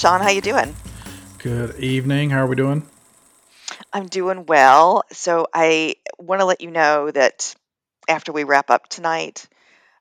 Sean, 0.00 0.22
how 0.22 0.30
you 0.30 0.40
doing? 0.40 0.78
Good 1.38 1.78
evening. 1.78 2.30
How 2.30 2.44
are 2.44 2.46
we 2.46 2.56
doing? 2.56 2.86
I'm 3.92 4.06
doing 4.06 4.46
well. 4.46 5.04
So 5.12 5.46
I 5.52 5.96
want 6.18 6.40
to 6.40 6.44
let 6.44 6.60
you 6.60 6.70
know 6.70 7.10
that 7.10 7.54
after 8.08 8.32
we 8.32 8.44
wrap 8.44 8.70
up 8.70 8.88
tonight, 8.88 9.46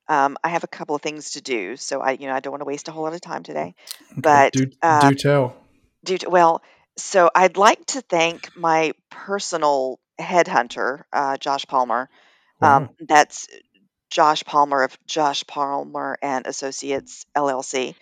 um, 0.07 0.37
I 0.43 0.49
have 0.49 0.63
a 0.63 0.67
couple 0.67 0.95
of 0.95 1.01
things 1.01 1.31
to 1.31 1.41
do. 1.41 1.77
So 1.77 2.01
I, 2.01 2.11
you 2.11 2.27
know, 2.27 2.33
I 2.33 2.39
don't 2.39 2.51
want 2.51 2.61
to 2.61 2.65
waste 2.65 2.87
a 2.87 2.91
whole 2.91 3.03
lot 3.03 3.13
of 3.13 3.21
time 3.21 3.43
today. 3.43 3.75
Okay. 4.19 4.21
But 4.23 4.53
Do 4.53 4.71
uh, 4.81 5.11
do 5.11 5.15
tell. 5.15 5.55
due 6.03 6.17
to, 6.19 6.29
well, 6.29 6.61
so 6.97 7.29
I'd 7.35 7.57
like 7.57 7.85
to 7.87 8.01
thank 8.01 8.55
my 8.55 8.93
personal 9.09 9.99
headhunter, 10.19 11.03
uh, 11.13 11.37
Josh 11.37 11.65
Palmer. 11.67 12.09
Um, 12.61 12.89
Wow. 12.89 12.95
that's 12.99 13.47
Josh 14.09 14.43
Palmer 14.43 14.83
of 14.83 14.97
Josh 15.05 15.45
Palmer 15.47 16.17
and 16.21 16.47
Associates 16.47 17.25
LLC 17.35 17.95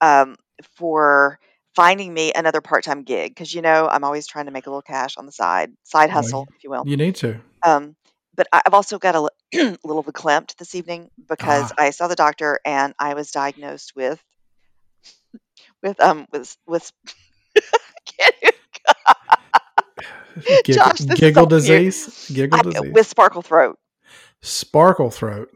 um, 0.00 0.36
for 0.76 1.38
finding 1.74 2.12
me 2.12 2.32
another 2.34 2.60
part-time 2.60 3.02
gig 3.02 3.32
because 3.32 3.54
you 3.54 3.62
know 3.62 3.88
I'm 3.90 4.04
always 4.04 4.26
trying 4.26 4.46
to 4.46 4.52
make 4.52 4.66
a 4.66 4.70
little 4.70 4.82
cash 4.82 5.16
on 5.16 5.26
the 5.26 5.32
side, 5.32 5.72
side 5.84 6.10
hustle, 6.10 6.48
if 6.56 6.64
you 6.64 6.70
will. 6.70 6.84
you 6.86 6.96
need 6.96 7.14
to. 7.16 7.40
Um, 7.64 7.94
but 8.34 8.48
I've 8.52 8.74
also 8.74 8.98
got 8.98 9.14
a 9.14 9.20
li- 9.20 9.76
little 9.84 10.02
verklempt 10.02 10.56
this 10.56 10.74
evening 10.74 11.10
because 11.28 11.72
Ah, 11.78 11.84
I 11.84 11.90
saw 11.90 12.08
the 12.08 12.16
doctor 12.16 12.58
and 12.64 12.94
I 12.98 13.14
was 13.14 13.30
diagnosed 13.30 13.92
with 13.94 14.20
with 15.82 16.00
um 16.00 16.26
with 16.32 16.56
with 16.66 16.90
giggle, 20.64 20.72
Josh, 20.72 20.98
giggle 21.14 21.46
disease. 21.46 22.28
Giggle 22.32 22.58
I, 22.58 22.62
disease. 22.62 22.92
with 22.92 23.06
sparkle 23.06 23.42
throat 23.42 23.78
Sparkle 24.42 25.10
throat. 25.10 25.50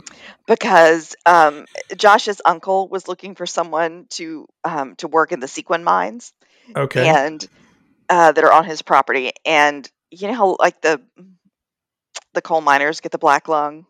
because 0.46 1.16
um, 1.26 1.66
Josh's 1.96 2.40
uncle 2.44 2.88
was 2.88 3.08
looking 3.08 3.34
for 3.34 3.46
someone 3.46 4.06
to 4.10 4.46
um, 4.64 4.94
to 4.96 5.08
work 5.08 5.32
in 5.32 5.40
the 5.40 5.48
sequin 5.48 5.82
mines 5.84 6.32
Okay. 6.76 7.08
and 7.08 7.46
uh, 8.08 8.32
that 8.32 8.44
are 8.44 8.52
on 8.52 8.64
his 8.64 8.82
property. 8.82 9.32
And 9.44 9.88
you 10.10 10.28
know 10.28 10.34
how 10.34 10.56
like 10.60 10.80
the 10.80 11.00
the 12.34 12.42
coal 12.42 12.60
miners 12.60 13.00
get 13.00 13.12
the 13.12 13.18
black 13.18 13.48
lung. 13.48 13.86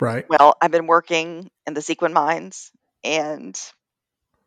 Right. 0.00 0.24
Well, 0.28 0.56
I've 0.60 0.70
been 0.70 0.86
working 0.86 1.50
in 1.66 1.74
the 1.74 1.82
sequin 1.82 2.12
mines, 2.12 2.70
and 3.04 3.58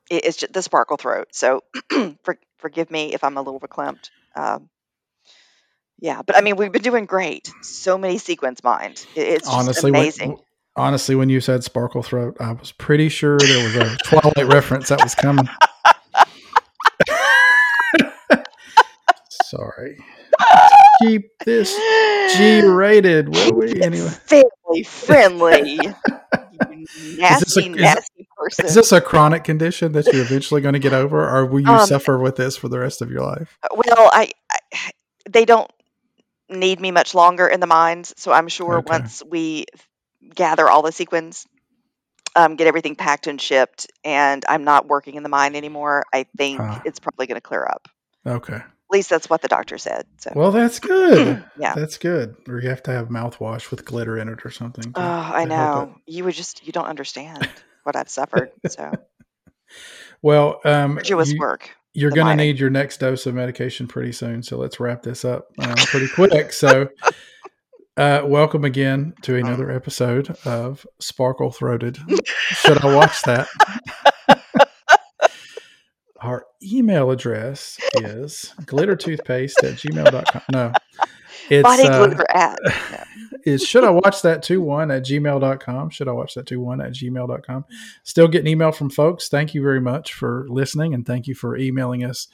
it, 0.10 0.26
it's 0.26 0.38
just 0.38 0.54
the 0.54 0.62
sparkle 0.62 0.98
throat. 0.98 1.28
So 1.32 1.62
for, 2.24 2.38
forgive 2.60 2.90
me 2.90 3.14
if 3.14 3.24
I'm 3.24 3.38
a 3.38 3.42
little 3.42 3.60
verklempt. 3.60 4.10
Um, 4.36 4.70
yeah, 6.02 6.22
but 6.26 6.36
I 6.36 6.42
mean 6.42 6.58
we've 6.58 6.72
been 6.72 6.82
doing 6.82 7.06
great. 7.06 7.52
So 7.62 7.98
many 7.98 8.18
sequins 8.18 8.62
mined. 8.64 9.06
It, 9.16 9.22
it's 9.28 9.48
Honestly, 9.48 9.92
when 9.92 10.02
amazing. 10.02 10.30
w- 10.32 10.46
honestly 10.76 11.16
when 11.16 11.30
you 11.30 11.40
said 11.40 11.64
sparkle 11.64 12.04
throat, 12.04 12.36
I 12.40 12.52
was 12.52 12.72
pretty 12.74 13.08
sure 13.10 13.38
there 13.38 13.64
was 13.64 13.76
a 13.78 13.96
Twilight 14.04 14.52
reference 14.52 14.90
that 14.90 15.02
was 15.02 15.16
coming. 15.16 15.48
Sorry. 19.44 19.98
Keep 21.02 21.30
this 21.46 21.74
G 22.36 22.62
rated, 22.62 23.30
will 23.36 23.54
we? 23.56 23.82
Anyway. 23.82 24.08
family 24.10 24.84
friendly. 24.84 25.80
You 26.94 27.18
Is 27.18 27.40
this 27.40 27.58
a 27.58 27.62
nasty, 27.70 27.72
is, 27.72 27.76
nasty 27.76 28.28
is 28.64 28.76
this 28.76 28.92
a 28.92 29.02
chronic 29.02 29.44
condition 29.44 29.92
that 29.94 30.06
you're 30.08 30.22
eventually 30.24 30.62
going 30.62 30.74
to 30.74 30.80
get 30.80 30.94
over, 30.94 31.28
or 31.30 31.46
will 31.46 31.60
you 31.60 31.68
Um, 31.70 31.86
suffer 31.86 32.18
with 32.18 32.36
this 32.38 32.56
for 32.56 32.70
the 32.70 32.80
rest 32.80 33.02
of 33.02 33.12
your 33.12 33.22
life? 33.22 33.58
well, 33.72 34.10
I, 34.14 34.32
I 34.74 34.92
they 35.30 35.44
don't 35.46 35.70
need 36.52 36.80
me 36.80 36.92
much 36.92 37.14
longer 37.16 37.48
in 37.48 37.60
the 37.60 37.68
mines, 37.68 38.14
so 38.18 38.32
I'm 38.32 38.48
sure 38.48 38.78
Okay. 38.78 38.94
once 38.94 39.24
we 39.28 39.66
gather 40.36 40.70
all 40.70 40.81
the 40.81 40.92
sequins, 40.92 41.48
um, 42.36 42.56
get 42.56 42.68
everything 42.68 42.96
packed 42.96 43.28
and 43.28 43.42
shipped, 43.42 43.88
and 44.03 44.44
I'm 44.48 44.64
not 44.64 44.88
working 44.88 45.16
in 45.16 45.24
the 45.24 45.30
mine 45.30 45.56
anymore, 45.56 46.03
I 46.14 46.25
think 46.38 46.62
Ah, 46.62 46.81
it's 46.86 47.00
probably 47.00 47.28
going 47.28 47.36
to 47.38 47.42
clear 47.42 47.66
up. 47.66 47.88
okay. 48.25 48.56
At 48.56 48.96
least 48.98 49.09
that's 49.09 49.30
what 49.30 49.42
the 49.42 49.48
doctor 49.48 49.78
said. 49.78 50.06
So, 50.18 50.31
Well, 50.36 50.52
that's 50.52 50.80
good. 50.80 51.46
yeah. 51.56 51.75
That's 51.75 51.98
good. 51.98 52.36
Or 52.48 52.59
you 52.59 52.70
have 52.70 52.84
to 52.84 52.92
have 52.92 53.08
mouthwash 53.08 53.72
with 53.72 53.86
glitter 53.86 54.18
in 54.18 54.28
it 54.28 54.46
or 54.46 54.52
something 54.52 54.94
Oh, 54.94 55.02
I 55.02 55.44
to 55.44 55.50
know. 55.50 55.96
You 56.06 56.25
would 56.25 56.36
just 56.36 56.66
you 56.66 56.74
don't 56.74 56.86
understand 56.88 57.48
what 57.84 57.96
I've 57.96 58.09
suffered. 58.09 58.50
So, 58.68 58.92
Well, 60.22 60.59
um, 60.66 60.98
arduous 60.98 61.31
you 61.31 61.40
work. 61.40 61.70
You're 61.94 62.12
going 62.12 62.38
to 62.38 62.44
need 62.44 62.59
your 62.59 62.69
next 62.69 63.00
dose 63.00 63.25
of 63.25 63.35
medication 63.35 63.88
pretty 63.88 64.12
soon. 64.12 64.44
So 64.44 64.57
let's 64.57 64.79
wrap 64.79 65.03
this 65.03 65.25
up 65.25 65.47
um, 65.59 65.75
pretty 65.75 66.07
quick. 66.07 66.53
So, 66.53 66.88
uh, 67.97 68.22
welcome 68.25 68.63
again 68.63 69.13
to 69.24 69.35
another 69.38 69.69
episode 69.69 70.35
of 70.46 70.85
Sparkle 71.00 71.51
Throated. 71.51 71.97
Should 72.50 72.84
I 72.84 72.96
watch 72.96 73.22
that? 73.24 73.47
Our 76.22 76.46
email 76.63 77.09
address 77.09 77.80
is 77.96 78.53
glittertoothpaste 78.62 79.63
at 79.63 79.75
gmail.com. 79.80 80.41
No, 80.51 80.72
it's 81.51 81.63
Body 81.63 81.84
uh, 81.84 82.23
at. 82.29 82.59
No. 82.91 83.03
is 83.44 83.67
should 83.67 83.84
I 83.84 83.89
watch 83.89 84.22
that 84.22 84.41
2 84.41 84.62
1 84.62 84.89
at 84.89 85.03
gmail.com? 85.03 85.89
Should 85.89 86.07
I 86.07 86.12
watch 86.12 86.35
that 86.35 86.45
2 86.45 86.59
1 86.62 86.81
at 86.81 86.94
gmail.com? 86.94 87.66
Still 88.03 88.28
getting 88.28 88.47
email 88.47 88.72
from 88.72 88.89
folks. 88.89 89.28
Thank 89.28 89.53
you 89.53 89.62
very 89.62 89.81
much 89.81 90.13
for 90.13 90.45
listening 90.50 90.94
and 90.94 91.06
thank 91.06 91.28
you 91.28 91.35
for 91.35 91.57
emailing 91.57 92.06
us 92.06 92.28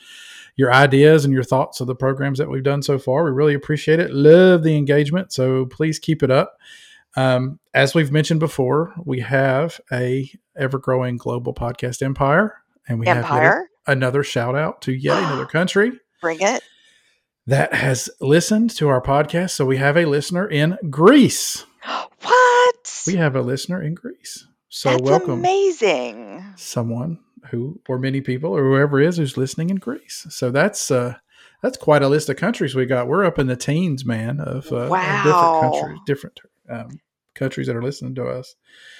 your 0.55 0.71
ideas 0.71 1.25
and 1.25 1.33
your 1.33 1.43
thoughts 1.43 1.79
of 1.81 1.87
the 1.87 1.95
programs 1.95 2.37
that 2.37 2.49
we've 2.49 2.63
done 2.63 2.83
so 2.83 2.99
far. 2.99 3.23
We 3.23 3.31
really 3.31 3.53
appreciate 3.55 3.99
it. 3.99 4.13
Love 4.13 4.63
the 4.63 4.75
engagement. 4.77 5.31
So 5.31 5.65
please 5.65 5.97
keep 5.97 6.21
it 6.21 6.29
up. 6.31 6.57
Um, 7.15 7.59
as 7.73 7.95
we've 7.95 8.11
mentioned 8.11 8.39
before, 8.39 8.93
we 9.03 9.21
have 9.21 9.81
a 9.91 10.31
ever 10.55 10.77
growing 10.77 11.17
global 11.17 11.53
podcast 11.53 12.03
empire, 12.03 12.61
and 12.87 12.99
we 12.99 13.07
have 13.07 13.27
yet 13.29 13.55
another 13.87 14.23
shout 14.23 14.55
out 14.55 14.83
to 14.83 14.91
yet 14.91 15.17
another 15.17 15.45
country 15.57 15.93
Bring 16.21 16.41
it. 16.41 16.63
That 17.47 17.73
has 17.73 18.09
listened 18.21 18.69
to 18.71 18.89
our 18.89 19.01
podcast. 19.01 19.51
So 19.51 19.65
we 19.65 19.77
have 19.77 19.97
a 19.97 20.05
listener 20.05 20.47
in 20.47 20.77
Greece. 20.89 21.65
What? 22.21 23.03
We 23.07 23.15
have 23.15 23.35
a 23.35 23.41
listener 23.41 23.81
in 23.81 23.93
Greece. 23.95 24.45
So 24.69 24.89
That's 24.91 25.01
welcome 25.03 25.39
amazing. 25.39 26.43
someone 26.57 27.19
who 27.51 27.79
or 27.87 27.97
many 27.97 28.19
people 28.21 28.51
or 28.51 28.63
whoever 28.63 28.99
is 28.99 29.17
who's 29.17 29.37
listening 29.37 29.69
in 29.69 29.77
Greece. 29.77 30.27
So 30.29 30.51
that's 30.51 30.91
uh 30.91 31.15
that's 31.63 31.77
quite 31.77 32.03
a 32.03 32.09
list 32.09 32.27
of 32.29 32.35
countries 32.35 32.75
we 32.75 32.85
got. 32.85 33.07
We're 33.07 33.23
up 33.25 33.39
in 33.39 33.47
the 33.47 33.55
teens, 33.55 34.05
man, 34.05 34.39
of, 34.41 34.71
uh, 34.71 34.93
of 34.93 35.23
different 35.23 35.59
countries, 35.61 35.97
Wow. 35.97 36.03
different 36.05 36.39
um, 36.69 36.99
countries 37.33 37.67
that 37.67 37.75
are 37.75 37.81
listening 37.81 38.13
to 38.15 38.25
us. 38.27 38.55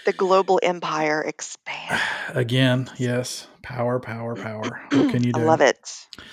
The 0.05 0.13
global 0.13 0.59
empire 0.63 1.21
expands. 1.21 2.01
Again, 2.29 2.89
yes, 2.97 3.47
power, 3.67 3.99
power, 3.99 4.35
power. 4.35 4.81
What 4.91 5.11
can 5.11 5.23
you 5.23 5.31
do? 5.33 5.41
I 5.41 5.43
love 5.43 5.61
it. 5.61 5.89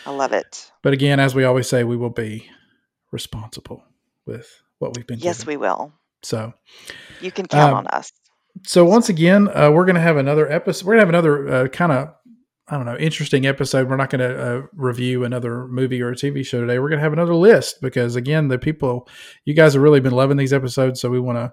I 0.07 0.11
love 0.11 0.33
it. 0.33 0.71
But 0.83 0.93
again, 0.93 1.19
as 1.21 1.35
we 1.35 1.45
always 1.45 1.69
say, 1.69 1.83
we 1.85 1.97
will 1.97 2.11
be 2.11 2.49
responsible 3.11 3.85
with 4.27 4.49
what 4.79 4.97
we've 4.97 5.07
been 5.07 5.19
doing. 5.19 5.25
Yes, 5.27 5.39
given. 5.41 5.53
we 5.53 5.57
will. 5.59 5.93
So 6.23 6.53
You 7.21 7.31
can 7.31 7.47
count 7.47 7.73
Um, 7.73 7.79
on 7.79 7.87
us. 7.89 8.11
so 8.67 8.85
once 8.85 9.09
again, 9.09 9.49
uh, 9.55 9.71
we're 9.71 9.85
going 9.85 9.95
to 9.97 10.01
have 10.01 10.17
another 10.17 10.51
episode. 10.51 10.87
We're 10.87 10.95
going 10.95 11.07
to 11.09 11.17
have 11.17 11.25
another 11.25 11.65
uh, 11.65 11.69
kind 11.69 11.93
of, 11.93 12.09
I 12.69 12.77
don't 12.77 12.87
know, 12.87 12.97
interesting 12.97 13.47
episode. 13.47 13.91
We're 13.91 13.97
not 13.97 14.09
going 14.11 14.21
to 14.27 14.43
uh, 14.43 14.63
review 14.75 15.25
another 15.25 15.67
movie 15.67 16.01
or 16.01 16.11
a 16.11 16.15
TV 16.15 16.45
show 16.47 16.61
today. 16.61 16.79
We're 16.79 16.89
going 16.89 16.99
to 16.99 17.03
have 17.05 17.13
another 17.13 17.35
list 17.35 17.81
because, 17.83 18.17
again, 18.17 18.49
the 18.49 18.59
people, 18.59 19.07
you 19.45 19.53
guys 19.55 19.75
have 19.75 19.83
really 19.83 20.01
been 20.01 20.15
loving 20.15 20.37
these 20.39 20.53
episodes. 20.53 21.01
So 21.01 21.11
we 21.11 21.21
want 21.21 21.37
to 21.39 21.53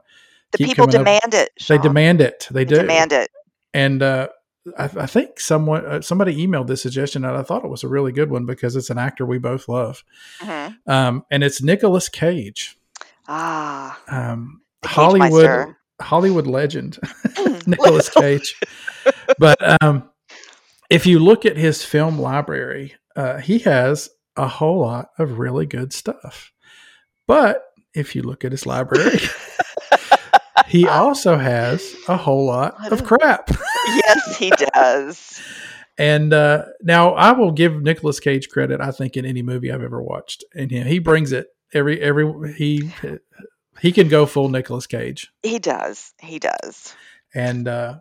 The 0.51 0.57
keep 0.59 0.67
people 0.67 0.85
coming 0.87 1.01
up. 1.01 1.05
demand 1.05 1.33
it. 1.33 1.49
They 1.67 1.77
demand 1.79 2.21
it. 2.21 2.47
They 2.51 2.63
They 2.63 2.75
do. 2.75 2.81
demand 2.81 3.11
it. 3.11 3.29
And 3.73 4.01
uh, 4.01 4.29
I, 4.77 4.83
I 4.83 5.05
think 5.07 5.39
someone, 5.39 5.85
uh, 5.85 6.01
somebody 6.01 6.35
emailed 6.45 6.67
this 6.67 6.81
suggestion, 6.81 7.25
and 7.25 7.35
I 7.35 7.41
thought 7.43 7.65
it 7.65 7.69
was 7.69 7.83
a 7.83 7.87
really 7.87 8.11
good 8.11 8.29
one 8.29 8.45
because 8.45 8.75
it's 8.75 8.89
an 8.89 8.97
actor 8.97 9.25
we 9.25 9.37
both 9.39 9.67
love. 9.67 10.03
Mhm. 10.39 10.77
Um, 10.87 11.25
and 11.31 11.43
it's 11.43 11.61
Nicolas 11.61 12.09
Cage, 12.09 12.77
Ah, 13.27 13.99
um, 14.07 14.61
Cage 14.83 14.91
Hollywood. 14.93 15.75
Hollywood 16.01 16.47
legend. 16.47 16.99
Nicolas 17.67 18.09
Cage. 18.09 18.59
But 19.37 19.81
um, 19.81 20.09
if 20.89 21.05
you 21.05 21.19
look 21.19 21.45
at 21.45 21.57
his 21.57 21.83
film 21.83 22.19
library, 22.19 22.95
uh, 23.15 23.37
he 23.37 23.59
has 23.59 24.09
a 24.35 24.47
whole 24.47 24.79
lot 24.79 25.09
of 25.19 25.39
really 25.39 25.65
good 25.65 25.93
stuff. 25.93 26.51
But 27.27 27.63
if 27.93 28.15
you 28.15 28.23
look 28.23 28.43
at 28.43 28.51
his 28.51 28.65
library, 28.65 29.19
he 30.71 30.87
also 30.87 31.37
has 31.37 31.95
a 32.07 32.15
whole 32.15 32.45
lot 32.45 32.91
of 32.91 33.03
crap. 33.03 33.49
yes, 33.87 34.37
he 34.37 34.49
does. 34.51 35.41
And 35.97 36.33
uh, 36.33 36.65
now 36.81 37.13
I 37.13 37.33
will 37.33 37.51
give 37.51 37.81
Nicolas 37.81 38.19
Cage 38.19 38.49
credit. 38.49 38.79
I 38.79 38.91
think 38.91 39.17
in 39.17 39.25
any 39.25 39.41
movie 39.41 39.71
I've 39.71 39.83
ever 39.83 40.01
watched, 40.01 40.45
and 40.55 40.71
he, 40.71 40.81
he 40.83 40.99
brings 40.99 41.33
it 41.33 41.47
every 41.73 41.99
every 42.01 42.53
he 42.53 42.91
he 43.81 43.91
can 43.91 44.07
go 44.07 44.25
full 44.25 44.47
Nicolas 44.47 44.87
Cage. 44.87 45.31
He 45.43 45.59
does. 45.59 46.13
He 46.21 46.39
does. 46.39 46.95
And 47.35 47.67
uh, 47.67 47.99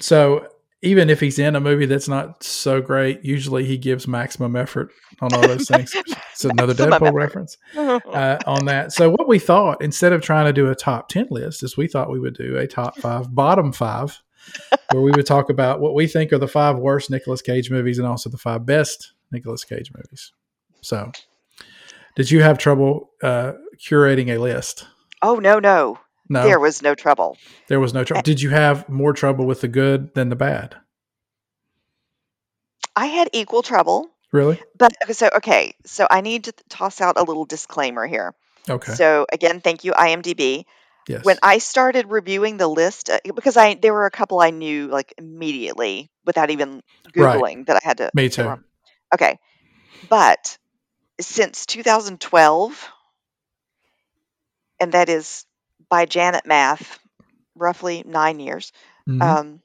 so 0.00 0.46
even 0.82 1.10
if 1.10 1.20
he's 1.20 1.38
in 1.38 1.56
a 1.56 1.60
movie 1.60 1.86
that's 1.86 2.08
not 2.08 2.42
so 2.42 2.80
great, 2.80 3.24
usually 3.24 3.64
he 3.64 3.78
gives 3.78 4.06
maximum 4.06 4.56
effort 4.56 4.90
on 5.20 5.32
all 5.32 5.42
those 5.42 5.68
things. 5.68 5.94
It's 6.44 6.52
another 6.52 6.74
Deadpool 6.74 7.12
reference 7.12 7.56
uh, 7.76 8.38
on 8.46 8.64
that. 8.66 8.92
So 8.92 9.10
what 9.10 9.28
we 9.28 9.38
thought, 9.38 9.82
instead 9.82 10.12
of 10.12 10.22
trying 10.22 10.46
to 10.46 10.52
do 10.52 10.70
a 10.70 10.74
top 10.74 11.08
10 11.08 11.28
list, 11.30 11.62
is 11.62 11.76
we 11.76 11.86
thought 11.86 12.10
we 12.10 12.20
would 12.20 12.34
do 12.36 12.56
a 12.56 12.66
top 12.66 12.96
five, 12.98 13.34
bottom 13.34 13.72
five 13.72 14.20
where 14.92 15.02
we 15.02 15.10
would 15.10 15.26
talk 15.26 15.50
about 15.50 15.80
what 15.80 15.94
we 15.94 16.06
think 16.06 16.32
are 16.32 16.38
the 16.38 16.48
five 16.48 16.78
worst 16.78 17.10
Nicolas 17.10 17.42
Cage 17.42 17.70
movies 17.70 17.98
and 17.98 18.06
also 18.08 18.30
the 18.30 18.38
five 18.38 18.64
best 18.64 19.12
Nicolas 19.30 19.64
Cage 19.64 19.90
movies. 19.94 20.32
So, 20.80 21.12
did 22.16 22.30
you 22.30 22.42
have 22.42 22.56
trouble 22.56 23.10
uh, 23.22 23.52
curating 23.78 24.28
a 24.30 24.38
list? 24.38 24.86
Oh 25.22 25.36
no, 25.36 25.58
no, 25.58 25.98
No, 26.30 26.42
there 26.42 26.58
was 26.58 26.80
no 26.80 26.94
trouble. 26.94 27.36
there 27.68 27.80
was 27.80 27.92
no 27.92 28.02
trouble. 28.02 28.22
Did 28.22 28.40
you 28.40 28.48
have 28.50 28.88
more 28.88 29.12
trouble 29.12 29.44
with 29.46 29.60
the 29.60 29.68
good 29.68 30.14
than 30.14 30.30
the 30.30 30.36
bad? 30.36 30.76
I 32.96 33.06
had 33.06 33.28
equal 33.32 33.62
trouble, 33.62 34.08
Really? 34.32 34.60
but 34.78 34.92
okay, 35.02 35.12
so 35.12 35.30
okay, 35.36 35.74
so 35.86 36.06
I 36.10 36.20
need 36.20 36.44
to 36.44 36.52
toss 36.68 37.00
out 37.00 37.18
a 37.18 37.22
little 37.22 37.44
disclaimer 37.44 38.06
here. 38.06 38.34
Okay. 38.68 38.94
So 38.94 39.26
again, 39.32 39.60
thank 39.60 39.84
you 39.84 39.92
IMDb. 39.92 40.64
yes. 41.08 41.24
When 41.24 41.38
I 41.42 41.58
started 41.58 42.10
reviewing 42.10 42.56
the 42.56 42.68
list, 42.68 43.10
uh, 43.10 43.18
because 43.34 43.56
I 43.56 43.74
there 43.74 43.92
were 43.92 44.06
a 44.06 44.10
couple 44.10 44.40
I 44.40 44.50
knew 44.50 44.88
like 44.88 45.14
immediately 45.18 46.10
without 46.24 46.50
even 46.50 46.82
Right. 47.16 47.44
googling 47.44 47.66
that 47.66 47.76
I 47.76 47.80
had 47.86 47.98
to. 47.98 48.12
Me 48.14 48.28
too. 48.28 48.58
Okay, 49.14 49.38
but 50.08 50.58
since 51.20 51.66
2012, 51.66 52.88
and 54.80 54.92
that 54.92 55.08
is 55.08 55.44
by 55.88 56.06
Janet 56.06 56.46
math, 56.46 56.98
roughly 57.54 58.02
nine 58.06 58.40
years. 58.40 58.72
Mhm. 59.06 59.20
Um, 59.20 59.62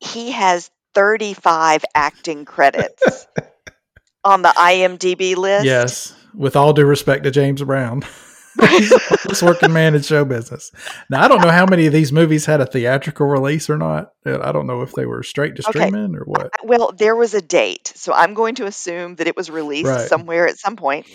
he 0.00 0.32
has 0.32 0.70
35 0.94 1.84
acting 1.94 2.44
credits 2.44 3.26
on 4.24 4.42
the 4.42 4.48
IMDb 4.50 5.36
list. 5.36 5.64
yes. 5.64 6.14
With 6.34 6.54
all 6.54 6.72
due 6.72 6.84
respect 6.86 7.24
to 7.24 7.32
James 7.32 7.60
Brown, 7.62 8.04
oldest 8.62 9.42
working 9.42 9.72
man 9.72 9.96
in 9.96 10.02
show 10.02 10.24
business. 10.24 10.70
Now 11.08 11.24
I 11.24 11.28
don't 11.28 11.40
know 11.40 11.50
how 11.50 11.66
many 11.66 11.86
of 11.86 11.92
these 11.92 12.12
movies 12.12 12.46
had 12.46 12.60
a 12.60 12.66
theatrical 12.66 13.26
release 13.26 13.68
or 13.68 13.76
not. 13.76 14.12
Uh, 14.24 14.38
I 14.40 14.52
don't 14.52 14.68
know 14.68 14.82
if 14.82 14.92
they 14.92 15.06
were 15.06 15.24
straight 15.24 15.56
to 15.56 15.68
Okay. 15.68 15.80
streaming 15.88 16.14
or 16.14 16.22
what. 16.24 16.52
Well, 16.62 16.92
there 16.96 17.16
was 17.16 17.34
a 17.34 17.40
date, 17.42 17.92
so 17.96 18.12
I'm 18.12 18.34
going 18.34 18.54
to 18.56 18.66
assume 18.66 19.16
that 19.16 19.26
it 19.26 19.36
was 19.36 19.50
released 19.50 19.88
Right. 19.88 20.08
somewhere 20.08 20.46
at 20.46 20.58
some 20.58 20.76
point. 20.76 21.06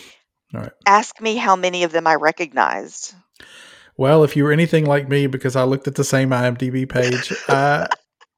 Right. 0.54 0.72
Ask 0.86 1.22
me 1.22 1.38
how 1.38 1.56
many 1.56 1.83
of 1.83 1.94
them 1.94 2.07
I 2.07 2.16
recognized. 2.16 3.13
Well, 3.98 4.25
if 4.25 4.36
you 4.36 4.44
were 4.44 4.51
anything 4.51 4.86
like 4.86 5.07
me, 5.07 5.27
because 5.27 5.56
I 5.56 5.63
looked 5.63 5.88
at 5.88 5.95
the 5.95 6.04
same 6.04 6.31
IMDb 6.31 6.88
page, 6.89 7.31
uh, 7.48 7.88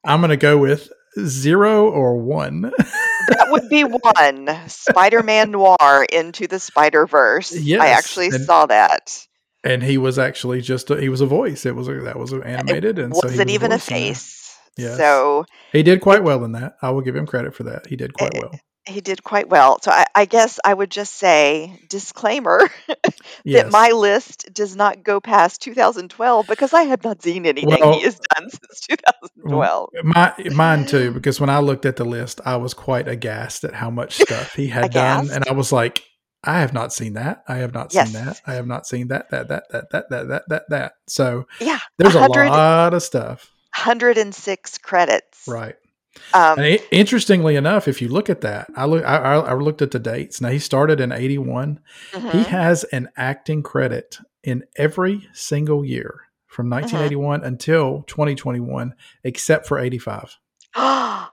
I'm 0.04 0.20
going 0.20 0.30
to 0.30 0.36
go 0.36 0.56
with 0.58 0.90
zero 1.24 1.88
or 1.90 2.16
one. 2.18 2.62
That 3.28 3.48
would 3.50 3.68
be 3.68 3.84
one 3.84 4.48
Spider-Man 4.68 5.50
Noir 5.50 6.06
into 6.10 6.46
the 6.46 6.58
Spider-Verse. 6.58 7.54
I 7.54 7.88
actually 7.88 8.28
and- 8.28 8.44
saw 8.44 8.66
that. 8.66 9.26
and 9.64 9.82
he 9.82 9.98
was 9.98 10.18
actually 10.18 10.60
just 10.62 10.90
a, 10.90 11.00
he 11.00 11.08
was 11.08 11.20
a 11.20 11.26
voice. 11.26 11.66
It 11.66 11.74
was 11.76 11.88
a, 11.88 11.94
that 12.02 12.18
was 12.18 12.32
animated, 12.32 12.98
and 12.98 13.14
so 13.14 13.20
Wasn't 13.24 13.46
was 13.46 13.54
even 13.54 13.72
a 13.72 13.78
face. 13.78 14.56
Yes. 14.76 14.96
So 14.96 15.44
He 15.72 15.82
did 15.82 16.00
quite 16.00 16.22
well 16.22 16.44
in 16.44 16.52
that. 16.52 16.76
I 16.80 16.90
will 16.90 17.00
give 17.02 17.16
him 17.16 17.26
credit 17.26 17.54
for 17.54 17.64
that. 17.64 17.86
He 17.88 17.96
did 17.96 18.14
quite 18.14 18.34
Eh, 18.36 18.40
well. 18.40 18.60
He 18.88 19.00
did 19.00 19.22
quite 19.22 19.48
well. 19.48 19.78
So 19.82 19.90
I, 19.90 20.04
I 20.14 20.24
guess 20.24 20.58
I 20.64 20.72
would 20.74 20.90
just 20.90 21.14
say 21.14 21.78
disclaimer 21.88 22.60
Yes. 23.44 23.64
that 23.64 23.70
my 23.70 23.90
list 23.90 24.52
does 24.52 24.74
not 24.74 25.02
go 25.04 25.20
past 25.20 25.60
2012 25.62 26.46
because 26.46 26.72
I 26.72 26.82
have 26.84 27.04
not 27.04 27.22
seen 27.22 27.46
anything 27.46 27.68
Well- 27.80 27.92
he 27.98 28.02
has 28.04 28.18
done 28.34 28.50
since 28.50 28.80
2012. 28.88 29.90
My, 30.02 30.34
mine 30.54 30.86
too, 30.86 31.12
because 31.12 31.40
when 31.40 31.50
I 31.50 31.58
looked 31.60 31.86
at 31.86 31.96
the 31.96 32.04
list, 32.04 32.40
I 32.44 32.56
was 32.56 32.74
quite 32.74 33.06
aghast 33.08 33.64
at 33.64 33.74
how 33.74 33.90
much 33.90 34.16
stuff 34.16 34.54
he 34.54 34.68
had 34.68 34.90
done, 34.92 35.30
and 35.30 35.44
I 35.48 35.52
was 35.52 35.70
like, 35.72 36.02
"I 36.44 36.60
have 36.60 36.72
not 36.72 36.92
seen 36.92 37.14
that. 37.14 37.44
I 37.48 37.56
have 37.58 37.72
not 37.74 37.92
Yes. 37.92 38.12
seen 38.12 38.24
that. 38.24 38.40
I 38.46 38.54
have 38.54 38.66
not 38.66 38.86
seen 38.86 39.08
that. 39.08 39.30
That 39.30 39.48
that 39.48 39.64
that 39.70 39.90
that 39.90 40.10
that 40.10 40.28
that 40.28 40.42
that 40.48 40.62
that." 40.70 40.92
So 41.08 41.46
Yeah, 41.60 41.78
there's 41.98 42.14
a 42.14 42.20
lot 42.26 42.94
of 42.94 43.02
stuff, 43.02 43.50
106 43.76 44.78
credits. 44.78 45.44
right? 45.46 45.76
Um, 46.34 46.58
And 46.58 46.80
interestingly 46.90 47.56
enough, 47.56 47.88
if 47.88 48.02
you 48.02 48.08
look 48.08 48.28
at 48.30 48.40
that, 48.42 48.68
I 48.76 48.84
look, 48.86 49.04
I, 49.04 49.16
I 49.16 49.54
looked 49.54 49.82
at 49.82 49.90
the 49.90 49.98
dates. 49.98 50.40
Now 50.40 50.50
he 50.50 50.58
started 50.58 51.00
in 51.00 51.12
'81. 51.12 51.80
He 52.12 52.18
mhm. 52.18 52.44
has 52.46 52.84
an 52.84 53.08
acting 53.16 53.62
credit 53.62 54.18
in 54.42 54.64
every 54.76 55.28
single 55.32 55.84
year 55.84 56.22
from 56.46 56.70
1981 56.70 57.44
until 57.44 58.02
2021, 58.08 58.94
except 59.24 59.66
for 59.66 59.78
85. 59.78 60.38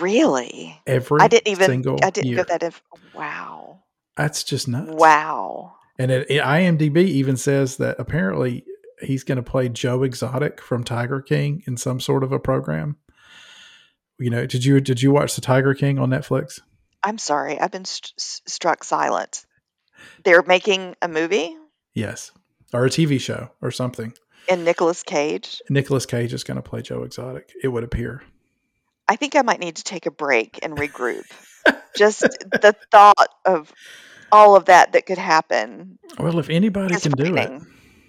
really? 0.00 0.80
Every 0.86 1.20
I 1.20 1.28
didn't 1.28 1.48
even. 1.48 1.66
single 1.66 1.98
I 2.02 2.10
didn't 2.10 2.28
year. 2.28 2.36
get 2.36 2.48
that. 2.48 2.62
If, 2.62 2.82
wow. 3.14 3.80
That's 4.16 4.44
just 4.44 4.68
nuts. 4.68 4.92
Wow. 4.92 5.74
And 5.98 6.10
it, 6.10 6.26
it- 6.30 6.42
IMDb 6.42 6.98
even 7.04 7.36
says 7.36 7.76
that 7.78 7.96
apparently 7.98 8.64
he's 9.02 9.24
going 9.24 9.36
to 9.36 9.42
play 9.42 9.68
Joe 9.68 10.02
Exotic 10.02 10.60
from 10.60 10.84
Tiger 10.84 11.20
King 11.20 11.62
in 11.66 11.76
some 11.76 12.00
sort 12.00 12.22
of 12.24 12.32
a 12.32 12.38
program. 12.38 12.96
You 14.22 14.30
know, 14.30 14.46
did 14.46 14.64
you 14.64 14.80
did 14.80 15.02
you 15.02 15.10
watch 15.10 15.34
the 15.34 15.40
Tiger 15.40 15.74
King 15.74 15.98
on 15.98 16.10
Netflix? 16.10 16.60
I'm 17.02 17.18
sorry. 17.18 17.58
I've 17.58 17.72
been 17.72 17.84
st- 17.84 18.12
struck 18.18 18.84
silent. 18.84 19.44
They're 20.24 20.42
making 20.42 20.94
a 21.02 21.08
movie 21.08 21.56
Yes, 21.94 22.30
or 22.72 22.84
a 22.86 22.88
TV 22.90 23.20
show 23.20 23.50
or 23.60 23.70
something. 23.70 24.14
in 24.48 24.64
Nicolas 24.64 25.02
Cage. 25.02 25.60
Nicolas 25.68 26.06
Cage 26.06 26.32
is 26.32 26.44
going 26.44 26.56
to 26.56 26.62
play 26.62 26.82
Joe 26.82 27.02
Exotic. 27.02 27.52
It 27.62 27.68
would 27.68 27.84
appear. 27.84 28.22
I 29.08 29.16
think 29.16 29.34
I 29.36 29.42
might 29.42 29.60
need 29.60 29.76
to 29.76 29.84
take 29.84 30.06
a 30.06 30.10
break 30.10 30.58
and 30.62 30.76
regroup. 30.76 31.24
Just 31.96 32.20
the 32.20 32.74
thought 32.90 33.28
of 33.44 33.72
all 34.30 34.56
of 34.56 34.64
that 34.66 34.92
that 34.92 35.04
could 35.06 35.18
happen 35.18 35.98
Well, 36.18 36.38
if 36.38 36.48
anybody 36.48 36.94
can 36.98 37.12
do 37.12 37.36
it. 37.36 37.62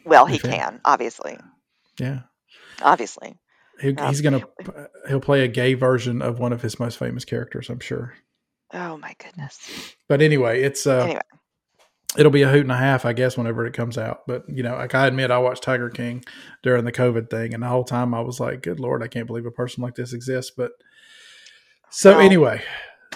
Well, 0.05 0.25
he 0.27 0.35
If 0.35 0.45
it- 0.45 0.51
can, 0.51 0.79
obviously. 0.85 1.37
yeah, 1.99 2.19
Obviously. 2.81 3.35
He, 3.79 3.95
Um, 3.95 4.07
he's 4.07 4.21
going 4.21 4.39
to 4.39 4.89
he'll 5.07 5.19
play 5.19 5.43
a 5.43 5.47
gay 5.47 5.73
version 5.73 6.21
of 6.21 6.39
one 6.39 6.53
of 6.53 6.61
his 6.61 6.79
most 6.79 6.97
famous 6.97 7.25
characters, 7.25 7.69
I'm 7.69 7.79
sure. 7.79 8.13
Oh 8.73 8.97
my 8.97 9.15
goodness. 9.17 9.95
But 10.07 10.21
anyway, 10.21 10.61
it's 10.61 10.87
uh, 10.87 11.03
Anyway, 11.03 11.21
it'll 12.17 12.31
be 12.31 12.41
a 12.43 12.49
hoot 12.49 12.61
and 12.61 12.71
a 12.71 12.77
half, 12.77 13.05
I 13.05 13.13
guess, 13.13 13.37
whenever 13.37 13.65
it 13.65 13.73
comes 13.73 13.97
out. 13.97 14.21
But 14.27 14.43
you 14.47 14.63
know, 14.63 14.75
like 14.75 14.95
I 14.95 15.07
admit, 15.07 15.31
I 15.31 15.37
watched 15.37 15.63
Tiger 15.63 15.89
King 15.89 16.23
during 16.61 16.85
the 16.85 16.91
COVID 16.91 17.29
thing, 17.29 17.53
and 17.53 17.61
the 17.61 17.67
whole 17.67 17.83
time 17.83 18.13
I 18.13 18.21
was 18.21 18.39
like, 18.39 18.61
"Good 18.61 18.79
lord, 18.79 19.03
I 19.03 19.07
can't 19.07 19.27
believe 19.27 19.45
a 19.45 19.51
person 19.51 19.83
like 19.83 19.95
this 19.95 20.13
exists." 20.13 20.51
But 20.55 20.71
so 21.89 22.11
Well, 22.11 22.21
anyway, 22.21 22.63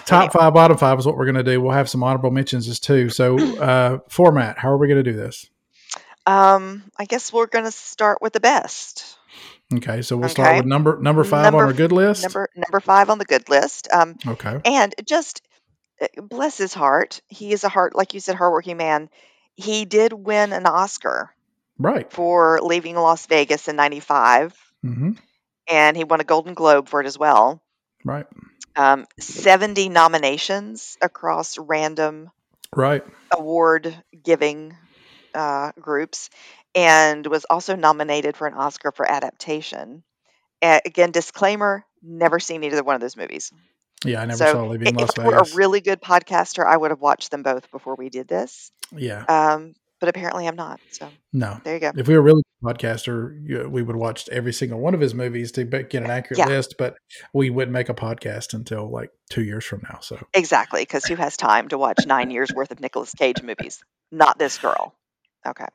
top 0.06 0.31
five, 0.33 0.53
bottom 0.53 0.77
five 0.77 1.00
is 1.00 1.06
what 1.06 1.18
we're 1.18 1.25
going 1.25 1.36
to 1.36 1.44
do. 1.44 1.62
We'll 1.62 1.71
have 1.71 1.89
some 1.89 2.03
honorable 2.03 2.31
mentions 2.31 2.67
as 2.67 2.79
too. 2.79 3.10
So 3.10 3.38
uh, 3.60 4.00
format, 4.10 4.58
how 4.58 4.70
are 4.70 4.77
we 4.77 4.88
going 4.88 5.03
to 5.03 5.12
do 5.12 5.17
this? 5.17 5.48
um, 6.27 6.84
I 6.98 7.05
guess 7.05 7.32
we're 7.32 7.48
going 7.48 7.65
to 7.65 7.72
start 7.72 8.22
with 8.22 8.34
the 8.34 8.41
best. 8.41 9.16
Okay, 9.74 10.01
so 10.01 10.15
we'll 10.15 10.29
start 10.29 10.57
with 10.57 10.65
number 10.65 10.97
number 10.97 11.24
five 11.25 11.43
Number 11.43 11.63
on 11.63 11.65
our 11.65 11.74
good 11.74 11.91
list. 11.91 12.24
Number 12.24 12.50
number 12.55 12.79
five 12.79 13.09
on 13.09 13.17
the 13.17 13.25
good 13.25 13.50
list. 13.50 13.89
Um, 13.91 14.15
okay, 14.25 14.62
and 14.63 14.95
just 15.05 15.41
uh, 16.01 16.07
bless 16.21 16.57
his 16.57 16.74
heart. 16.74 17.21
He 17.27 17.51
is 17.51 17.65
a 17.65 17.69
heart, 17.69 17.95
like 17.95 18.13
you 18.13 18.21
said, 18.21 18.36
hardworking 18.36 18.77
man. 18.77 19.09
He 19.55 19.83
did 19.83 20.13
win 20.13 20.53
an 20.53 20.65
Oscar 20.65 21.33
right. 21.77 22.09
for 22.12 22.59
Leaving 22.62 22.95
Las 22.95 23.25
Vegas 23.25 23.67
in 23.67 23.75
'95, 23.75 24.55
hmm 24.81 25.12
and 25.67 25.97
he 25.97 26.05
won 26.05 26.21
a 26.21 26.24
Golden 26.24 26.53
Globe 26.53 26.88
for 26.88 27.01
it 27.01 27.07
as 27.07 27.19
well. 27.19 27.62
Right. 28.05 28.25
Um, 28.77 29.05
70 29.19 29.89
nominations 29.89 30.97
across 31.01 31.57
random 31.57 32.29
Right. 32.75 33.03
award 33.31 34.03
giving 34.24 34.77
uh, 35.38 35.72
groups, 35.79 36.29
and 36.75 37.25
was 37.27 37.46
also 37.46 37.75
nominated 37.75 38.36
for 38.36 38.48
an 38.48 38.53
Oscar 38.56 38.91
for 38.91 39.10
adaptation. 39.10 40.03
Uh, 40.62 40.79
again, 40.86 41.12
disclaimer: 41.12 41.86
never 42.01 42.39
seen 42.39 42.63
either 42.63 42.84
one 42.84 42.96
of 42.96 43.01
those 43.01 43.15
movies. 43.15 43.51
Yeah, 44.06 44.22
I 44.22 44.25
never 44.25 44.38
So 44.38 44.51
saw 44.51 44.65
Leaving 44.67 44.96
Las 44.96 45.12
if 45.12 45.20
I 45.20 45.25
were 45.27 45.36
a 45.36 45.56
really 45.56 45.82
good 45.82 46.01
podcaster, 46.01 46.65
I 46.65 46.77
would 46.77 46.91
have 46.91 47.01
watched 47.01 47.32
them 47.32 47.44
both 47.44 47.72
before 47.72 47.96
we 47.96 48.10
did 48.10 48.27
this. 48.27 48.72
yeah. 48.96 49.25
Um, 49.27 49.74
but 50.00 50.10
apparently, 50.10 50.48
I'm 50.48 50.56
not. 50.56 50.79
So 50.91 51.10
No. 51.34 51.60
there 51.63 51.74
you 51.74 51.79
go. 51.79 51.91
If 51.96 52.08
we 52.08 52.13
were 52.13 52.20
a 52.20 52.24
really 52.24 52.44
good 52.62 52.77
podcaster, 52.77 53.70
we 53.70 53.82
would 53.82 53.96
watch 53.96 54.29
every 54.29 54.53
single 54.53 54.79
one 54.79 54.94
of 54.94 55.00
his 55.00 55.15
movies 55.15 55.51
to 55.53 55.63
get 55.63 55.96
an 56.03 56.12
accurate 56.12 56.38
Yeah. 56.39 56.46
list, 56.48 56.75
but 56.77 56.96
we 57.34 57.50
wouldn't 57.50 57.74
make 57.74 57.89
a 57.89 57.96
podcast 57.96 58.53
until 58.53 58.89
like 58.91 59.10
two 59.32 59.44
years 59.44 59.65
from 59.65 59.82
now. 59.89 60.00
So, 60.01 60.20
Exactly, 60.36 60.82
because 60.84 61.06
who 61.06 61.15
has 61.15 61.36
time 61.36 61.70
to 61.70 61.77
watch 61.79 62.06
nine 62.06 62.29
years 62.29 62.53
worth 62.53 62.72
of 62.72 62.79
Nicolas 62.79 63.13
Cage 63.15 63.41
movies? 63.41 63.84
Not 64.12 64.38
this 64.38 64.60
girl. 64.60 64.94
Okay. 65.46 65.65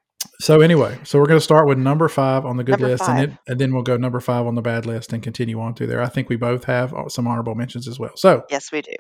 so 0.41 0.61
anyway, 0.61 0.99
so 1.05 1.19
we're 1.19 1.27
going 1.27 1.39
to 1.41 1.45
start 1.45 1.67
with 1.67 1.79
number 1.79 2.09
five 2.09 2.45
on 2.45 2.57
the 2.57 2.65
good 2.65 2.73
Number 2.73 2.89
list, 2.89 3.05
and 3.09 3.19
then 3.19 3.39
and 3.47 3.61
then 3.61 3.73
we'll 3.75 3.83
go 3.83 3.97
number 3.97 4.21
five 4.21 4.47
on 4.47 4.55
the 4.55 4.63
bad 4.63 4.87
list 4.87 5.13
and 5.13 5.23
continue 5.23 5.61
on 5.61 5.75
through 5.75 5.89
there. 5.89 6.03
I 6.03 6.09
think 6.09 6.29
we 6.29 6.37
both 6.37 6.65
have 6.65 6.93
uh, 6.95 7.09
some 7.09 7.27
honorable 7.27 7.55
mentions 7.55 7.89
as 7.89 7.99
well. 7.99 8.13
So, 8.17 8.45
Yes, 8.51 8.71
we 8.73 8.83
do. 8.83 8.93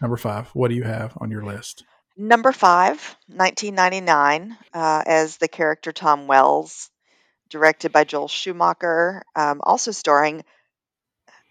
number 0.00 0.16
five, 0.16 0.48
what 0.48 0.68
do 0.68 0.74
you 0.74 0.84
have 0.84 1.16
on 1.20 1.30
your 1.30 1.44
list? 1.44 1.84
Number 2.18 2.50
five, 2.52 2.96
1999, 3.28 4.56
uh, 4.72 5.02
as 5.06 5.36
the 5.36 5.48
character 5.48 5.92
Tom 5.92 6.26
Wells, 6.26 6.88
directed 7.50 7.92
by 7.92 8.04
Joel 8.04 8.28
Schumacher, 8.28 9.22
um, 9.34 9.60
also 9.62 9.90
starring 9.90 10.42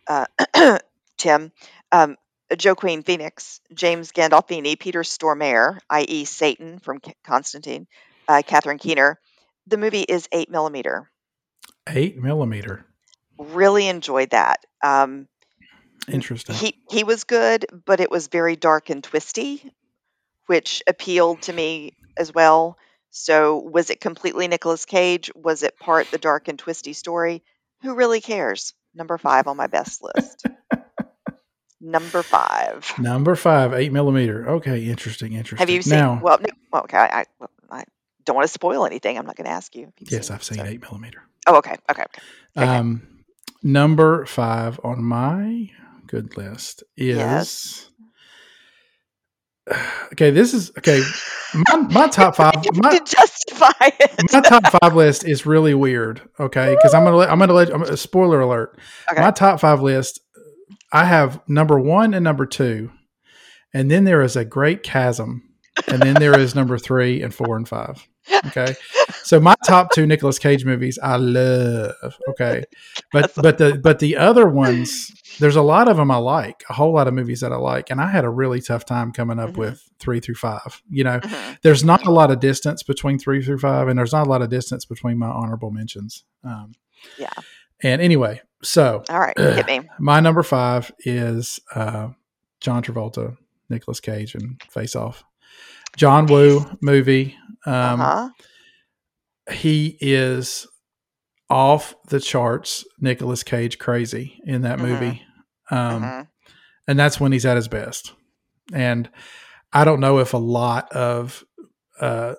uh, 0.07 0.25
Tim, 1.17 1.51
um, 1.91 2.17
Joaquin 2.63 3.03
Phoenix, 3.03 3.61
James 3.73 4.11
Gandolfini, 4.11 4.79
Peter 4.79 5.01
Stormare, 5.01 5.77
i.e., 5.89 6.25
Satan 6.25 6.79
from 6.79 6.99
Constantine, 7.23 7.87
uh, 8.27 8.41
Catherine 8.45 8.77
Keener. 8.77 9.19
The 9.67 9.77
movie 9.77 10.01
is 10.01 10.27
8 10.31 10.49
millimeter. 10.49 11.09
Eight 11.87 12.17
millimeter. 12.17 12.85
really 13.37 13.87
enjoyed 13.87 14.31
that. 14.31 14.65
Um, 14.83 15.27
Interesting. 16.07 16.55
he 16.55 16.79
he 16.89 17.03
was 17.03 17.23
good, 17.23 17.65
but 17.85 17.99
it 17.99 18.09
was 18.09 18.27
very 18.27 18.55
dark 18.55 18.89
and 18.89 19.03
twisty, 19.03 19.71
which 20.47 20.81
appealed 20.87 21.43
to 21.43 21.53
me 21.53 21.95
as 22.17 22.33
well. 22.33 22.77
So, 23.11 23.57
was 23.59 23.89
it 23.91 24.01
completely 24.01 24.47
Nicolas 24.47 24.85
Cage? 24.85 25.31
Was 25.35 25.63
it 25.63 25.77
part 25.79 26.09
the 26.11 26.17
dark 26.17 26.47
and 26.47 26.57
twisty 26.57 26.93
story? 26.93 27.43
Who 27.81 27.95
really 27.95 28.21
cares? 28.21 28.73
Number 28.93 29.17
five 29.17 29.47
on 29.47 29.57
my 29.57 29.67
best 29.67 30.03
list. 30.03 30.45
Number 31.81 32.23
five. 32.23 32.91
Number 32.97 33.35
five, 33.35 33.73
eight 33.73 33.91
millimeter. 33.91 34.49
Okay, 34.49 34.85
interesting, 34.85 35.33
interesting. 35.33 35.59
Have 35.59 35.69
you 35.69 35.83
seen? 35.83 35.99
Now, 35.99 36.19
well, 36.21 36.39
no, 36.41 36.79
okay. 36.79 36.97
I, 36.97 37.21
I 37.21 37.25
don't 38.25 38.35
want 38.35 38.47
to 38.47 38.53
spoil 38.53 38.85
anything. 38.85 39.17
I'm 39.17 39.25
not 39.25 39.35
going 39.35 39.45
to 39.45 39.51
ask 39.51 39.75
you. 39.75 39.91
Yes, 39.99 40.27
seen 40.27 40.35
I've 40.35 40.43
seen 40.43 40.57
so- 40.59 40.65
eight 40.65 40.81
millimeter. 40.81 41.23
Oh, 41.47 41.57
okay, 41.57 41.75
okay, 41.91 42.03
okay. 42.03 42.21
Okay. 42.57 42.67
Um, 42.67 43.07
number 43.61 44.25
five 44.25 44.79
on 44.83 45.03
my 45.03 45.69
good 46.07 46.37
list 46.37 46.83
is. 46.97 47.17
Yes. 47.17 47.91
Okay, 50.11 50.29
this 50.29 50.53
is 50.53 50.71
okay. 50.77 51.01
My, 51.55 51.77
my 51.77 52.07
top 52.07 52.35
five. 52.37 52.53
My, 52.75 52.91
can 52.91 53.05
justify 53.05 53.71
it. 53.81 54.31
my 54.31 54.39
top 54.39 54.63
five 54.79 54.95
list 54.95 55.27
is 55.27 55.47
really 55.47 55.73
weird. 55.73 56.21
Okay, 56.39 56.75
because 56.75 56.93
I'm 56.93 57.03
gonna 57.03 57.17
let 57.17 57.31
I'm 57.31 57.39
gonna 57.39 57.53
let 57.53 57.73
I'm, 57.73 57.81
a 57.81 57.97
spoiler 57.97 58.39
alert. 58.41 58.79
Okay. 59.11 59.19
My 59.19 59.31
top 59.31 59.59
five 59.59 59.81
list. 59.81 60.19
I 60.93 61.05
have 61.05 61.41
number 61.47 61.79
one 61.79 62.13
and 62.13 62.23
number 62.23 62.45
two, 62.45 62.91
and 63.73 63.89
then 63.89 64.03
there 64.03 64.21
is 64.21 64.35
a 64.35 64.45
great 64.45 64.83
chasm, 64.83 65.41
and 65.87 65.99
then 65.99 66.13
there 66.13 66.39
is 66.39 66.53
number 66.53 66.77
three 66.77 67.23
and 67.23 67.33
four 67.33 67.57
and 67.57 67.67
five. 67.67 68.07
Okay, 68.47 68.75
so 69.23 69.39
my 69.39 69.55
top 69.65 69.91
two 69.91 70.05
Nicolas 70.07 70.39
Cage 70.39 70.65
movies 70.65 70.97
I 71.01 71.17
love. 71.17 72.17
Okay, 72.29 72.63
but 73.11 73.31
but 73.35 73.57
the 73.57 73.79
but 73.81 73.99
the 73.99 74.17
other 74.17 74.47
ones, 74.47 75.11
there's 75.39 75.55
a 75.55 75.61
lot 75.61 75.87
of 75.87 75.97
them 75.97 76.09
I 76.11 76.17
like. 76.17 76.63
A 76.69 76.73
whole 76.73 76.93
lot 76.93 77.07
of 77.07 77.13
movies 77.13 77.41
that 77.41 77.51
I 77.51 77.57
like, 77.57 77.89
and 77.91 78.01
I 78.01 78.09
had 78.09 78.25
a 78.25 78.29
really 78.29 78.61
tough 78.61 78.85
time 78.85 79.11
coming 79.11 79.39
up 79.39 79.51
Mhm. 79.51 79.57
with 79.57 79.89
three 79.99 80.19
through 80.19 80.35
five. 80.35 80.81
You 80.89 81.03
know, 81.03 81.19
Mhm. 81.19 81.57
there's 81.61 81.83
not 81.83 82.05
a 82.05 82.11
lot 82.11 82.31
of 82.31 82.39
distance 82.39 82.83
between 82.83 83.19
three 83.19 83.43
through 83.43 83.59
five, 83.59 83.87
and 83.87 83.97
there's 83.97 84.13
not 84.13 84.25
a 84.27 84.29
lot 84.29 84.41
of 84.41 84.49
distance 84.49 84.85
between 84.85 85.17
my 85.19 85.27
honorable 85.27 85.71
mentions. 85.71 86.23
Um, 86.43 86.73
Yeah. 87.17 87.29
And 87.83 88.01
anyway, 88.01 88.41
so 88.63 89.03
All 89.09 89.19
right, 89.19 89.37
hit 89.37 89.67
me. 89.67 89.81
my 89.99 90.19
number 90.19 90.41
five 90.43 90.91
is 90.99 91.59
uh, 91.75 92.09
John 92.61 92.81
Travolta, 92.81 93.37
Nicolas 93.69 93.99
Cage, 93.99 94.33
and 94.33 94.61
Face 94.71 94.95
Off. 94.95 95.23
John 95.97 96.25
Woo 96.27 96.65
movie. 96.81 97.35
Um, 97.65 98.01
uh-huh. 98.01 98.29
He 99.51 99.97
is 100.01 100.67
off 101.49 101.95
the 102.07 102.19
charts, 102.19 102.85
Nicolas 102.99 103.43
Cage 103.43 103.77
crazy 103.77 104.39
in 104.45 104.61
that 104.63 104.79
Mhm. 104.79 104.81
movie. 104.81 105.21
Um, 105.71 106.03
mhm. 106.03 106.27
and 106.87 106.99
that's 106.99 107.19
when 107.19 107.31
he's 107.31 107.45
at 107.45 107.55
his 107.55 107.67
best. 107.67 108.13
And 108.73 109.09
I 109.73 109.83
don't 109.85 109.99
know 109.99 110.19
if 110.19 110.33
a 110.33 110.37
lot 110.37 110.91
of 110.91 111.43
uh, 111.99 112.35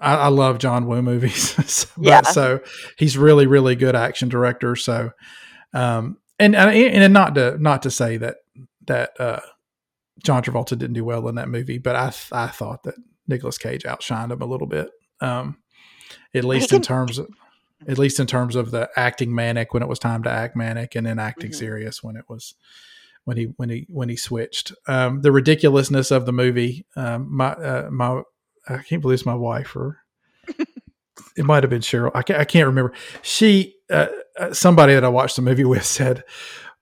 I, 0.00 0.14
I 0.14 0.28
love 0.28 0.58
John 0.58 0.86
Woo 0.86 1.00
movies, 1.02 1.54
So- 1.70 1.88
but, 1.96 2.04
Yeah. 2.06 2.22
so 2.22 2.60
he's 2.98 3.16
really 3.18 3.46
really 3.46 3.74
good 3.76 3.94
action 3.96 4.28
director. 4.28 4.76
So, 4.76 5.10
um, 5.74 6.18
and 6.38 6.54
and 6.56 6.70
and 6.70 7.12
not 7.12 7.34
to 7.36 7.56
not 7.58 7.82
to 7.82 7.90
say 7.90 8.16
that 8.18 8.36
that 8.86 9.10
uh, 9.20 9.40
John 10.24 10.42
Travolta 10.42 10.70
didn't 10.78 10.92
do 10.94 11.04
well 11.04 11.28
in 11.28 11.34
that 11.36 11.48
movie, 11.48 11.78
but 11.78 11.96
I 11.96 12.10
th- 12.10 12.32
I 12.32 12.48
thought 12.48 12.82
that 12.84 12.94
Nicolas 13.28 13.58
Cage 13.58 13.82
outshined 13.84 14.32
him 14.32 14.42
a 14.42 14.46
little 14.46 14.66
bit, 14.66 14.90
um, 15.20 15.58
at 16.34 16.44
least 16.44 16.72
in 16.72 16.82
terms 16.82 17.18
of 17.18 17.28
at 17.88 17.96
least 17.98 18.20
in 18.20 18.26
terms 18.26 18.56
of 18.56 18.70
the 18.72 18.90
acting 18.96 19.34
manic 19.34 19.72
when 19.72 19.82
it 19.82 19.88
was 19.88 19.98
time 19.98 20.22
to 20.24 20.30
act 20.30 20.54
manic, 20.56 20.94
and 20.94 21.06
then 21.06 21.18
acting 21.18 21.50
Mhm. 21.50 21.54
serious 21.54 22.02
when 22.02 22.16
it 22.16 22.24
was 22.28 22.54
when 23.24 23.36
he 23.36 23.44
when 23.56 23.70
he 23.70 23.86
when 23.88 24.08
he 24.08 24.16
switched. 24.16 24.72
Um, 24.86 25.22
the 25.22 25.32
ridiculousness 25.32 26.10
of 26.10 26.26
the 26.26 26.32
movie. 26.32 26.84
Um, 26.96 27.28
my 27.34 27.52
uh, 27.52 27.88
my 27.90 28.22
I 28.68 28.78
can't 28.78 29.00
believe 29.00 29.14
it's 29.14 29.26
my 29.26 29.34
wife 29.34 29.74
or 29.74 29.98
it 31.36 31.44
might 31.44 31.62
have 31.62 31.70
been 31.70 31.80
Cheryl. 31.80 32.10
I 32.14 32.22
can't, 32.22 32.40
I 32.40 32.44
can't 32.44 32.66
remember. 32.66 32.92
She 33.22 33.76
uh, 33.90 34.06
uh, 34.38 34.52
somebody 34.52 34.94
that 34.94 35.04
I 35.04 35.08
watched 35.08 35.36
the 35.36 35.42
movie 35.42 35.64
with 35.64 35.84
said. 35.98 36.24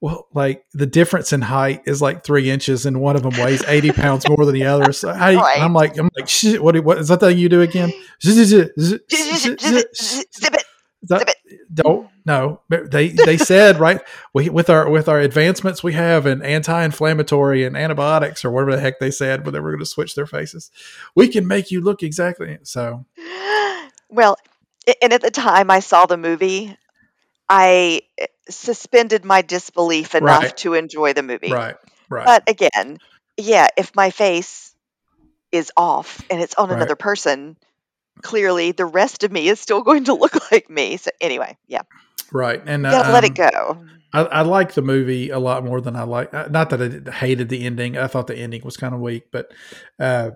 Well, 0.01 0.29
like 0.33 0.65
the 0.73 0.87
difference 0.87 1.33
in 1.33 1.43
height 1.43 1.83
is 1.87 2.01
like 2.01 2.25
three 2.25 2.51
inches, 2.51 2.87
and 2.87 3.01
one 3.01 3.17
of 3.17 3.23
them 3.23 3.35
weighs 3.39 3.65
eighty 3.65 3.91
pounds 3.91 4.29
more 4.29 4.45
than 4.45 4.55
the 4.55 4.65
other. 4.65 4.93
So 4.93 5.11
I. 5.11 5.63
I'm 5.63 5.73
like, 5.73 5.99
I'm 5.99 6.11
like, 6.17 6.29
shit. 6.29 6.63
What? 6.63 6.79
What 6.85 6.99
is 6.99 7.09
that 7.09 7.21
thing 7.21 7.37
you 7.39 7.49
do 7.49 7.63
again? 7.63 7.93
Zip, 8.23 8.37
it, 8.37 8.81
zip 8.81 9.03
it. 9.11 10.65
that- 11.03 11.35
don't 11.73 12.09
no 12.27 12.61
but 12.69 12.91
they 12.91 13.09
they 13.09 13.37
said 13.37 13.79
right 13.79 14.01
we, 14.35 14.49
with 14.49 14.69
our 14.69 14.91
with 14.91 15.09
our 15.09 15.21
advancements 15.21 15.83
we 15.83 15.93
have 15.93 16.27
in 16.27 16.43
anti-inflammatory 16.43 17.65
and 17.65 17.77
antibiotics 17.77 18.45
or 18.45 18.51
whatever 18.51 18.73
the 18.73 18.81
heck 18.81 18.99
they 18.99 19.11
said 19.11 19.45
when 19.45 19.53
they 19.55 19.61
were 19.61 19.71
going 19.71 19.79
to 19.79 19.87
switch 19.87 20.15
their 20.15 20.27
faces 20.27 20.71
we 21.15 21.29
can 21.29 21.47
make 21.47 21.71
you 21.71 21.81
look 21.81 22.03
exactly 22.03 22.59
so 22.65 23.05
Well, 24.09 24.39
and 25.03 25.13
at 25.13 25.21
the 25.21 25.31
time 25.31 25.71
I 25.71 25.81
saw 25.81 26.07
the 26.07 26.17
movie, 26.17 26.77
I 27.49 28.03
eh, 28.19 28.27
suspended 28.49 29.25
my 29.25 29.43
disbelief 29.43 30.15
enough 30.15 30.53
Right. 30.53 30.57
to 30.57 30.75
enjoy 30.75 31.13
the 31.15 31.23
movie. 31.23 31.61
right 31.61 31.77
right 32.11 32.31
But 32.31 32.45
again, 32.49 32.99
yeah, 33.37 33.69
if 33.77 33.95
my 33.95 34.11
face 34.11 34.75
is 35.53 35.73
off 35.77 36.25
and 36.31 36.41
it's 36.41 36.55
on 36.55 36.71
Right. 36.71 36.71
another 36.71 36.97
person, 36.97 37.57
clearly 38.23 38.73
the 38.73 38.87
rest 38.87 39.25
of 39.25 39.33
me 39.33 39.49
is 39.49 39.61
still 39.61 39.83
going 39.83 40.05
to 40.05 40.15
look 40.23 40.51
like 40.53 40.69
me. 40.71 40.97
So 40.97 41.11
anyway, 41.21 41.57
yeah, 41.67 41.83
right 42.33 42.63
and 42.67 42.87
you 42.87 42.91
gotta 42.91 43.11
let 43.11 43.25
it 43.25 43.35
um, 43.35 43.37
go. 43.37 43.79
I, 44.13 44.21
I 44.23 44.43
like 44.43 44.75
the 44.75 44.83
movie 44.83 45.31
a 45.31 45.39
lot 45.39 45.65
more 45.65 45.81
than 45.81 45.97
I 45.97 46.03
like. 46.05 46.33
uh, 46.35 46.49
Not 46.51 46.71
that 46.71 47.09
I 47.09 47.11
hated 47.13 47.49
the 47.49 47.65
ending. 47.65 47.97
I 47.97 48.07
thought 48.07 48.27
the 48.27 48.37
ending 48.37 48.63
was 48.65 48.77
kind 48.77 48.95
of 48.95 49.01
weak, 49.01 49.25
but 49.33 49.53
uh, 49.99 50.31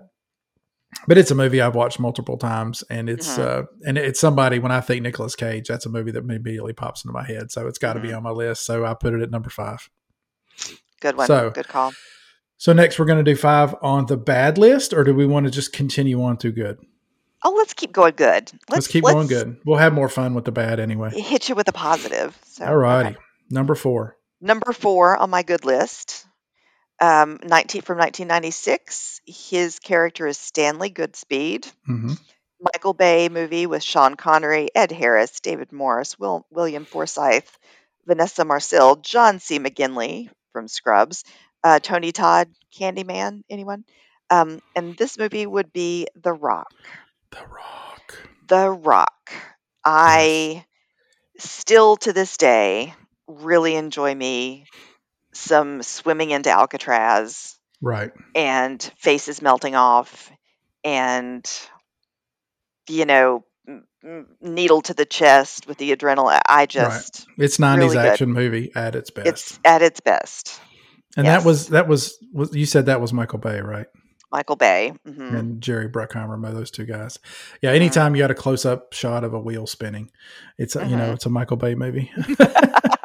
but 1.07 1.17
it's 1.17 1.31
a 1.31 1.35
movie 1.35 1.61
I've 1.61 1.75
watched 1.75 1.99
multiple 1.99 2.37
times, 2.37 2.83
and 2.89 3.09
it's 3.09 3.37
Mhm. 3.37 3.45
uh, 3.45 3.63
and 3.85 3.97
it's 3.97 4.19
somebody. 4.19 4.59
When 4.59 4.71
I 4.71 4.81
think 4.81 5.01
Nicolas 5.03 5.35
Cage, 5.35 5.67
that's 5.67 5.85
a 5.85 5.89
movie 5.89 6.11
that 6.11 6.23
immediately 6.23 6.73
pops 6.73 7.03
into 7.03 7.13
my 7.13 7.23
head. 7.25 7.51
So 7.51 7.67
it's 7.67 7.77
got 7.79 7.93
to 7.93 7.99
be 7.99 8.09
Mhm. 8.09 8.17
on 8.17 8.23
my 8.23 8.31
list. 8.31 8.65
So 8.65 8.85
I 8.85 8.93
put 8.93 9.13
it 9.13 9.21
at 9.21 9.31
number 9.31 9.49
five. 9.49 9.89
Good 11.01 11.17
one. 11.17 11.27
so- 11.27 11.49
Good 11.51 11.67
call. 11.67 11.93
So 12.57 12.71
next 12.71 12.97
we're 12.97 13.05
going 13.05 13.23
to 13.23 13.29
do 13.29 13.35
five 13.35 13.75
on 13.81 14.05
the 14.05 14.15
bad 14.15 14.57
list, 14.57 14.93
or 14.93 15.03
do 15.03 15.13
we 15.13 15.25
want 15.25 15.45
to 15.45 15.51
just 15.51 15.73
continue 15.73 16.23
on 16.23 16.37
to 16.37 16.51
good? 16.51 16.77
Oh, 17.43 17.51
let's 17.57 17.73
keep 17.73 17.91
going 17.91 18.13
good. 18.15 18.51
Let's, 18.53 18.71
Let's, 18.71 18.87
keep 18.87 19.03
going 19.03 19.27
good. 19.27 19.57
We'll 19.65 19.79
have 19.79 19.91
more 19.93 20.07
fun 20.07 20.33
with 20.33 20.45
the 20.45 20.53
bad 20.53 20.79
anyway. 20.79 21.09
Hit 21.11 21.49
you 21.49 21.55
with 21.55 21.67
a 21.67 21.73
positive. 21.73 22.37
So, 22.45 22.65
All 22.65 22.77
righty. 22.77 23.09
okay. 23.09 23.17
Number 23.49 23.75
four. 23.75 24.15
Number 24.39 24.71
four 24.71 25.17
on 25.17 25.29
my 25.29 25.43
good 25.43 25.65
list, 25.65 26.25
um, 27.03 27.39
19 27.43 27.83
from 27.83 27.99
1996. 27.99 29.21
His 29.27 29.79
character 29.79 30.27
is 30.27 30.37
Stanley 30.37 30.91
Goodspeed. 30.91 31.71
hmm 31.85 32.13
Michael 32.59 32.93
Bay 32.93 33.29
movie 33.29 33.67
with 33.67 33.83
Sean 33.83 34.15
Connery, 34.15 34.69
Ed 34.75 34.91
Harris, 34.91 35.39
David 35.41 35.71
Morris, 35.71 36.17
Will, 36.17 36.45
William 36.49 36.85
Forsythe, 36.85 37.47
Vanessa 38.05 38.45
Marcil, 38.45 38.97
John 38.97 39.39
C. 39.39 39.59
McGinley 39.59 40.29
from 40.53 40.67
Scrubs, 40.67 41.23
uh, 41.63 41.79
Tony 41.79 42.11
Todd, 42.11 42.49
Candyman, 42.77 43.43
anyone? 43.49 43.85
Um, 44.29 44.61
and 44.75 44.97
this 44.97 45.17
movie 45.17 45.45
would 45.45 45.73
be 45.73 46.07
The 46.15 46.33
Rock. 46.33 46.73
The 47.31 47.45
Rock. 47.47 48.29
The 48.47 48.69
Rock. 48.71 49.33
I 49.83 50.65
still 51.39 51.97
to 51.97 52.13
this 52.13 52.37
day 52.37 52.93
really 53.27 53.75
enjoy 53.75 54.13
me 54.15 54.65
some 55.33 55.81
swimming 55.83 56.31
into 56.31 56.49
Alcatraz 56.49 57.57
Right. 57.81 58.11
and 58.35 58.81
faces 58.97 59.41
melting 59.41 59.75
off 59.75 60.31
and 60.83 61.45
you 62.89 63.05
know 63.05 63.43
needle 64.41 64.81
to 64.81 64.93
the 64.93 65.05
chest 65.05 65.67
with 65.67 65.77
the 65.77 65.95
adrenaline 65.95 66.41
i 66.49 66.65
just 66.65 67.25
It's 67.37 67.57
'90s 67.57 67.77
Really 67.77 67.95
good. 67.95 68.05
action 68.05 68.31
movie 68.33 68.71
at 68.75 68.95
its 68.95 69.09
best. 69.09 69.27
it's 69.27 69.59
at 69.63 69.81
its 69.81 69.99
best 70.01 70.59
and 71.15 71.25
yes. 71.25 71.41
that 71.41 71.47
was 71.47 71.67
that 71.69 71.87
was, 71.87 72.17
you 72.53 72.65
said 72.65 72.87
that 72.87 72.99
was 72.99 73.13
Michael 73.13 73.39
Bay, 73.39 73.59
right? 73.61 73.87
michael 74.31 74.55
bay 74.55 74.91
hmm 75.05 75.35
And 75.35 75.61
Jerry 75.61 75.87
Bruckheimer, 75.87 76.41
those 76.53 76.71
two 76.71 76.85
guys. 76.85 77.19
Yeah. 77.61 77.71
Anytime 77.71 78.15
you 78.15 78.21
got 78.23 78.31
a 78.31 78.35
close 78.35 78.65
up 78.65 78.91
shot 78.93 79.23
of 79.23 79.33
a 79.33 79.39
wheel 79.39 79.67
spinning, 79.67 80.09
it's 80.57 80.75
a, 80.75 80.85
you 80.87 80.95
know 80.97 81.11
Mhm. 81.11 81.13
it's 81.13 81.25
a 81.25 81.29
Michael 81.29 81.57
Bay 81.57 81.75
movie. 81.75 82.11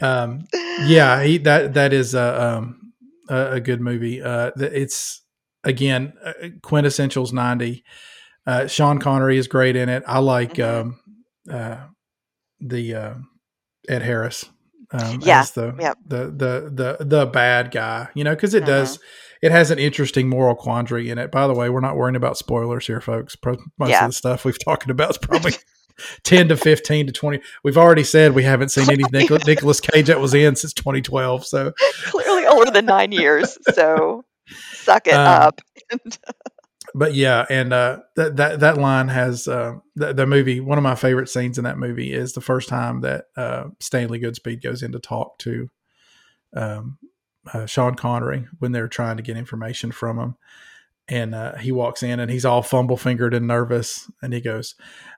um, 0.00 0.44
yeah, 0.86 1.22
he, 1.22 1.38
that 1.38 1.74
that 1.74 1.92
is 1.92 2.14
a 2.14 2.42
um, 2.58 2.92
a, 3.28 3.52
a 3.52 3.60
good 3.60 3.80
movie. 3.80 4.22
Uh, 4.22 4.50
it's 4.56 5.22
again 5.64 6.12
uh, 6.24 6.32
quintessentials 6.60 7.32
ninety. 7.32 7.84
Uh, 8.46 8.66
Sean 8.66 8.98
Connery 8.98 9.36
is 9.38 9.46
great 9.48 9.76
in 9.76 9.88
it. 9.88 10.02
I 10.06 10.20
like 10.20 10.54
Mhm. 10.54 10.80
um, 10.80 11.00
uh, 11.50 11.76
the 12.60 12.94
uh, 12.94 13.14
Ed 13.88 14.02
Harris. 14.02 14.46
Um, 14.90 15.20
Yeah, 15.20 15.44
the, 15.54 15.74
yep. 15.78 15.98
the 16.06 16.24
the 16.26 16.96
the 16.98 17.04
the 17.04 17.26
bad 17.26 17.70
guy, 17.70 18.08
you 18.14 18.24
know, 18.24 18.34
because 18.34 18.54
it 18.54 18.62
Mhm. 18.62 18.66
does 18.66 18.98
it 19.42 19.52
has 19.52 19.70
an 19.70 19.78
interesting 19.78 20.28
moral 20.28 20.54
quandary 20.54 21.10
in 21.10 21.18
it. 21.18 21.30
By 21.30 21.46
the 21.46 21.52
way, 21.54 21.68
we're 21.68 21.80
not 21.80 21.96
worrying 21.96 22.16
about 22.16 22.38
spoilers 22.38 22.86
here, 22.86 23.00
folks. 23.02 23.36
Most 23.78 23.90
Yeah. 23.90 24.04
of 24.04 24.08
the 24.10 24.14
stuff 24.14 24.44
we've 24.46 24.58
talked 24.64 24.88
about 24.88 25.10
is 25.10 25.18
probably 25.18 25.52
10 26.24 26.48
to 26.48 26.56
15 26.56 27.06
to 27.08 27.12
20. 27.12 27.40
We've 27.64 27.78
already 27.78 28.04
said 28.04 28.34
we 28.34 28.42
haven't 28.44 28.70
seen 28.70 28.90
any 28.90 29.04
Nicolas, 29.12 29.44
Nicolas 29.46 29.80
Cage 29.80 30.06
that 30.06 30.20
was 30.20 30.34
in 30.34 30.56
since 30.56 30.72
2012. 30.72 31.46
So 31.46 31.72
Clearly 32.04 32.46
older 32.46 32.70
than 32.70 32.86
nine 32.86 33.12
years. 33.12 33.58
So 33.74 34.24
suck 34.72 35.06
it 35.06 35.14
Um, 35.14 35.26
up. 35.26 35.60
but 36.94 37.14
yeah, 37.14 37.44
and 37.50 37.72
uh, 37.72 37.98
that 38.16 38.36
that 38.36 38.60
that 38.60 38.78
line 38.78 39.08
has 39.08 39.46
uh, 39.48 39.74
the, 39.96 40.12
the 40.12 40.26
movie. 40.26 40.60
One 40.60 40.78
of 40.78 40.84
my 40.84 40.94
favorite 40.94 41.28
scenes 41.28 41.58
in 41.58 41.64
that 41.64 41.78
movie 41.78 42.12
is 42.12 42.32
the 42.32 42.40
first 42.40 42.68
time 42.68 43.00
that 43.02 43.26
uh, 43.36 43.64
Stanley 43.80 44.20
Goodspeed 44.20 44.62
goes 44.62 44.82
in 44.82 44.92
to 44.92 44.98
talk 44.98 45.38
to 45.40 45.70
um, 46.54 46.98
uh, 47.52 47.66
Sean 47.66 47.94
Connery 47.94 48.46
when 48.58 48.72
they're 48.72 48.88
trying 48.88 49.16
to 49.18 49.22
get 49.22 49.36
information 49.36 49.92
from 49.92 50.18
him, 50.18 50.36
and 51.08 51.34
uh, 51.34 51.56
he 51.56 51.72
walks 51.72 52.02
in 52.02 52.20
and 52.20 52.30
he's 52.30 52.44
all 52.44 52.62
fumble 52.62 52.96
fingered 52.96 53.34
and 53.34 53.46
nervous, 53.46 54.10
and 54.22 54.32
he 54.32 54.40
goes, 54.40 54.74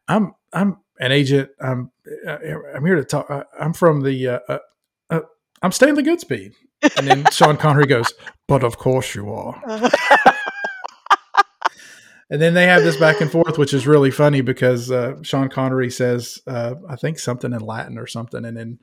"I'm 0.08 0.34
I'm 0.52 0.78
an 0.98 1.12
agent. 1.12 1.50
I'm 1.60 1.90
uh, 2.26 2.38
I'm 2.74 2.84
here 2.84 2.96
to 2.96 3.04
talk. 3.04 3.30
uh, 3.30 3.44
I'm 3.58 3.72
from 3.72 4.02
the 4.02 4.28
uh, 4.28 4.38
uh, 4.48 4.58
uh, 5.10 5.20
I'm 5.62 5.72
Stanley 5.72 6.02
Goodspeed." 6.02 6.52
And 6.96 7.06
then 7.06 7.24
Sean 7.32 7.56
Connery 7.56 7.86
goes, 7.86 8.12
"But 8.46 8.64
of 8.64 8.78
course 8.78 9.14
you 9.14 9.32
are." 9.32 9.62
And 12.30 12.40
then 12.40 12.54
they 12.54 12.66
have 12.66 12.84
this 12.84 12.96
back 12.96 13.20
and 13.20 13.30
forth, 13.30 13.58
which 13.58 13.74
is 13.74 13.88
really 13.88 14.12
funny 14.12 14.40
because 14.40 14.88
uh, 14.88 15.16
Sean 15.22 15.48
Connery 15.48 15.90
says, 15.90 16.40
uh, 16.46 16.76
I 16.88 16.94
think 16.94 17.18
something 17.18 17.52
in 17.52 17.60
Latin 17.60 17.98
or 17.98 18.06
something, 18.06 18.44
and 18.44 18.56
then 18.56 18.78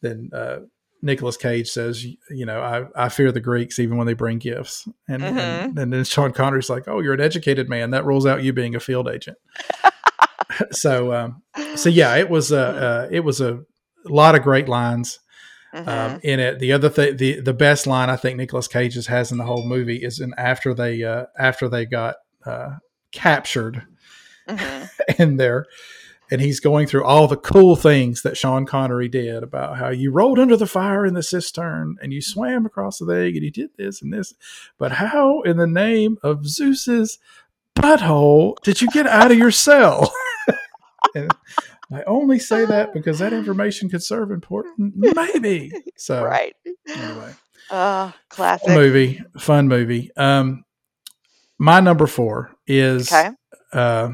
then 0.00 0.30
uh, 0.32 0.60
Nicolas 1.02 1.36
Cage 1.36 1.68
says, 1.68 2.04
you 2.04 2.46
know, 2.46 2.60
I, 2.60 3.04
I 3.04 3.08
fear 3.08 3.30
the 3.32 3.40
Greeks 3.40 3.78
even 3.78 3.96
when 3.96 4.06
they 4.06 4.14
bring 4.14 4.38
gifts, 4.38 4.88
and, 5.08 5.22
and 5.24 5.78
and 5.78 5.92
then 5.92 6.04
Sean 6.04 6.32
Connery's 6.32 6.70
like, 6.70 6.88
oh, 6.88 7.00
you're 7.00 7.14
an 7.14 7.20
educated 7.20 7.68
man. 7.68 7.90
That 7.90 8.04
rules 8.04 8.26
out 8.26 8.42
you 8.42 8.52
being 8.52 8.74
a 8.74 8.80
field 8.80 9.08
agent. 9.08 9.36
so 10.70 11.12
um, 11.12 11.42
so 11.74 11.88
yeah, 11.88 12.16
it 12.16 12.28
was 12.30 12.52
a 12.52 12.60
uh, 12.60 13.08
it 13.10 13.20
was 13.20 13.40
a 13.40 13.60
lot 14.04 14.34
of 14.34 14.42
great 14.42 14.68
lines 14.68 15.18
Mhm. 15.74 15.88
um, 15.88 16.20
in 16.22 16.40
it. 16.40 16.58
The 16.58 16.72
other 16.72 16.88
thing, 16.88 17.16
the 17.18 17.40
the 17.40 17.52
best 17.52 17.86
line 17.86 18.08
I 18.08 18.16
think 18.16 18.36
Nicolas 18.38 18.68
Cage 18.68 18.94
just 18.94 19.08
has 19.08 19.30
in 19.32 19.36
the 19.38 19.44
whole 19.44 19.66
movie 19.66 19.96
is 20.02 20.20
in 20.20 20.32
after 20.38 20.72
they 20.72 21.02
uh, 21.02 21.26
after 21.38 21.68
they 21.68 21.84
got 21.84 22.16
uh, 22.46 22.76
captured 23.12 23.82
Mhm. 24.48 24.88
in 25.18 25.36
there, 25.36 25.66
and 26.30 26.40
he's 26.40 26.60
going 26.60 26.86
through 26.86 27.04
all 27.04 27.28
the 27.28 27.36
cool 27.36 27.76
things 27.76 28.22
that 28.22 28.36
Sean 28.36 28.66
Connery 28.66 29.08
did 29.08 29.42
about 29.42 29.78
how 29.78 29.88
you 29.90 30.10
rolled 30.10 30.38
under 30.38 30.56
the 30.56 30.66
fire 30.66 31.06
in 31.06 31.14
the 31.14 31.22
cistern 31.22 31.96
and 32.02 32.12
you 32.12 32.20
swam 32.20 32.66
across 32.66 32.98
the 32.98 33.04
lake 33.04 33.34
and 33.36 33.44
you 33.44 33.50
did 33.50 33.70
this 33.76 34.02
and 34.02 34.12
this, 34.12 34.34
but 34.78 34.92
how 34.92 35.42
in 35.42 35.56
the 35.56 35.66
name 35.66 36.18
of 36.22 36.46
Zeus's 36.46 37.18
butthole 37.76 38.56
did 38.62 38.80
you 38.80 38.88
get 38.90 39.06
out 39.06 39.30
of 39.30 39.38
your 39.38 39.50
cell? 39.50 40.12
and 41.14 41.30
I 41.92 42.02
only 42.04 42.38
say 42.38 42.64
that 42.66 42.92
because 42.92 43.18
that 43.20 43.32
information 43.32 43.88
could 43.88 44.02
serve 44.02 44.30
important, 44.30 44.94
maybe. 44.96 45.70
So 45.96 46.24
right. 46.24 46.54
anyway 46.88 47.32
Uh, 47.70 48.10
classic. 48.28 48.68
movie 48.68 49.20
fun 49.38 49.68
movie 49.68 50.10
um 50.16 50.64
my 51.58 51.80
number 51.80 52.06
four 52.06 52.50
is 52.66 53.10
Okay. 53.12 53.30
uh, 53.72 54.10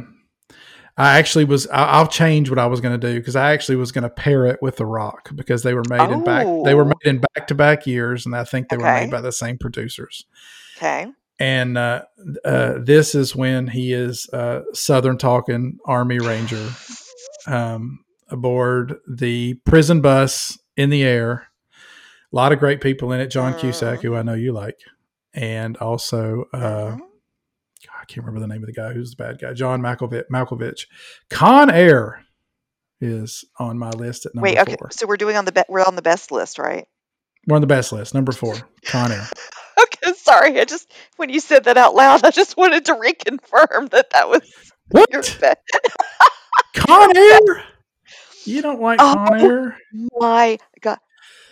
i 0.96 1.18
actually 1.18 1.44
was 1.44 1.66
I, 1.68 1.84
i'll 1.84 2.06
change 2.06 2.50
what 2.50 2.58
i 2.58 2.66
was 2.66 2.80
going 2.80 2.98
to 3.00 3.06
do 3.12 3.18
because 3.18 3.36
i 3.36 3.52
actually 3.52 3.76
was 3.76 3.92
going 3.92 4.02
to 4.02 4.10
pair 4.10 4.46
it 4.46 4.60
with 4.62 4.76
the 4.76 4.86
rock 4.86 5.30
because 5.34 5.62
they 5.62 5.74
were 5.74 5.84
made 5.88 6.10
in 6.10 6.22
back 6.24 6.46
they 6.64 6.74
were 6.74 6.82
Oh. 6.84 6.86
made 6.88 7.04
in 7.10 7.22
back-to-back 7.34 7.86
years 7.86 8.26
and 8.26 8.34
i 8.36 8.44
think 8.44 8.68
they 8.68 8.76
were 8.76 8.84
made 9.00 9.10
by 9.10 9.20
the 9.20 9.32
same 9.32 9.58
producers 9.58 10.24
Okay. 10.76 11.06
and 11.38 11.78
uh, 11.78 12.02
uh, 12.44 12.74
this 12.82 13.14
is 13.14 13.34
when 13.36 13.68
he 13.68 13.92
is 13.92 14.28
uh, 14.32 14.60
southern 14.74 15.16
talking 15.18 15.78
army 15.86 16.18
ranger 16.18 16.68
um, 17.46 18.04
aboard 18.28 18.96
the 19.08 19.54
prison 19.66 20.00
bus 20.00 20.58
in 20.76 20.90
the 20.90 21.02
air. 21.02 21.48
A 22.32 22.36
lot 22.36 22.52
of 22.52 22.58
great 22.58 22.80
people 22.80 23.12
in 23.12 23.20
it. 23.20 23.26
John 23.28 23.52
Cusack, 23.58 24.00
who 24.00 24.16
I 24.16 24.22
know 24.22 24.34
you 24.34 24.52
like, 24.52 24.78
and 25.34 25.76
also 25.76 26.44
uh, 26.54 26.96
Mhm. 26.96 27.00
I 28.02 28.04
can't 28.04 28.26
remember 28.26 28.40
the 28.40 28.52
name 28.52 28.62
of 28.62 28.66
the 28.66 28.72
guy 28.72 28.92
who's 28.92 29.12
the 29.14 29.22
bad 29.22 29.38
guy. 29.40 29.52
John 29.54 29.80
Malkovich. 29.80 30.24
Malkovich. 30.30 30.86
Con 31.30 31.70
Air 31.70 32.24
is 33.00 33.44
on 33.58 33.78
my 33.78 33.90
list 33.90 34.26
at 34.26 34.34
number 34.34 34.48
Wait. 34.48 34.58
Okay. 34.58 34.76
four. 34.78 34.90
So 34.90 35.06
we're 35.06 35.16
doing 35.16 35.36
on 35.36 35.44
the 35.44 35.52
be- 35.52 35.62
we're 35.68 35.84
on 35.84 35.94
the 35.96 36.02
best 36.02 36.32
list, 36.32 36.58
right? 36.58 36.86
We're 37.46 37.54
on 37.56 37.60
the 37.60 37.66
best 37.68 37.92
list. 37.92 38.12
Number 38.14 38.32
four, 38.32 38.54
Con 38.86 39.12
Air. 39.12 39.26
Okay. 39.82 40.12
Sorry. 40.16 40.60
I 40.60 40.64
just 40.64 40.92
when 41.16 41.30
you 41.30 41.40
said 41.40 41.64
that 41.64 41.76
out 41.78 41.94
loud, 41.94 42.24
I 42.24 42.30
just 42.30 42.56
wanted 42.56 42.84
to 42.86 42.94
reconfirm 42.94 43.90
that 43.90 44.10
that 44.10 44.28
was 44.28 44.42
What? 44.90 45.10
your 45.10 45.22
best. 45.22 45.56
Con 46.76 47.16
Air? 47.16 47.64
You 48.44 48.62
don't 48.62 48.80
like 48.80 48.98
Oh. 49.00 49.14
Con 49.28 49.40
Air? 49.40 49.76
My 50.18 50.58
God. 50.80 50.98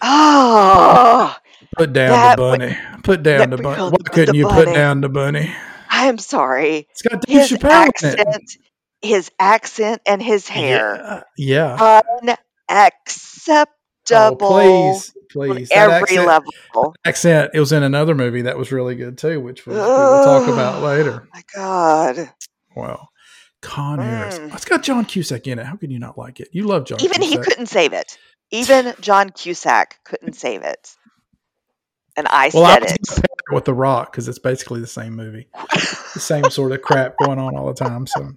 Oh, 0.03 1.35
Put 1.77 1.93
down 1.93 2.37
the 2.37 2.43
would- 2.43 2.59
bunny. 2.59 2.77
Put 3.03 3.23
down 3.23 3.51
the 3.51 3.57
bunny. 3.57 3.83
Why 3.91 3.97
couldn't 4.13 4.35
you 4.35 4.49
put 4.49 4.67
down 4.67 5.01
the 5.01 5.09
bunny? 5.09 5.53
I'm 5.91 6.19
sorry. 6.19 6.87
It's 6.91 7.03
got 7.03 7.21
Dave 7.23 7.41
His 7.41 7.51
Chappelle 7.51 7.83
in 8.03 8.09
it. 8.09 8.21
accent, 8.21 8.53
his 9.03 9.31
accent, 9.39 10.03
and 10.07 10.23
his 10.23 10.49
hair. 10.49 11.25
Yeah. 11.37 12.01
yeah. 12.23 12.37
Unacceptable. 12.69 13.67
Oh, 14.13 14.37
please, 14.37 15.13
please. 15.31 15.69
Every 15.71 15.95
accent, 16.17 16.27
level. 16.27 16.95
accent. 17.05 17.51
It 17.55 17.61
was 17.61 17.73
in 17.73 17.83
another 17.83 18.15
movie 18.15 18.43
that 18.43 18.57
was 18.57 18.73
really 18.73 18.95
good 18.95 19.19
too, 19.19 19.41
which 19.41 19.67
we'll, 19.67 19.77
we 19.77 19.83
will 19.83 20.25
talk 20.25 20.49
about 20.49 20.83
later. 20.83 21.29
My 21.33 21.43
God. 21.55 22.31
Wow. 22.75 23.09
Con. 23.63 23.99
Mm. 23.99 24.55
It's 24.55 24.65
got 24.65 24.83
John 24.83 25.05
Cusack 25.05 25.47
in 25.47 25.59
it. 25.59 25.67
How 25.67 25.77
can 25.77 25.91
you 25.91 25.99
not 25.99 26.17
like 26.17 26.41
it? 26.41 26.49
You 26.53 26.65
love 26.65 26.87
John 26.87 26.99
Cusack. 26.99 27.19
Even 27.19 27.29
he 27.29 27.37
couldn't 27.37 27.67
save 27.67 27.93
it. 27.93 28.17
Even 28.51 28.95
John 29.01 29.31
Cusack 29.31 29.97
couldn't 30.05 30.33
save 30.37 30.63
it. 30.63 30.97
And 32.21 32.29
I 32.29 32.51
well, 32.53 32.67
I 32.67 32.75
said 32.75 32.83
was 32.83 33.19
it. 33.19 33.27
with 33.51 33.65
The 33.65 33.73
Rock 33.73 34.13
because 34.13 34.29
it's 34.29 34.39
basically 34.39 34.81
the 34.83 34.87
same 34.87 35.17
movie, 35.17 35.49
the 36.13 36.21
same 36.21 36.51
sort 36.51 36.73
of 36.73 36.83
crap 36.83 37.17
going 37.17 37.39
on 37.39 37.57
all 37.57 37.67
the 37.69 37.73
time. 37.73 38.07
So, 38.07 38.33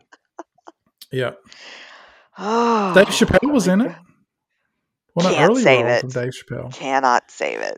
yeah. 1.12 1.32
Oh, 2.38 2.94
Dave 2.94 3.08
Chappelle 3.08 3.52
was 3.52 3.68
in 3.68 3.82
it. 3.82 3.90
God. 3.90 3.98
One 5.16 5.26
of 5.26 5.32
the 5.34 5.38
Can't 5.38 5.52
early 5.52 5.64
save 5.64 5.86
it. 5.86 6.08
Dave 6.08 6.32
Chappelle. 6.32 6.74
Cannot 6.74 7.30
save 7.30 7.60
it. 7.60 7.78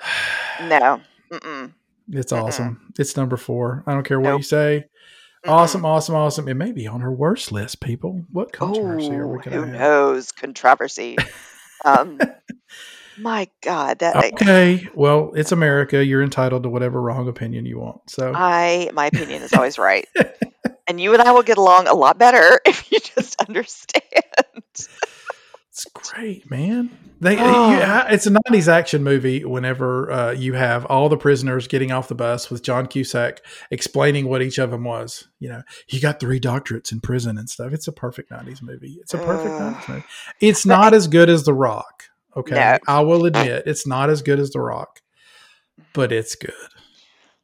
No. 0.62 1.00
Mm-mm. 1.30 1.72
It's 2.10 2.32
Mm-mm. 2.32 2.42
awesome. 2.42 2.92
It's 2.98 3.16
number 3.16 3.36
four. 3.36 3.84
I 3.86 3.92
don't 3.94 4.02
care 4.04 4.18
what 4.18 4.30
Nope. 4.30 4.38
you 4.40 4.42
say. 4.42 4.86
Mm-mm. 5.46 5.50
Awesome, 5.52 5.84
awesome, 5.84 6.16
awesome. 6.16 6.48
It 6.48 6.54
may 6.54 6.72
be 6.72 6.88
on 6.88 7.00
her 7.00 7.12
worst 7.12 7.52
list, 7.52 7.80
people. 7.80 8.24
What 8.32 8.52
controversy 8.52 9.12
are 9.12 9.24
Oh, 9.24 9.28
we 9.28 9.38
going 9.38 9.56
who 9.56 9.66
to 9.66 9.66
have? 9.66 9.78
knows? 9.78 10.32
Controversy. 10.32 11.16
um, 11.84 12.18
my 13.18 13.48
God, 13.62 13.98
that 14.00 14.16
I, 14.16 14.28
Okay, 14.40 14.88
well, 14.94 15.32
it's 15.34 15.52
America. 15.52 16.04
You're 16.04 16.22
entitled 16.22 16.62
to 16.64 16.68
whatever 16.68 17.00
wrong 17.00 17.28
opinion 17.28 17.66
you 17.66 17.78
want. 17.78 18.08
So, 18.10 18.32
I 18.34 18.90
my 18.94 19.06
opinion 19.06 19.42
is 19.42 19.52
always 19.52 19.78
right, 19.78 20.06
and 20.88 21.00
you 21.00 21.12
and 21.12 21.22
I 21.22 21.32
will 21.32 21.42
get 21.42 21.58
along 21.58 21.88
a 21.88 21.94
lot 21.94 22.18
better 22.18 22.60
if 22.66 22.90
you 22.92 22.98
just 23.00 23.40
understand. 23.42 24.02
it's 24.64 25.86
great, 25.92 26.50
man. 26.50 26.90
They, 27.20 27.38
Oh. 27.38 27.70
you, 27.70 27.76
I- 27.78 28.10
it's 28.10 28.26
a 28.26 28.30
'90s 28.30 28.68
action 28.68 29.02
movie. 29.02 29.44
Whenever 29.44 30.10
uh, 30.10 30.30
you 30.32 30.52
have 30.52 30.84
all 30.86 31.08
the 31.08 31.16
prisoners 31.16 31.66
getting 31.66 31.90
off 31.92 32.08
the 32.08 32.14
bus 32.14 32.50
with 32.50 32.62
John 32.62 32.86
Cusack 32.86 33.40
explaining 33.70 34.28
what 34.28 34.42
each 34.42 34.58
of 34.58 34.70
them 34.70 34.84
was, 34.84 35.26
you 35.38 35.48
know, 35.48 35.62
he 35.86 35.98
got 35.98 36.20
three 36.20 36.38
doctorates 36.40 36.92
in 36.92 37.00
prison 37.00 37.38
and 37.38 37.48
stuff. 37.48 37.72
It's 37.72 37.88
a 37.88 37.92
perfect 37.92 38.30
'90s 38.30 38.60
movie. 38.62 38.98
It's 39.00 39.14
a 39.14 39.18
perfect 39.18 39.54
Ugh. 39.54 39.74
'90s 39.74 39.88
movie. 39.88 40.04
It's 40.40 40.66
not 40.66 40.92
as 40.92 41.08
good 41.08 41.30
as 41.30 41.44
The 41.44 41.54
Rock. 41.54 42.04
Okay, 42.36 42.54
No. 42.54 42.78
I 42.86 43.00
will 43.00 43.24
admit 43.24 43.64
it's 43.66 43.86
not 43.86 44.10
as 44.10 44.22
good 44.22 44.38
as 44.38 44.50
The 44.50 44.60
Rock, 44.60 45.00
but 45.94 46.12
it's 46.12 46.34
good. 46.34 46.52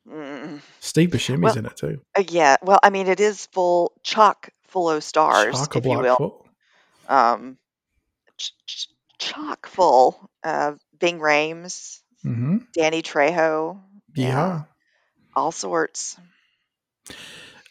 Mm. 0.09 0.61
Steve 0.81 1.11
Buscemi's 1.11 1.41
Well, 1.41 1.59
in 1.59 1.67
it 1.67 1.77
too. 1.77 2.01
Uh, 2.17 2.25
yeah, 2.29 2.57
well, 2.63 2.79
I 2.83 2.91
mean, 2.91 3.07
it 3.07 3.21
is 3.21 3.47
full 3.47 3.93
chock 4.03 4.51
full 4.69 4.91
of 4.91 5.03
stars, 5.05 5.67
if 5.75 5.85
you 5.85 5.99
will. 5.99 6.17
full. 6.17 6.47
Um, 7.09 7.57
ch- 8.37 8.53
ch- 8.67 8.89
chock 9.19 9.67
full. 9.69 10.29
Uh, 10.43 10.73
Ving 11.01 11.19
Rhames, 11.21 12.01
Mm-hmm. 12.25 12.59
Danny 12.75 13.03
Trejo, 13.03 13.81
Yeah. 14.15 14.63
all 15.35 15.51
sorts. 15.53 16.17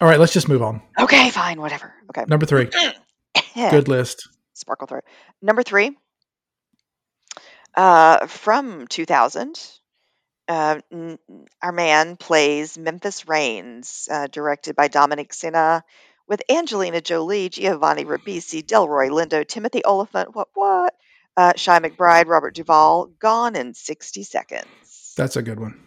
All 0.01 0.07
right, 0.07 0.19
let's 0.19 0.33
just 0.33 0.49
move 0.49 0.61
on. 0.61 0.81
Okay, 0.99 1.29
fine, 1.29 1.61
whatever. 1.61 1.93
Okay, 2.09 2.25
Number 2.27 2.45
three, 2.45 2.69
good 3.55 3.87
list. 3.87 4.27
sparkle 4.53 4.87
throat. 4.87 5.03
Number 5.41 5.63
three, 5.63 5.97
uh, 7.75 8.27
from 8.27 8.87
2000, 8.87 9.59
uh, 10.47 10.79
n- 10.91 11.19
our 11.61 11.71
man 11.71 12.17
plays 12.17 12.77
Memphis 12.77 13.27
Raines, 13.27 14.07
uh, 14.11 14.27
directed 14.27 14.75
by 14.75 14.87
Dominic 14.87 15.33
Sena, 15.33 15.83
with 16.27 16.41
Angelina 16.49 17.01
Jolie, 17.01 17.49
Giovanni 17.49 18.05
Ribisi, 18.05 18.63
Delroy 18.63 19.09
Lindo, 19.09 19.45
Timothy 19.47 19.83
Olyphant, 19.85 20.35
what, 20.35 20.47
what? 20.53 20.93
Uh, 21.37 21.53
Chi 21.53 21.79
McBride, 21.79 22.27
Robert 22.27 22.53
Duvall, 22.53 23.07
gone 23.19 23.55
in 23.55 23.73
60 23.73 24.23
seconds. 24.23 25.13
That's 25.15 25.37
a 25.37 25.41
good 25.41 25.59
one. 25.59 25.79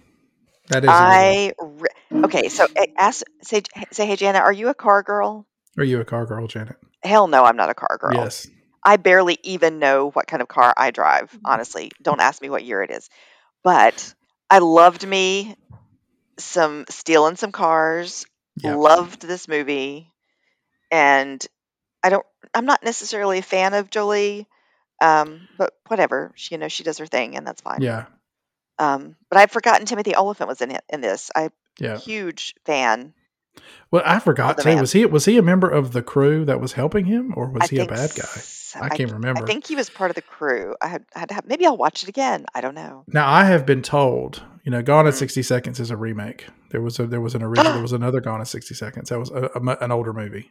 That 0.68 0.84
is. 0.84 0.90
I 0.90 1.52
re- 1.60 1.88
okay. 2.24 2.48
So 2.48 2.66
uh, 2.78 2.84
ask 2.96 3.22
say 3.42 3.62
say 3.92 4.06
hey 4.06 4.16
Jana, 4.16 4.38
are 4.38 4.52
you 4.52 4.68
a 4.68 4.74
car 4.74 5.02
girl? 5.02 5.46
Are 5.76 5.84
you 5.84 6.00
a 6.00 6.04
car 6.04 6.24
girl, 6.24 6.46
Janet? 6.46 6.76
hell 7.02 7.28
no, 7.28 7.44
I'm 7.44 7.56
not 7.56 7.68
a 7.68 7.74
car 7.74 7.98
girl. 8.00 8.12
Yes. 8.14 8.48
I 8.84 8.96
barely 8.96 9.38
even 9.42 9.78
know 9.78 10.10
what 10.10 10.26
kind 10.26 10.42
of 10.42 10.48
car 10.48 10.74
I 10.76 10.90
drive, 10.90 11.36
honestly. 11.44 11.90
Don't 12.02 12.20
ask 12.20 12.42
me 12.42 12.50
what 12.50 12.64
year 12.64 12.82
it 12.82 12.90
is. 12.90 13.08
But 13.62 14.14
I 14.50 14.58
loved 14.58 15.06
me 15.06 15.56
some 16.38 16.84
stealing 16.88 17.36
some 17.36 17.52
cars. 17.52 18.26
Yeah. 18.56 18.74
Loved 18.76 19.22
this 19.22 19.48
movie. 19.48 20.10
And 20.90 21.44
I 22.02 22.10
don't 22.10 22.26
I'm 22.54 22.66
not 22.66 22.84
necessarily 22.84 23.38
a 23.38 23.42
fan 23.42 23.74
of 23.74 23.90
Jolie. 23.90 24.46
Um, 25.00 25.48
but 25.58 25.74
whatever. 25.88 26.32
She 26.36 26.54
you 26.54 26.58
know, 26.58 26.68
she 26.68 26.84
does 26.84 26.98
her 26.98 27.06
thing 27.06 27.36
and 27.36 27.46
that's 27.46 27.62
fine. 27.62 27.82
Yeah. 27.82 28.06
Um, 28.78 29.16
but 29.30 29.38
I've 29.38 29.50
forgotten 29.50 29.86
Timothy 29.86 30.14
Olyphant 30.16 30.48
was 30.48 30.60
in 30.60 30.70
it 30.70 30.84
in 30.88 31.00
this. 31.00 31.30
I'm 31.34 31.50
Yeah. 31.78 31.94
a 31.94 31.98
huge 31.98 32.54
fan. 32.64 33.14
Well, 33.90 34.02
I 34.04 34.18
forgot 34.18 34.58
too. 34.58 34.68
man. 34.68 34.80
Was 34.80 34.92
he 34.92 35.06
was 35.06 35.24
he 35.24 35.36
a 35.38 35.42
member 35.42 35.68
of 35.70 35.92
the 35.92 36.02
crew 36.02 36.44
that 36.46 36.60
was 36.60 36.72
helping 36.72 37.04
him, 37.06 37.32
or 37.36 37.48
was 37.48 37.62
I 37.64 37.66
he 37.68 37.78
a 37.78 37.86
bad 37.86 38.10
guy? 38.14 38.42
I 38.80 38.88
can't 38.88 39.12
remember. 39.12 39.42
I 39.42 39.46
think 39.46 39.66
he 39.68 39.76
was 39.76 39.88
part 39.88 40.10
of 40.10 40.16
the 40.16 40.22
crew. 40.22 40.74
I 40.80 40.88
had, 40.88 41.04
I 41.14 41.20
had 41.20 41.28
to 41.28 41.34
have, 41.36 41.46
maybe 41.46 41.64
I'll 41.64 41.76
watch 41.76 42.02
it 42.02 42.08
again. 42.08 42.44
I 42.56 42.60
don't 42.60 42.74
know. 42.74 43.04
Now 43.06 43.30
I 43.30 43.44
have 43.44 43.64
been 43.64 43.82
told, 43.82 44.42
you 44.64 44.72
know, 44.72 44.82
Gone 44.82 45.06
in 45.06 45.12
Mm. 45.12 45.16
sixty 45.16 45.42
seconds 45.42 45.78
is 45.78 45.92
a 45.92 45.96
remake. 45.96 46.46
There 46.70 46.80
was 46.82 46.98
a 46.98 47.06
there 47.06 47.20
was 47.20 47.36
an 47.36 47.42
original. 47.44 47.72
there 47.72 47.82
was 47.88 47.92
another 47.92 48.20
Gone 48.20 48.40
in 48.40 48.46
sixty 48.46 48.74
seconds. 48.74 49.10
That 49.10 49.18
was 49.20 49.30
a, 49.30 49.48
a 49.54 49.76
an 49.84 49.92
older 49.92 50.12
movie. 50.12 50.50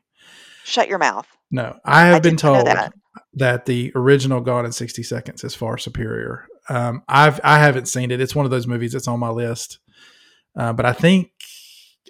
Shut 0.64 0.88
your 0.88 1.00
mouth. 1.00 1.28
No, 1.52 1.78
I 1.84 2.06
have 2.06 2.16
I 2.16 2.20
been 2.20 2.36
did 2.38 2.44
not 2.46 2.50
know 2.52 2.54
told 2.64 2.68
that. 2.68 2.94
that. 3.34 3.66
the 3.66 3.92
original 3.96 4.40
Gone 4.40 4.66
in 4.66 4.72
sixty 4.72 5.04
seconds 5.04 5.44
is 5.44 5.54
far 5.54 5.78
superior. 5.78 6.48
Um, 6.70 7.04
I've 7.10 7.42
I 7.44 7.60
haven't 7.60 7.88
seen 7.90 8.10
it. 8.12 8.22
It's 8.22 8.34
one 8.34 8.46
of 8.46 8.52
those 8.52 8.68
movies 8.68 8.94
that's 8.94 9.10
on 9.10 9.20
my 9.20 9.30
list, 9.30 9.80
uh, 10.58 10.72
but 10.72 10.86
I 10.86 10.94
think 10.94 11.32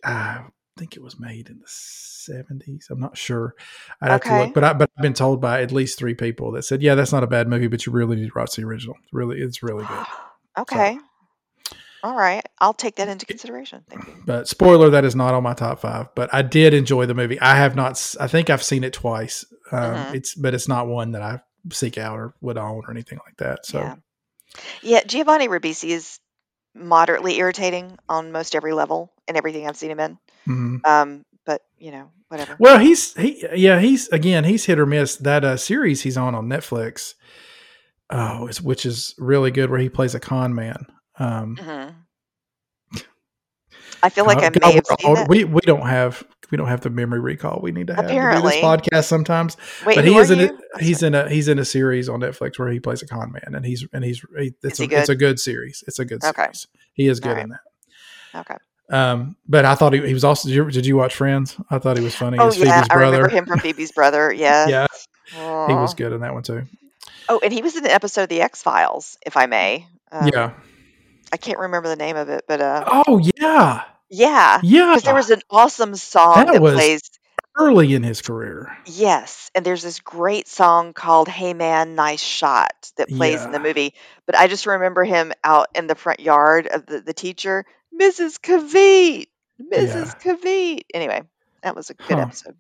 I 0.06 0.44
think 0.78 0.96
it 0.96 1.04
was 1.04 1.20
made 1.20 1.50
in 1.50 1.60
the 1.60 1.66
seventies. 1.68 2.88
I'm 2.90 3.00
not 3.00 3.18
sure. 3.18 3.56
I'd 4.02 4.12
have 4.12 4.22
to 4.22 4.38
look, 4.40 4.54
but 4.54 4.64
I 4.64 4.74
but 4.74 4.90
I've 4.98 5.02
been 5.04 5.14
told 5.14 5.42
by 5.42 5.62
at 5.62 5.72
least 5.72 5.98
three 5.98 6.16
people 6.16 6.52
that 6.54 6.64
said, 6.64 6.82
yeah, 6.82 6.96
that's 6.96 7.12
not 7.12 7.24
a 7.24 7.28
bad 7.28 7.48
movie, 7.48 7.68
but 7.68 7.86
you 7.86 7.92
really 7.92 8.16
need 8.16 8.28
to 8.28 8.34
watch 8.36 8.56
the 8.56 8.64
original. 8.64 8.96
It's 9.04 9.14
really, 9.14 9.40
it's 9.40 9.64
really 9.64 9.86
good. 9.86 10.06
okay. 10.60 10.98
All 12.04 12.18
right. 12.18 12.46
I'll 12.60 12.74
take 12.74 12.96
that 12.98 13.08
into 13.08 13.26
consideration. 13.26 13.84
Thank 13.90 14.08
you. 14.08 14.14
But 14.26 14.48
spoiler, 14.48 14.90
that 14.90 15.06
is 15.06 15.16
not 15.16 15.34
on 15.34 15.44
my 15.44 15.54
top 15.54 15.80
five. 15.80 16.14
But 16.16 16.34
I 16.34 16.42
did 16.42 16.74
enjoy 16.74 17.06
the 17.06 17.14
movie. 17.14 17.40
I 17.40 17.56
have 17.56 17.76
not. 17.76 18.16
I 18.20 18.28
think 18.28 18.50
I've 18.50 18.64
seen 18.64 18.84
it 18.84 18.94
twice. 18.94 19.46
Um, 19.72 19.80
Mhm. 19.96 20.16
It's 20.16 20.36
but 20.36 20.54
it's 20.54 20.68
not 20.68 20.88
one 20.88 21.12
that 21.12 21.22
I 21.22 21.40
seek 21.72 21.98
out 21.98 22.20
or 22.20 22.34
would 22.42 22.58
own 22.58 22.84
or 22.86 22.92
anything 22.92 23.20
like 23.26 23.38
that. 23.38 23.66
So 23.66 23.80
Yeah. 23.80 23.96
Yeah. 24.82 25.04
Giovanni 25.06 25.48
Ribisi 25.48 25.90
is 25.90 26.20
moderately 26.76 27.38
irritating 27.38 27.98
on 28.10 28.32
most 28.32 28.56
every 28.56 28.74
level 28.74 29.12
in 29.28 29.36
everything 29.36 29.68
I've 29.68 29.78
seen 29.78 29.92
him 29.92 30.00
in. 30.00 30.18
mhm. 30.48 30.86
Um, 30.86 31.26
but 31.46 31.62
you 31.78 31.92
know, 31.92 32.10
whatever. 32.30 32.56
well, 32.60 32.80
he's 32.80 33.14
he 33.16 33.46
yeah 33.56 33.80
he's 33.80 34.08
again 34.10 34.44
he's 34.44 34.66
hit 34.66 34.80
or 34.80 34.86
miss. 34.86 35.16
That 35.18 35.44
uh, 35.44 35.58
series 35.58 36.02
he's 36.02 36.18
on 36.18 36.36
on 36.36 36.48
Netflix, 36.48 37.16
oh, 38.10 38.50
which 38.62 38.86
is 38.86 39.16
really 39.18 39.52
good, 39.52 39.70
where 39.70 39.80
he 39.80 39.90
plays 39.90 40.16
a 40.16 40.20
con 40.20 40.54
man. 40.56 40.86
Um, 41.20 41.58
hmm 41.58 41.90
I 44.02 44.10
feel 44.10 44.26
like 44.26 44.40
I 44.40 44.50
God, 44.50 44.62
may 44.62 44.74
have 44.74 44.86
seen 45.00 45.18
old. 45.18 45.30
we 45.30 45.44
we 45.46 45.62
don't 45.62 45.88
have 45.88 46.24
we 46.52 46.58
don't 46.58 46.68
have 46.68 46.82
the 46.82 46.90
memory 46.90 47.20
recall 47.20 47.60
we 47.64 47.72
need 47.72 47.88
to 47.88 47.96
have 47.96 48.08
to 48.08 48.14
do 48.14 48.42
this 48.42 48.56
podcast 48.58 49.06
sometimes. 49.06 49.58
Wait, 49.86 49.96
but 49.96 50.06
he 50.06 50.16
is 50.16 50.30
in 50.30 50.40
a. 50.42 50.52
He's 50.80 51.02
in 51.02 51.16
a 51.16 51.30
he's 51.30 51.48
in 51.48 51.58
a 51.58 51.66
series 51.66 52.10
on 52.10 52.20
Netflix 52.20 52.60
where 52.60 52.70
he 52.70 52.80
plays 52.80 53.02
a 53.02 53.08
con 53.08 53.32
man, 53.32 53.56
and 53.56 53.66
he's 53.66 53.86
and 53.94 54.04
he's 54.04 54.24
he, 54.38 54.54
it's 54.62 54.80
a 54.80 54.86
he 54.86 54.94
it's 54.96 55.10
a 55.10 55.16
good 55.16 55.40
series. 55.40 55.84
It's 55.88 56.00
a 56.00 56.06
good 56.06 56.24
Okay. 56.24 56.44
series. 56.44 56.68
He 56.94 57.08
is 57.08 57.20
good 57.20 57.34
right. 57.38 57.44
in 57.44 57.50
that. 57.50 57.62
Okay. 58.36 58.56
Um, 58.90 59.36
but 59.48 59.66
I 59.66 59.76
thought 59.76 59.94
he, 59.94 60.06
he 60.06 60.14
was 60.14 60.24
also. 60.24 60.50
Did 60.50 60.56
you, 60.56 60.70
did 60.70 60.86
you 60.86 60.98
watch 60.98 61.16
Friends? 61.16 61.56
I 61.72 61.80
thought 61.80 61.98
he 61.98 62.04
was 62.04 62.16
funny. 62.16 62.38
Oh 62.40 62.52
yeah, 62.52 62.52
Phoebe's 62.52 62.88
I 62.90 62.96
brother. 62.96 63.18
remember 63.18 63.30
him 63.36 63.46
from 63.46 63.60
Phoebe's 63.60 63.92
brother. 63.92 64.32
Yes. 64.38 64.70
yeah, 64.70 64.88
he 65.68 65.74
was 65.74 65.94
good 65.94 66.12
in 66.12 66.22
that 66.22 66.34
one 66.34 66.44
too. 66.44 66.64
Oh, 67.30 67.40
and 67.42 67.54
he 67.54 67.62
was 67.62 67.76
in 67.78 67.86
an 67.86 67.92
episode 67.92 68.24
of 68.24 68.30
the 68.30 68.42
X 68.42 68.62
Files, 68.62 69.18
if 69.26 69.38
I 69.38 69.46
may. 69.46 69.88
Um, 70.12 70.28
yeah. 70.32 70.52
I 71.34 71.38
can't 71.38 71.58
remember 71.60 71.90
the 71.90 71.96
name 71.96 72.16
of 72.16 72.30
it, 72.30 72.46
but 72.48 72.62
uh, 72.62 72.84
Oh 73.08 73.18
yeah, 73.18 73.84
yeah, 74.10 74.60
yeah. 74.64 74.92
because 74.92 75.04
there 75.04 75.16
was 75.16 75.32
an 75.32 75.42
awesome 75.50 75.96
song 75.96 76.36
That 76.46 76.54
that, 76.54 76.62
was- 76.62 76.76
plays. 76.76 77.02
early 77.58 77.94
in 77.96 78.04
his 78.04 78.22
career. 78.22 78.78
Yes, 78.86 79.50
and 79.56 79.66
there's 79.66 79.82
this 79.82 80.00
great 80.00 80.48
song 80.48 80.94
called 80.94 81.28
"Hey 81.28 81.54
Man, 81.56 81.96
Nice 81.96 82.22
Shot" 82.22 82.92
that 82.98 83.10
plays 83.10 83.44
in 83.44 83.52
the 83.52 83.60
movie. 83.60 83.96
But 84.28 84.38
I 84.38 84.48
just 84.48 84.66
remember 84.68 85.04
him 85.04 85.34
out 85.44 85.68
in 85.76 85.88
the 85.88 85.96
front 85.96 86.20
yard 86.20 86.68
of 86.68 86.86
the, 86.86 87.02
the 87.02 87.14
teacher, 87.14 87.66
Mrs. 88.00 88.40
Kiveat, 88.40 89.28
Mrs. 89.60 90.20
Kiveat. 90.22 90.82
Anyway, 90.94 91.24
that 91.64 91.76
was 91.76 91.90
a 91.90 91.96
good 91.96 92.18
Huh. 92.18 92.26
episode. 92.28 92.56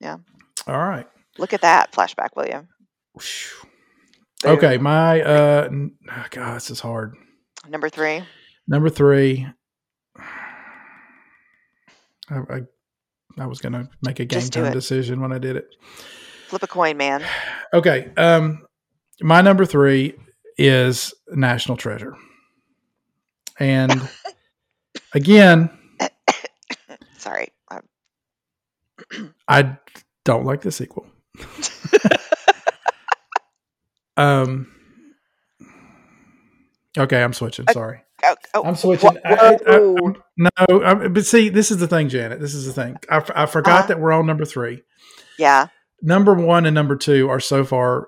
Yeah. 0.00 0.18
All 0.66 0.76
right. 0.78 1.06
Look 1.38 1.52
at 1.54 1.62
that 1.62 1.92
flashback, 1.92 2.30
will 2.36 2.46
you? 2.46 2.66
Okay, 4.44 4.78
my 4.78 5.20
uh, 5.22 5.68
oh, 5.72 6.24
God, 6.30 6.56
this 6.56 6.70
is 6.70 6.80
hard. 6.80 7.14
Number 7.68 7.88
three. 7.88 8.22
Number 8.66 8.88
three. 8.90 9.46
I, 12.30 12.36
I, 12.50 12.60
I 13.38 13.46
was 13.46 13.60
gonna 13.60 13.88
make 14.02 14.20
a 14.20 14.24
game 14.24 14.40
Just 14.40 14.52
time 14.52 14.72
decision 14.72 15.20
when 15.20 15.32
I 15.32 15.38
did 15.38 15.56
it. 15.56 15.68
Flip 16.48 16.62
a 16.62 16.66
coin, 16.66 16.96
man. 16.96 17.24
Okay. 17.74 18.10
Um, 18.16 18.66
my 19.20 19.40
number 19.42 19.64
three 19.64 20.14
is 20.56 21.14
National 21.28 21.76
Treasure, 21.76 22.16
and 23.58 24.08
again, 25.14 25.70
Sorry. 27.18 27.48
I- 27.70 27.80
I 29.46 29.76
don't 30.24 30.44
like 30.44 30.60
the 30.62 30.72
sequel. 30.72 31.06
um. 34.16 34.70
Okay, 36.98 37.22
I'm 37.22 37.32
switching. 37.32 37.64
Uh, 37.68 37.72
Sorry, 37.72 38.00
Oh, 38.24 38.34
oh, 38.54 38.64
I'm 38.64 38.74
switching. 38.74 39.10
wha- 39.14 39.20
I- 39.24 39.34
I- 39.34 39.52
I- 39.74 39.78
whoa. 39.78 39.96
I'm- 40.06 40.16
no, 40.36 40.82
I, 40.84 41.08
but 41.08 41.24
see, 41.24 41.48
this 41.48 41.70
is 41.70 41.78
the 41.78 41.86
thing, 41.86 42.08
Janet. 42.08 42.40
This 42.40 42.54
is 42.54 42.66
the 42.66 42.72
thing. 42.72 42.96
I, 43.08 43.20
forgot 43.46 43.78
Uh-huh. 43.78 43.86
that 43.88 44.00
we're 44.00 44.12
on 44.12 44.26
number 44.26 44.44
three. 44.44 44.82
yeah. 45.38 45.68
Number 46.00 46.32
one 46.34 46.64
and 46.64 46.74
number 46.74 46.94
two 46.94 47.28
are 47.28 47.40
so 47.40 47.64
far 47.64 48.06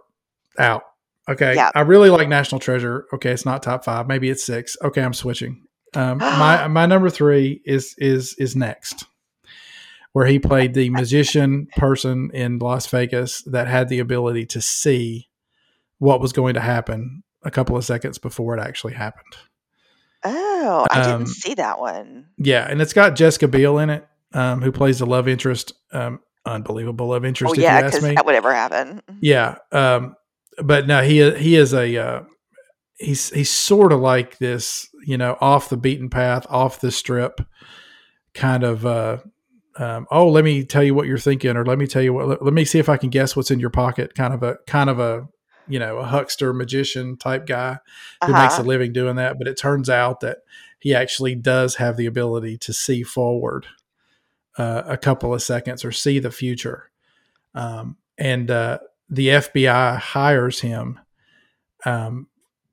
out. 0.59 0.83
Okay, 1.29 1.55
Yeah. 1.57 1.71
I 1.75 1.81
really 1.81 2.09
like 2.11 2.29
National 2.29 2.61
Treasure. 2.61 3.07
Okay, 3.13 3.31
it's 3.31 3.45
not 3.45 3.63
top 3.65 3.85
five. 3.85 4.07
Maybe 4.07 4.31
it's 4.31 4.45
six. 4.45 4.77
Okay, 4.83 5.03
I'm 5.03 5.13
switching. 5.15 5.65
Um, 5.95 6.19
my 6.19 6.69
my 6.69 6.87
number 6.87 7.11
three 7.11 7.61
is 7.65 7.95
is 7.99 8.35
is 8.39 8.55
next, 8.55 9.07
where 10.13 10.27
he 10.27 10.39
played 10.39 10.75
the 10.75 10.91
magician 10.91 11.67
person 11.77 12.31
in 12.33 12.59
Las 12.61 12.87
Vegas 12.87 13.43
that 13.43 13.67
had 13.67 13.89
the 13.89 13.99
ability 13.99 14.47
to 14.47 14.61
see 14.61 15.29
what 15.99 16.21
was 16.21 16.33
going 16.33 16.55
to 16.55 16.61
happen 16.61 17.23
a 17.43 17.51
couple 17.51 17.77
of 17.77 17.85
seconds 17.85 18.19
before 18.19 18.57
it 18.57 18.61
actually 18.61 18.95
happened. 18.95 19.37
Oh, 20.25 20.87
I 20.91 21.01
Um, 21.01 21.21
didn't 21.21 21.35
see 21.35 21.55
that 21.55 21.79
one. 21.81 22.27
Yeah, 22.37 22.67
and 22.69 22.83
it's 22.83 22.93
got 22.93 23.17
Jessica 23.17 23.49
Biel 23.49 23.79
in 23.79 23.91
it, 23.91 24.07
um, 24.35 24.61
who 24.61 24.71
plays 24.71 24.99
the 24.99 25.07
love 25.07 25.29
interest. 25.29 25.73
Um, 25.93 26.21
unbelievable 26.45 27.09
love 27.09 27.25
interest. 27.25 27.55
Oh, 27.57 27.61
yeah, 27.61 27.83
because 27.83 28.03
that 28.03 28.27
would 28.27 28.35
ever 28.35 28.55
happen. 28.55 29.03
Yeah, 29.21 29.57
um, 29.73 30.17
but 30.63 30.87
no, 30.87 31.03
he 31.03 31.31
he 31.37 31.57
is 31.57 31.73
a 31.73 31.97
uh, 31.97 32.23
he's 32.99 33.31
he's 33.31 33.51
sort 33.51 33.93
of 33.93 34.01
like 34.01 34.39
this, 34.39 34.89
you 35.07 35.17
know, 35.17 35.39
off 35.41 35.71
the 35.71 35.77
beaten 35.79 36.11
path, 36.11 36.47
off 36.51 36.81
the 36.81 36.91
strip, 36.91 37.41
kind 38.35 38.63
of. 38.63 38.85
Uh, 38.85 39.19
um, 39.77 40.07
oh, 40.11 40.29
let 40.29 40.45
me 40.45 40.65
tell 40.65 40.83
you 40.83 40.95
what 40.95 41.07
you're 41.07 41.17
thinking, 41.17 41.57
or 41.57 41.65
let 41.65 41.79
me 41.79 41.87
tell 41.87 42.03
you 42.03 42.13
what. 42.13 42.29
Let, 42.29 42.45
let 42.45 42.53
me 42.53 42.67
see 42.67 42.79
if 42.79 42.91
I 42.91 42.99
can 42.99 43.09
guess 43.09 43.35
what's 43.35 43.51
in 43.51 43.61
your 43.61 43.71
pocket. 43.71 44.15
Kind 44.15 44.35
of 44.35 44.43
a 44.43 44.59
kind 44.67 44.91
of 44.91 44.99
a 44.99 45.29
you 45.71 45.79
know 45.79 45.99
a 45.99 46.05
huckster 46.05 46.53
magician 46.53 47.17
type 47.17 47.47
guy 47.47 47.79
who 48.25 48.33
makes 48.33 48.55
a 48.55 48.59
Uh-huh. 48.59 48.63
living 48.69 48.93
doing 48.93 49.17
that. 49.17 49.39
But 49.39 49.49
it 49.49 49.57
turns 49.57 49.89
out 49.89 50.21
that 50.21 50.39
he 50.79 50.95
actually 50.95 51.35
does 51.35 51.77
have 51.77 51.97
the 51.97 52.07
ability 52.07 52.59
to 52.59 52.73
see 52.73 53.03
forward 53.03 53.67
uh, 54.59 54.83
a 54.87 54.97
couple 54.97 55.33
of 55.33 55.43
seconds 55.43 55.85
or 55.85 55.93
see 55.93 56.19
the 56.19 56.31
future. 56.31 56.91
Um, 57.55 57.97
and 58.19 58.51
uh, 58.51 58.79
the 59.09 59.29
FBI 59.29 59.97
hires 59.99 60.61
him 60.61 60.99
um, 61.85 62.27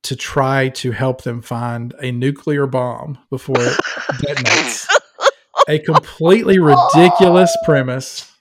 to 0.03 0.15
try 0.15 0.69
to 0.69 0.91
help 0.91 1.23
them 1.23 1.41
find 1.41 1.93
a 2.01 2.11
nuclear 2.11 2.67
bomb 2.67 3.17
before 3.29 3.55
it 3.59 3.77
detonates. 4.13 4.87
a 5.67 5.79
completely 5.79 6.59
ridiculous 6.59 7.55
premise, 7.65 8.31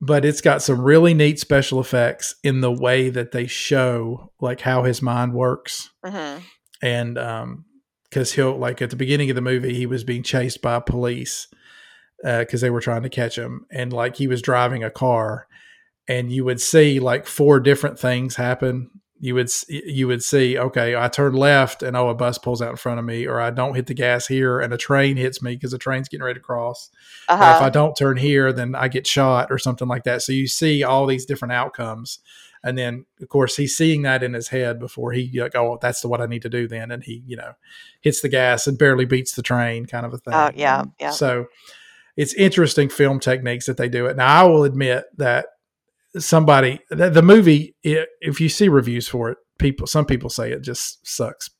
but 0.00 0.24
it's 0.24 0.40
got 0.40 0.62
some 0.62 0.80
really 0.80 1.14
neat 1.14 1.38
special 1.38 1.80
effects 1.80 2.34
in 2.42 2.60
the 2.60 2.72
way 2.72 3.08
that 3.08 3.32
they 3.32 3.46
show 3.46 4.32
like 4.40 4.60
how 4.60 4.82
his 4.82 5.00
mind 5.00 5.32
works. 5.32 5.90
Hmm 6.04 6.38
and 6.82 7.18
um 7.18 7.64
because 8.04 8.32
he'll 8.32 8.56
like 8.56 8.80
at 8.80 8.90
the 8.90 8.96
beginning 8.96 9.30
of 9.30 9.34
the 9.34 9.42
movie 9.42 9.74
he 9.74 9.86
was 9.86 10.04
being 10.04 10.22
chased 10.22 10.62
by 10.62 10.78
police 10.78 11.48
because 12.22 12.60
they 12.60 12.70
were 12.70 12.80
trying 12.80 13.02
to 13.02 13.10
catch 13.10 13.36
him. 13.36 13.66
And 13.70 13.92
like 13.92 14.16
he 14.16 14.26
was 14.26 14.40
driving 14.40 14.82
a 14.82 14.90
car 14.90 15.46
and 16.08 16.32
you 16.32 16.44
would 16.44 16.60
see 16.60 16.98
like 16.98 17.26
four 17.26 17.60
different 17.60 17.98
things 17.98 18.36
happen 18.36 18.90
you 19.18 19.34
would 19.34 19.50
you 19.68 20.06
would 20.06 20.22
see 20.22 20.58
okay 20.58 20.94
i 20.94 21.08
turn 21.08 21.32
left 21.32 21.82
and 21.82 21.96
oh 21.96 22.08
a 22.10 22.14
bus 22.14 22.36
pulls 22.36 22.60
out 22.60 22.70
in 22.70 22.76
front 22.76 22.98
of 22.98 23.04
me 23.04 23.26
or 23.26 23.40
i 23.40 23.50
don't 23.50 23.74
hit 23.74 23.86
the 23.86 23.94
gas 23.94 24.26
here 24.26 24.60
and 24.60 24.74
a 24.74 24.76
train 24.76 25.16
hits 25.16 25.40
me 25.40 25.54
because 25.54 25.70
the 25.70 25.78
train's 25.78 26.08
getting 26.08 26.22
ready 26.24 26.38
to 26.38 26.44
cross. 26.44 26.90
If 27.28 27.30
Uh-huh. 27.30 27.64
i 27.64 27.70
don't 27.70 27.96
turn 27.96 28.18
here 28.18 28.52
then 28.52 28.74
i 28.74 28.88
get 28.88 29.06
shot 29.06 29.48
or 29.50 29.58
something 29.58 29.88
like 29.88 30.04
that. 30.04 30.22
So 30.22 30.32
you 30.32 30.46
see 30.46 30.82
all 30.82 31.06
these 31.06 31.24
different 31.24 31.52
outcomes. 31.52 32.18
And 32.62 32.76
then 32.76 33.06
of 33.22 33.28
course 33.28 33.56
he's 33.56 33.76
seeing 33.76 34.02
that 34.02 34.22
in 34.22 34.34
his 34.34 34.48
head 34.48 34.78
before 34.78 35.12
he 35.12 35.30
like 35.40 35.54
oh 35.54 35.78
that's 35.80 36.00
the 36.02 36.08
what 36.08 36.20
i 36.20 36.26
need 36.26 36.42
to 36.42 36.48
do 36.50 36.68
then. 36.68 36.90
And 36.90 37.02
he 37.02 37.22
you 37.26 37.36
know 37.36 37.52
hits 38.02 38.20
the 38.20 38.28
gas 38.28 38.66
and 38.66 38.76
barely 38.78 39.06
beats 39.06 39.32
the 39.34 39.42
train 39.42 39.86
kind 39.86 40.04
of 40.04 40.12
a 40.12 40.18
thing. 40.18 40.34
Oh, 40.34 40.50
yeah, 40.54 40.84
yeah. 41.00 41.10
so 41.10 41.46
it's 42.16 42.34
interesting 42.34 42.88
film 42.88 43.20
techniques 43.20 43.66
that 43.66 43.76
they 43.78 43.88
do 43.88 44.06
it. 44.06 44.16
Now 44.16 44.44
i 44.44 44.48
will 44.48 44.64
admit 44.64 45.04
that 45.16 45.46
somebody 46.18 46.80
the, 46.90 47.10
the 47.10 47.22
movie 47.22 47.74
i 47.84 48.04
if 48.20 48.40
you 48.40 48.48
see 48.48 48.68
reviews 48.68 49.08
for 49.08 49.30
it 49.30 49.38
people 49.58 49.86
some 49.86 50.04
people 50.04 50.28
say 50.30 50.52
it 50.52 50.62
just 50.62 51.06
sucks 51.06 51.50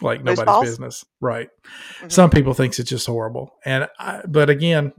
like 0.00 0.22
nobody's 0.22 0.44
business 0.62 1.04
right 1.20 1.48
Mhm. 2.02 2.12
some 2.12 2.30
people 2.30 2.54
thinks 2.54 2.78
it's 2.78 2.90
just 2.90 3.06
horrible 3.06 3.54
and 3.64 3.88
I, 3.98 4.22
but 4.26 4.48
again 4.50 4.92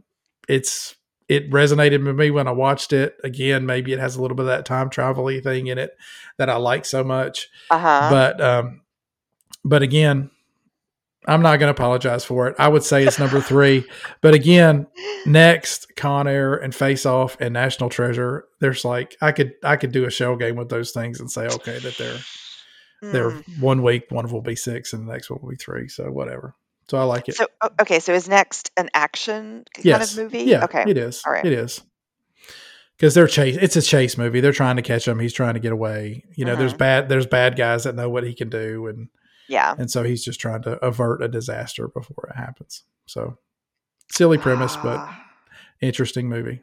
it's 0.48 0.96
it 1.28 1.50
resonated 1.52 2.04
with 2.06 2.18
me 2.18 2.32
when 2.32 2.48
i 2.48 2.52
watched 2.52 2.92
it 2.94 3.16
again 3.24 3.66
maybe 3.66 3.94
it 3.94 4.00
has 4.00 4.16
a 4.16 4.22
little 4.22 4.36
bit 4.36 4.44
of 4.44 4.48
that 4.48 4.66
time 4.66 4.90
travel 4.90 5.28
thing 5.42 5.68
in 5.68 5.78
it 5.78 5.92
that 6.38 6.50
i 6.50 6.56
like 6.58 6.86
so 6.86 7.04
much 7.04 7.48
Uh-huh. 7.70 8.08
but 8.10 8.42
um 8.42 8.82
but 9.64 9.82
again 9.82 10.32
i'm 11.28 11.42
not 11.42 11.58
going 11.58 11.68
to 11.68 11.72
apologize 11.80 12.24
for 12.26 12.48
it. 12.48 12.56
I 12.58 12.68
would 12.70 12.84
say 12.84 13.04
it's 13.04 13.20
number 13.20 13.42
three. 13.42 13.86
But 14.22 14.34
again 14.34 14.88
next 15.26 15.96
con 15.96 16.28
air 16.28 16.56
and 16.56 16.74
face 16.74 17.06
off 17.06 17.36
and 17.42 17.54
national 17.54 17.90
treasure 17.90 18.46
there's 18.62 18.86
like 18.86 19.16
i 19.22 19.32
could 19.34 19.54
i 19.64 19.76
could 19.76 19.92
do 19.92 20.06
a 20.06 20.10
shell 20.10 20.36
game 20.38 20.56
with 20.56 20.70
those 20.70 20.92
things 20.92 21.20
and 21.20 21.30
say 21.30 21.46
okay 21.48 21.78
that 21.80 21.98
they're 21.98 22.20
they're 23.02 23.32
Mm. 23.32 23.60
one 23.62 23.82
week 23.84 24.06
one 24.10 24.30
will 24.32 24.42
be 24.42 24.56
six 24.56 24.94
and 24.94 25.08
the 25.08 25.12
next 25.14 25.30
one 25.30 25.40
will 25.42 25.50
be 25.52 25.56
three. 25.56 25.88
So 25.88 26.06
whatever. 26.12 26.56
So 26.90 26.98
i 26.98 27.04
like 27.04 27.30
it. 27.30 27.36
So 27.36 27.48
okay, 27.80 28.00
so 28.00 28.14
is 28.14 28.28
next 28.28 28.72
an 28.78 28.90
action 28.94 29.64
kind 29.74 29.86
yes. 29.86 30.18
of 30.18 30.24
movie? 30.24 30.44
yeah 30.44 30.64
Okay. 30.66 30.84
it 30.88 30.98
is. 30.98 31.22
All 31.26 31.32
right. 31.34 31.46
it 31.46 31.54
is. 31.54 31.82
Because 32.98 33.14
they're 33.14 33.28
chase 33.28 33.58
it's 33.62 33.76
a 33.78 33.82
chase 33.82 34.18
movie. 34.18 34.42
They're 34.42 34.52
trying 34.52 34.76
to 34.76 34.82
catch 34.82 35.08
him 35.08 35.20
he's 35.20 35.32
trying 35.34 35.54
to 35.54 35.60
get 35.62 35.72
away. 35.72 36.24
You 36.36 36.44
know 36.46 36.56
there's 36.58 36.74
Mhm. 36.74 36.80
bad 36.80 37.10
there's 37.10 37.26
bad 37.28 37.56
guys 37.56 37.84
that 37.86 37.96
know 37.96 38.10
what 38.10 38.24
he 38.26 38.34
can 38.34 38.50
do 38.50 38.88
and 38.88 39.08
Yeah. 39.50 39.76
and 39.78 39.92
so 39.92 40.04
he's 40.04 40.24
just 40.24 40.40
trying 40.40 40.62
to 40.64 40.74
avert 40.86 41.22
a 41.22 41.28
disaster 41.28 41.88
before 41.90 42.30
it 42.30 42.36
happens 42.38 42.84
so 43.06 43.38
silly 44.12 44.38
premise 44.38 44.76
but 44.78 44.98
Ah, 45.00 45.26
interesting 45.82 46.30
movie 46.30 46.62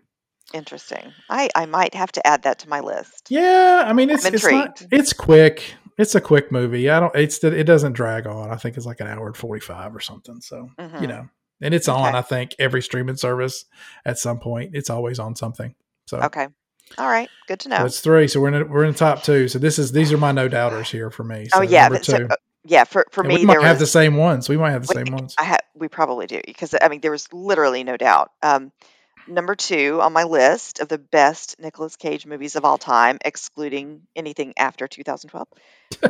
interesting. 0.54 1.12
I 1.28 1.48
I 1.56 1.66
might 1.66 1.92
have 1.94 2.12
to 2.12 2.26
add 2.26 2.42
that 2.44 2.60
to 2.60 2.68
my 2.68 2.80
list. 2.80 3.26
yeah 3.30 3.84
i 3.86 3.92
mean 3.92 4.10
it's 4.10 4.24
it's 4.24 4.44
not 4.48 4.80
it's 4.92 5.12
quick 5.12 5.74
it's 5.98 6.14
a 6.14 6.20
quick 6.20 6.52
movie 6.52 6.88
i 6.88 7.00
don't 7.00 7.14
it's 7.16 7.42
it 7.42 7.64
doesn't 7.64 7.92
drag 7.94 8.26
on 8.26 8.50
i 8.50 8.56
think 8.56 8.76
it's 8.76 8.86
like 8.86 9.00
an 9.00 9.08
hour 9.08 9.26
and 9.26 9.36
45 9.36 9.96
or 9.96 10.00
something 10.00 10.40
so 10.40 10.70
you 10.78 10.84
Mhm. 10.84 11.08
know 11.08 11.28
and 11.60 11.74
it's 11.74 11.88
on 11.88 12.08
Okay. 12.10 12.18
i 12.18 12.22
think 12.22 12.54
every 12.60 12.80
streaming 12.82 13.16
service 13.16 13.64
at 14.04 14.18
some 14.18 14.38
point 14.38 14.70
it's 14.74 14.90
always 14.90 15.18
on 15.18 15.34
something 15.34 15.74
so 16.06 16.18
Okay. 16.20 16.46
All 16.98 17.08
right. 17.08 17.28
Good 17.48 17.58
to 17.60 17.68
know. 17.68 17.78
that's 17.78 17.98
three 17.98 18.28
so 18.28 18.40
we're 18.40 18.52
in 18.54 18.70
we're 18.70 18.84
in 18.84 18.92
the 18.92 18.98
top 18.98 19.24
two 19.24 19.48
so 19.48 19.58
this 19.58 19.76
is 19.76 19.90
these 19.90 20.12
are 20.12 20.18
my 20.18 20.30
no 20.30 20.46
doubters 20.46 20.88
here 20.88 21.10
for 21.10 21.24
me 21.24 21.48
so 21.52 21.58
oh 21.58 21.62
yeah. 21.62 21.88
so- 22.02 22.28
yeah. 22.66 22.84
For 22.84 23.06
for 23.10 23.22
And 23.22 23.28
me, 23.28 23.36
we 23.40 23.46
might 23.46 23.60
have 23.62 23.72
was 23.72 23.80
the 23.80 23.86
same 23.86 24.16
ones 24.16 24.48
we 24.48 24.56
might 24.56 24.70
have 24.72 24.82
the 24.82 24.88
Wait, 24.88 25.06
same 25.06 25.12
ones 25.12 25.34
I 25.38 25.44
ha- 25.44 25.56
we 25.74 25.88
probably 25.88 26.26
do 26.26 26.40
because 26.44 26.74
I 26.80 26.88
mean 26.88 27.00
there 27.00 27.10
was 27.10 27.32
literally 27.32 27.84
no 27.84 27.96
doubt. 27.96 28.30
Um, 28.42 28.72
number 29.26 29.54
two 29.54 30.00
on 30.02 30.12
my 30.12 30.24
list 30.24 30.80
of 30.80 30.88
the 30.88 30.98
best 30.98 31.56
Nicolas 31.60 31.96
Cage 31.96 32.26
movies 32.26 32.56
of 32.56 32.64
all 32.64 32.78
time, 32.78 33.18
excluding 33.24 34.02
anything 34.14 34.54
after 34.56 34.86
2012, 34.88 35.48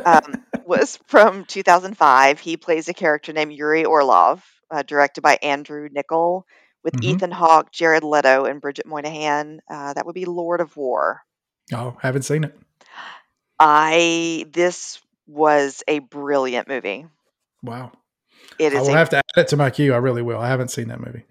um, 0.05 0.45
was 0.65 0.97
from 1.07 1.45
2005. 1.45 2.39
He 2.39 2.57
plays 2.57 2.87
a 2.89 2.93
character 2.93 3.33
named 3.33 3.53
Yuri 3.53 3.85
Orlov, 3.85 4.43
uh, 4.71 4.83
directed 4.83 5.21
by 5.21 5.37
Andrew 5.41 5.89
Niccol, 5.89 6.43
with 6.83 6.93
Mhm. 6.95 7.03
Ethan 7.03 7.31
Hawke, 7.31 7.71
Jared 7.71 8.03
Leto, 8.03 8.45
and 8.45 8.61
Bridget 8.61 8.85
Moynahan. 8.85 9.59
Uh, 9.69 9.93
that 9.93 10.05
would 10.05 10.15
be 10.15 10.25
Lord 10.25 10.61
of 10.61 10.75
War. 10.77 11.21
oh 11.73 11.97
haven't 12.01 12.23
seen 12.23 12.43
it 12.43 12.55
I 13.59 14.45
this 14.51 14.99
was 15.27 15.83
a 15.87 15.99
brilliant 15.99 16.67
movie. 16.67 17.05
wow 17.61 17.91
It 18.59 18.73
I 18.73 18.81
will 18.81 18.89
a 18.89 18.93
have 18.93 19.09
to 19.09 19.17
add 19.17 19.23
it 19.37 19.47
to 19.49 19.57
my 19.57 19.69
queue. 19.69 19.93
I 19.93 19.97
really 19.97 20.21
will. 20.21 20.39
I 20.39 20.47
haven't 20.47 20.71
seen 20.71 20.87
that 20.87 20.99
movie. 20.99 21.23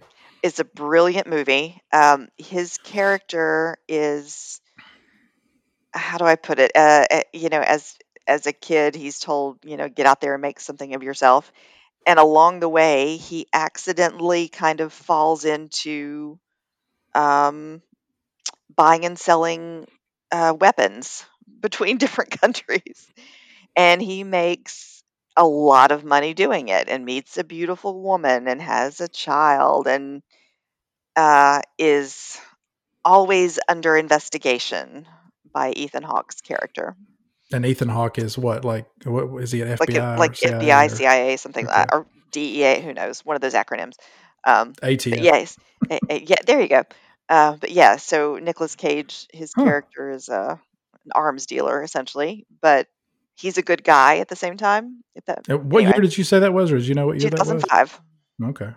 it's 0.42 0.60
a 0.60 0.64
brilliant 0.64 1.26
movie. 1.26 1.80
Um, 1.92 2.28
his 2.36 2.78
character 2.78 3.78
is 3.88 4.60
how 5.92 6.18
do 6.18 6.24
I 6.24 6.36
put 6.36 6.58
it? 6.58 6.72
Uh, 6.74 7.06
uh, 7.10 7.20
you 7.32 7.48
know, 7.48 7.60
as 7.60 7.96
as 8.26 8.46
a 8.46 8.52
kid, 8.52 8.94
he's 8.94 9.18
told, 9.20 9.58
you 9.64 9.76
know, 9.76 9.88
get 9.88 10.06
out 10.06 10.20
there 10.20 10.34
and 10.34 10.42
make 10.42 10.60
something 10.60 10.94
of 10.94 11.02
yourself. 11.02 11.50
And 12.06 12.18
along 12.18 12.60
the 12.60 12.68
way, 12.68 13.16
he 13.16 13.46
accidentally 13.52 14.48
kind 14.48 14.80
of 14.80 14.92
falls 14.92 15.44
into 15.44 16.38
um, 17.14 17.82
buying 18.74 19.04
and 19.04 19.18
selling 19.18 19.86
uh, 20.30 20.54
weapons 20.58 21.24
between 21.60 21.98
different 21.98 22.40
countries. 22.40 23.08
And 23.76 24.02
he 24.02 24.24
makes 24.24 25.02
a 25.36 25.46
lot 25.46 25.92
of 25.92 26.04
money 26.04 26.34
doing 26.34 26.68
it 26.68 26.88
and 26.88 27.04
meets 27.04 27.36
a 27.38 27.44
beautiful 27.44 28.02
woman 28.02 28.48
and 28.48 28.60
has 28.62 29.00
a 29.00 29.08
child 29.08 29.86
and 29.86 30.22
uh, 31.16 31.60
is 31.78 32.38
always 33.04 33.58
under 33.68 33.96
investigation 33.96 35.06
by 35.52 35.72
Ethan 35.72 36.02
Hawke's 36.02 36.40
character. 36.40 36.96
And 37.52 37.64
Ethan 37.64 37.88
Hawke 37.88 38.18
is 38.18 38.36
what? 38.38 38.64
Like, 38.64 38.86
what 39.04 39.42
is 39.42 39.52
he 39.52 39.60
an 39.62 39.68
Like 39.78 39.94
FBI? 39.94 39.94
a, 39.94 40.04
like 40.16 40.36
CIA 40.36 40.42
FBI, 40.42 40.88
or 40.88 40.88
CIA, 40.88 41.36
something 41.36 41.66
Okay. 41.66 41.84
like 41.84 41.88
or 41.92 42.06
DEA, 42.32 42.80
who 42.80 42.92
knows, 42.94 43.24
one 43.24 43.36
of 43.36 43.42
those 43.42 43.54
acronyms. 43.54 43.94
Um, 44.44 44.74
ATF? 44.82 45.30
yes, 45.30 45.58
eh, 45.90 46.00
eh, 46.08 46.20
yeah, 46.26 46.36
there 46.46 46.60
you 46.60 46.68
go. 46.68 46.84
Uh, 47.28 47.56
but 47.56 47.70
yeah, 47.70 47.96
so 47.96 48.36
Nicolas 48.38 48.74
Cage, 48.76 49.26
his 49.32 49.54
Huh. 49.56 49.72
character 49.72 50.10
is 50.10 50.28
uh, 50.28 50.56
an 51.04 51.10
arms 51.14 51.46
dealer 51.46 51.82
essentially, 51.82 52.46
but 52.60 52.88
he's 53.36 53.58
a 53.58 53.62
good 53.62 53.84
guy 53.84 54.18
at 54.18 54.28
the 54.28 54.36
same 54.36 54.56
time. 54.56 55.02
That 55.26 55.48
Uh, 55.50 55.56
What 55.58 55.80
anyway, 55.82 55.96
year 55.96 56.02
did 56.02 56.18
you 56.18 56.24
say 56.24 56.40
that 56.40 56.52
was, 56.52 56.72
or 56.72 56.78
did 56.78 56.86
you 56.88 56.94
know 56.94 57.06
what 57.06 57.20
year 57.20 57.30
that 57.30 57.38
was? 57.40 57.62
2005. 57.62 58.00
Okay, 58.50 58.70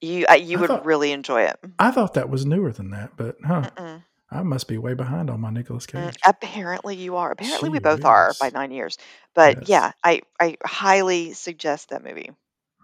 You 0.00 0.26
uh, 0.28 0.34
you 0.34 0.58
I 0.58 0.60
would 0.60 0.68
thought- 0.68 0.84
really 0.84 1.12
enjoy 1.12 1.42
it. 1.42 1.56
I 1.78 1.90
thought 1.90 2.14
that 2.14 2.28
was 2.28 2.44
newer 2.44 2.72
than 2.72 2.90
that, 2.90 3.16
but 3.16 3.36
huh, 3.44 3.70
Mm-mm. 3.76 4.02
I 4.30 4.42
must 4.42 4.68
be 4.68 4.78
way 4.78 4.94
behind 4.94 5.30
on 5.30 5.40
my 5.40 5.50
Nicolas 5.50 5.86
Mm, 5.86 6.06
Cage. 6.10 6.16
apparently 6.24 6.96
you 6.96 7.16
are. 7.16 7.30
Apparently 7.30 7.70
we 7.70 7.78
both 7.78 8.04
are 8.04 8.32
by 8.40 8.50
nine 8.50 8.70
years. 8.72 8.98
But 9.34 9.60
Yes. 9.60 9.68
yeah, 9.68 9.92
I 10.04 10.22
I 10.40 10.56
highly 10.64 11.32
suggest 11.32 11.90
that 11.90 12.04
movie. 12.04 12.30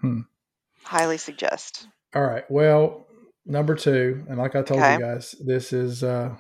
Hmm. 0.00 0.20
Highly 0.84 1.18
suggest. 1.18 1.86
All 2.14 2.22
right. 2.22 2.48
Well, 2.50 3.06
number 3.46 3.74
two, 3.74 4.24
and 4.28 4.38
like 4.38 4.54
I 4.56 4.62
told 4.62 4.80
Okay. 4.80 4.94
you 4.94 5.00
guys, 5.00 5.34
this 5.44 5.72
is 5.72 6.02
uh, 6.02 6.34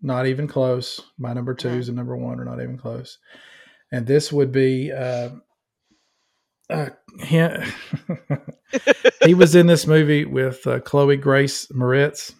not 0.00 0.26
even 0.26 0.46
close. 0.46 1.00
My 1.18 1.32
number 1.34 1.54
2s 1.54 1.84
Mhm. 1.86 1.88
and 1.88 1.96
number 1.96 2.16
one 2.16 2.40
are 2.40 2.44
not 2.44 2.62
even 2.62 2.78
close. 2.78 3.18
And 3.92 4.06
this 4.06 4.32
would 4.32 4.52
be 4.52 4.92
uh, 4.92 5.30
uh, 6.68 6.90
he, 7.24 7.48
he 9.24 9.34
was 9.34 9.54
in 9.54 9.66
this 9.66 9.86
movie 9.86 10.24
with 10.24 10.66
uh, 10.66 10.80
Chloe 10.80 11.16
Grace 11.16 11.66
Moretz, 11.66 12.32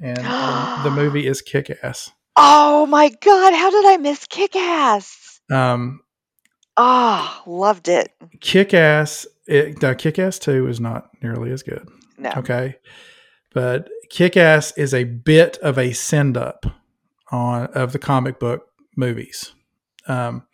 and 0.00 0.18
the, 0.18 0.80
the 0.84 0.90
movie 0.90 1.26
is 1.26 1.42
Kick 1.42 1.76
Ass. 1.82 2.10
Oh 2.36 2.86
my 2.86 3.08
god, 3.08 3.52
how 3.52 3.70
did 3.70 3.86
I 3.86 3.96
miss 3.96 4.26
Kick 4.26 4.54
Ass? 4.54 5.40
Um, 5.50 6.00
Oh, 6.76 7.42
loved 7.46 7.88
it. 7.88 8.12
Kick 8.40 8.74
Ass, 8.74 9.26
it, 9.46 9.80
Kick 9.98 10.18
Ass 10.18 10.38
2 10.38 10.68
is 10.68 10.80
not 10.80 11.08
nearly 11.22 11.50
as 11.50 11.62
good. 11.62 11.88
No. 12.18 12.32
Okay. 12.36 12.76
But 13.54 13.88
Kick 14.10 14.36
Ass 14.36 14.72
is 14.76 14.92
a 14.92 15.04
bit 15.04 15.56
of 15.58 15.78
a 15.78 15.92
send 15.92 16.36
up 16.36 16.66
on 17.32 17.66
of 17.68 17.92
the 17.92 17.98
comic 17.98 18.38
book 18.38 18.66
movies. 18.94 19.54
Um, 20.08 20.46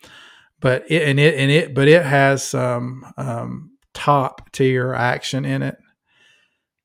but 0.61 0.85
it 0.91 1.03
and 1.09 1.19
it 1.21 1.35
and 1.37 1.51
it 1.51 1.75
but 1.75 1.89
it 1.89 2.05
has 2.05 2.43
some 2.43 3.05
um, 3.17 3.71
top 3.95 4.51
tier 4.53 4.95
action 4.95 5.45
in 5.45 5.63
it. 5.63 5.77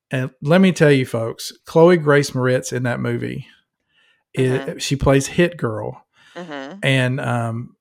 And 0.09 0.31
let 0.41 0.61
me 0.61 0.71
tell 0.71 0.91
you 0.91 1.05
folks, 1.05 1.51
Chloe 1.65 1.97
Grace 1.97 2.31
Moretz 2.31 2.71
in 2.73 2.83
that 2.83 2.99
movie 2.99 3.47
Mhm. 4.37 4.79
she 4.79 4.95
plays 4.95 5.25
Hit 5.27 5.57
Girl 5.57 6.05
hmm 6.35 6.73
and 6.83 7.19
um 7.19 7.75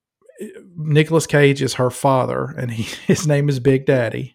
Nicolas 0.77 1.27
Cage 1.27 1.61
is 1.61 1.75
her 1.75 1.91
father 1.91 2.47
and 2.57 2.71
he 2.71 2.83
his 3.07 3.27
name 3.27 3.49
is 3.49 3.61
Big 3.61 3.85
Daddy. 3.87 4.33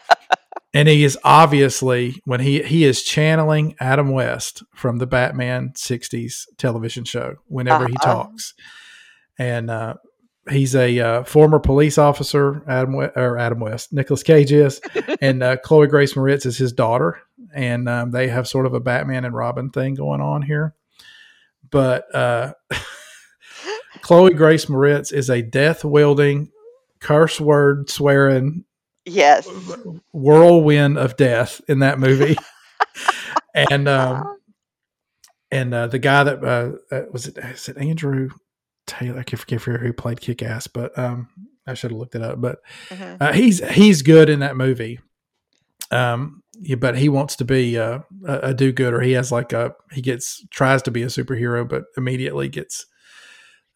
and 0.74 0.88
he 0.88 1.04
is 1.04 1.18
obviously 1.24 2.20
when 2.24 2.40
he 2.40 2.62
he 2.62 2.84
is 2.84 3.02
channeling 3.02 3.74
Adam 3.80 4.10
West 4.10 4.62
from 4.74 4.96
the 4.98 5.06
Batman 5.06 5.72
60s 5.76 6.46
television 6.58 7.04
show 7.04 7.34
whenever 7.46 7.86
he 7.86 7.94
Uh-huh. 7.96 8.14
talks. 8.14 8.54
And 9.42 9.70
uh 9.70 9.94
he's 10.50 10.74
a 10.74 10.98
uh, 10.98 11.22
former 11.24 11.58
police 11.60 11.98
officer 11.98 12.62
Adam 12.68 12.96
we- 12.96 13.04
or 13.16 13.38
Adam 13.38 13.60
West, 13.60 13.92
Nicolas 13.92 14.22
Cage 14.22 14.52
is 14.52 14.80
and 15.20 15.42
uh, 15.42 15.56
Chloe 15.58 15.86
Grace 15.86 16.14
Moretz 16.14 16.46
is 16.46 16.58
his 16.58 16.72
daughter 16.72 17.18
and 17.54 17.88
um, 17.88 18.10
they 18.10 18.28
have 18.28 18.48
sort 18.48 18.66
of 18.66 18.74
a 18.74 18.80
Batman 18.80 19.24
and 19.24 19.34
Robin 19.34 19.70
thing 19.70 19.94
going 19.94 20.20
on 20.20 20.42
here. 20.42 20.74
But 21.70 22.12
uh 22.14 22.54
Chloe 24.02 24.34
Grace 24.34 24.66
Moretz 24.66 25.12
is 25.12 25.30
a 25.30 25.42
death 25.42 25.84
wielding, 25.84 26.50
curse 27.00 27.40
word 27.40 27.88
swearing 27.90 28.64
Yes. 29.04 29.48
whirlwind 30.12 30.96
of 30.98 31.16
death 31.16 31.60
in 31.68 31.80
that 31.80 31.98
movie. 31.98 32.36
and 33.54 33.88
um, 33.88 34.38
and 35.50 35.74
uh, 35.74 35.86
the 35.88 35.98
guy 35.98 36.24
that 36.24 36.42
uh, 36.44 36.72
uh, 36.94 37.02
was 37.12 37.26
it 37.26 37.36
is 37.38 37.68
it 37.68 37.76
Andrew 37.78 38.30
Taylor? 38.92 39.20
I 39.20 39.22
can't 39.22 39.40
forget 39.40 39.60
who 39.80 39.92
played 39.92 40.20
Kick 40.20 40.42
Ass, 40.42 40.66
but 40.66 40.96
um, 40.98 41.28
I 41.66 41.74
should 41.74 41.90
have 41.90 41.98
looked 41.98 42.14
it 42.14 42.22
up. 42.22 42.40
But 42.40 42.58
Mhm. 42.90 43.16
uh, 43.20 43.32
he's 43.32 43.66
he's 43.70 44.02
good 44.02 44.28
in 44.28 44.40
that 44.40 44.56
movie. 44.56 45.00
Um, 45.90 46.42
yeah, 46.60 46.76
but 46.76 46.96
he 46.96 47.08
wants 47.08 47.36
to 47.36 47.44
be 47.44 47.78
uh, 47.78 48.00
a, 48.26 48.38
a 48.50 48.54
do 48.54 48.72
gooder. 48.72 49.00
He 49.00 49.12
has 49.12 49.32
like 49.32 49.52
a 49.52 49.74
he 49.92 50.00
gets 50.00 50.44
tries 50.50 50.82
to 50.82 50.90
be 50.90 51.02
a 51.02 51.06
superhero, 51.06 51.68
but 51.68 51.84
immediately 51.96 52.48
gets 52.48 52.86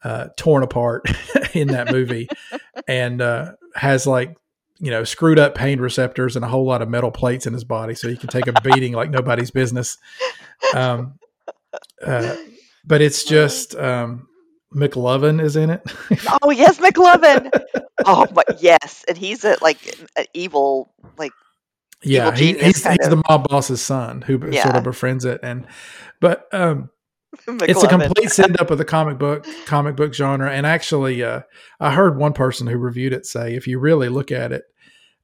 uh, 0.04 0.28
torn 0.36 0.62
apart 0.62 1.04
in 1.54 1.68
that 1.68 1.90
movie, 1.90 2.28
and 2.88 3.20
uh, 3.20 3.52
has 3.74 4.06
like 4.06 4.36
you 4.78 4.90
know 4.90 5.04
screwed 5.04 5.38
up 5.38 5.54
pain 5.54 5.80
receptors 5.80 6.36
and 6.36 6.44
a 6.44 6.48
whole 6.48 6.64
lot 6.66 6.82
of 6.82 6.88
metal 6.88 7.10
plates 7.10 7.46
in 7.46 7.52
his 7.52 7.64
body, 7.64 7.94
so 7.94 8.08
he 8.08 8.16
can 8.16 8.28
take 8.28 8.46
a 8.46 8.52
beating 8.62 8.92
like 8.92 9.10
nobody's 9.10 9.50
business. 9.50 9.96
Um, 10.74 11.18
uh, 12.04 12.36
but 12.84 13.00
it's 13.02 13.24
just 13.24 13.74
um, 13.74 14.28
McLovin 14.76 15.42
is 15.42 15.56
in 15.56 15.70
it. 15.70 15.82
Oh 16.42 16.50
yes, 16.50 16.78
McLovin. 16.78 17.50
oh, 18.04 18.26
but 18.32 18.62
yes, 18.62 19.04
and 19.08 19.16
he's 19.16 19.44
a 19.44 19.56
like 19.62 19.78
an 20.16 20.26
evil 20.34 20.92
like 21.16 21.32
yeah, 22.02 22.28
evil 22.28 22.38
he, 22.38 22.52
he's, 22.52 22.86
he's 22.86 23.08
the 23.08 23.22
mob 23.28 23.48
boss's 23.48 23.80
son 23.80 24.22
who 24.22 24.38
b- 24.38 24.56
sort 24.56 24.76
of 24.76 24.84
befriends 24.84 25.24
it, 25.24 25.40
and 25.42 25.66
but 26.20 26.46
um, 26.52 26.90
McLovin. 27.46 27.62
it's 27.68 27.82
a 27.82 27.88
complete 27.88 28.30
send 28.32 28.60
up 28.60 28.70
of 28.70 28.78
the 28.78 28.84
comic 28.84 29.18
book 29.18 29.46
comic 29.66 29.96
book 29.96 30.14
genre. 30.14 30.50
And 30.50 30.66
actually, 30.66 31.22
uh, 31.22 31.42
I 31.80 31.92
heard 31.92 32.16
one 32.16 32.32
person 32.32 32.66
who 32.66 32.76
reviewed 32.76 33.12
it 33.12 33.26
say, 33.26 33.54
if 33.54 33.66
you 33.66 33.78
really 33.78 34.08
look 34.08 34.30
at 34.30 34.52
it 34.52 34.64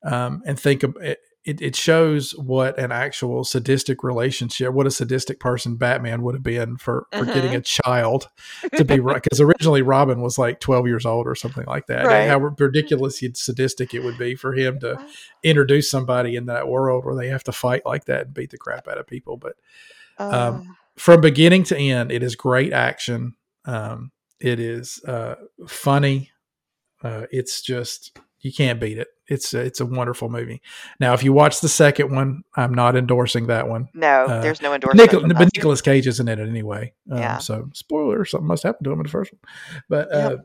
um, 0.05 0.43
and 0.47 0.59
think 0.59 0.83
of 0.83 0.97
it, 1.01 1.19
it, 1.45 1.61
it 1.61 1.75
shows 1.75 2.37
what 2.37 2.79
an 2.79 2.93
actual 2.93 3.43
sadistic 3.43 4.05
relationship, 4.05 4.73
what 4.73 4.87
a 4.87 4.93
sadistic 4.93 5.41
person 5.41 5.77
Batman 5.77 6.23
would 6.23 6.35
have 6.35 6.43
been 6.43 6.77
for 6.77 7.07
for 7.11 7.25
getting 7.25 7.55
a 7.55 7.61
child 7.61 8.29
to 8.77 8.85
be 8.85 9.01
right. 9.01 9.21
Because 9.23 9.41
originally 9.41 9.83
Robin 9.83 10.21
was 10.21 10.39
like 10.39 10.61
twelve 10.61 10.87
years 10.87 11.05
old 11.05 11.27
or 11.27 11.35
something 11.35 11.65
like 11.67 11.87
that. 11.87 12.07
Right. 12.07 12.21
And 12.23 12.31
how 12.31 12.39
ridiculously 12.39 13.33
sadistic 13.35 13.93
it 13.93 14.05
would 14.05 14.19
be 14.19 14.37
for 14.37 14.53
him 14.53 14.79
to 14.81 15.05
introduce 15.43 15.91
somebody 15.91 16.37
in 16.37 16.47
that 16.47 16.69
world 16.69 17.05
where 17.05 17.17
they 17.17 17.29
have 17.29 17.45
to 17.45 17.53
fight 17.53 17.83
like 17.85 18.05
that 18.05 18.27
and 18.27 18.35
beat 18.35 18.51
the 18.51 18.59
crap 18.59 18.87
out 18.87 18.99
of 18.99 19.07
people. 19.07 19.37
But 19.37 19.57
Um, 20.19 20.77
from 20.97 21.21
beginning 21.21 21.65
to 21.65 21.77
end, 21.77 22.13
it 22.13 22.23
is 22.23 22.37
great 22.37 22.73
action. 22.73 23.35
Um, 23.65 24.13
it 24.41 24.61
is 24.61 25.03
uh, 25.05 25.37
funny. 25.67 26.31
Uh, 27.03 27.27
it's 27.31 27.63
just 27.63 28.17
you 28.43 28.53
can't 28.53 28.79
beat 28.81 28.99
it. 28.99 29.09
It's 29.29 29.55
it's 29.55 29.81
a 29.81 29.87
wonderful 29.87 30.29
movie. 30.29 30.61
Now, 31.01 31.15
if 31.15 31.23
you 31.25 31.33
watch 31.33 31.61
the 31.61 31.69
second 31.69 32.15
one, 32.15 32.43
I'm 32.57 32.75
not 32.75 32.97
endorsing 32.97 33.47
that 33.47 33.69
one. 33.69 33.89
no, 33.95 34.27
uh, 34.27 34.43
there's 34.43 34.61
no 34.61 34.75
endorsement. 34.75 35.11
From 35.11 35.29
but 35.31 35.41
us. 35.43 35.51
Nicolas 35.57 35.81
Cage 35.81 36.07
isn't 36.07 36.29
in 36.29 36.39
it 36.39 36.49
anyway. 36.49 36.93
Um, 37.11 37.19
Yeah. 37.19 37.39
So 37.39 37.71
spoiler, 37.73 38.25
something 38.25 38.47
must 38.47 38.63
happen 38.65 38.85
to 38.85 38.91
him 38.93 38.99
in 39.01 39.05
the 39.05 39.11
first 39.11 39.33
one. 39.33 39.41
But 39.89 40.13
uh, 40.15 40.19
Yep. 40.19 40.39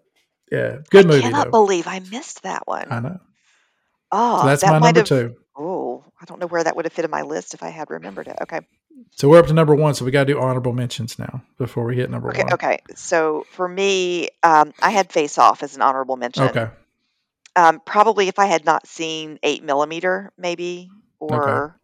yeah, 0.51 0.77
good 0.89 1.05
I 1.05 1.07
movie 1.07 1.21
cannot 1.23 1.45
though. 1.45 1.51
believe 1.51 1.87
I 1.87 1.99
missed 1.99 2.43
that 2.43 2.65
one. 2.67 2.87
I 2.91 2.99
know. 3.01 3.19
Oh, 4.11 4.39
So 4.41 4.45
that's 4.47 4.61
that 4.61 4.71
my 4.71 4.79
number 4.79 4.99
have. 5.01 5.07
two. 5.07 5.35
Oh, 5.57 6.05
I 6.21 6.25
don't 6.25 6.39
know 6.39 6.47
where 6.47 6.63
that 6.63 6.75
would 6.75 6.85
have 6.85 6.93
fit 6.93 7.03
in 7.03 7.11
my 7.11 7.23
list 7.23 7.53
if 7.55 7.63
I 7.63 7.69
had 7.69 7.89
remembered 7.89 8.27
it. 8.27 8.37
Okay. 8.43 8.61
So 9.15 9.27
we're 9.29 9.39
up 9.39 9.47
to 9.47 9.53
number 9.53 9.75
one. 9.75 9.95
So 9.95 10.05
we 10.05 10.11
got 10.11 10.25
to 10.25 10.33
do 10.33 10.39
honorable 10.39 10.71
mentions 10.73 11.19
now 11.19 11.41
before 11.57 11.83
we 11.85 11.95
hit 11.95 12.09
number 12.09 12.29
Okay. 12.29 12.43
one. 12.43 12.53
Okay. 12.53 12.79
So 12.95 13.45
for 13.51 13.67
me, 13.67 14.29
um, 14.43 14.73
I 14.81 14.91
had 14.91 15.11
Face 15.11 15.37
Off 15.37 15.61
as 15.63 15.75
an 15.75 15.81
honorable 15.81 16.15
mention. 16.15 16.43
Okay. 16.43 16.69
Um, 17.57 17.81
probably 17.83 18.27
if 18.27 18.37
I 18.37 18.45
had 18.45 18.65
not 18.65 18.87
seen 18.87 19.39
Eight 19.41 19.63
Millimeter, 19.63 20.31
maybe, 20.37 20.89
or 21.19 21.77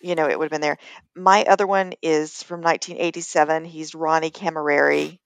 you 0.00 0.14
know, 0.14 0.28
it 0.28 0.38
would 0.38 0.46
have 0.46 0.50
been 0.50 0.62
there. 0.62 0.78
My 1.14 1.44
other 1.44 1.66
one 1.66 1.92
is 2.02 2.42
from 2.42 2.62
1987. 2.62 3.66
He's 3.66 3.94
Ronny 3.94 4.30
Cammareri 4.30 5.18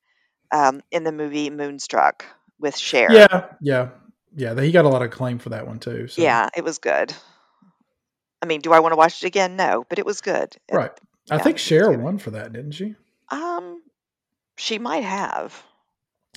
um, 0.51 0.83
in 0.91 1.05
the 1.05 1.13
movie 1.13 1.49
Moonstruck 1.49 2.25
with 2.59 2.77
Cher. 2.77 3.13
Yeah. 3.13 3.47
Yeah. 3.61 3.91
Yeah. 4.35 4.61
He 4.61 4.73
got 4.73 4.85
a 4.85 4.89
lot 4.89 5.03
of 5.03 5.13
claim 5.13 5.39
for 5.39 5.51
that 5.51 5.67
one 5.67 5.79
too. 5.79 6.09
So. 6.09 6.23
Yeah, 6.23 6.49
it 6.57 6.65
was 6.65 6.79
good. 6.79 7.15
I 8.43 8.47
mean, 8.47 8.61
do 8.63 8.73
I 8.73 8.81
want 8.81 8.93
to 8.93 8.97
watch 8.97 9.23
it 9.23 9.27
again? 9.29 9.55
No, 9.57 9.85
but 9.89 9.99
it 10.01 10.07
was 10.07 10.21
good. 10.21 10.57
It- 10.69 10.75
Right. 10.75 10.91
I 11.31 11.37
Yeah, 11.37 11.43
think 11.43 11.59
Cher 11.59 11.91
won 11.93 12.19
for 12.19 12.33
that, 12.33 12.53
didn't 12.53 12.73
she? 12.73 12.97
Um, 13.31 13.81
she 14.57 14.79
might 14.79 15.05
have. 15.05 15.63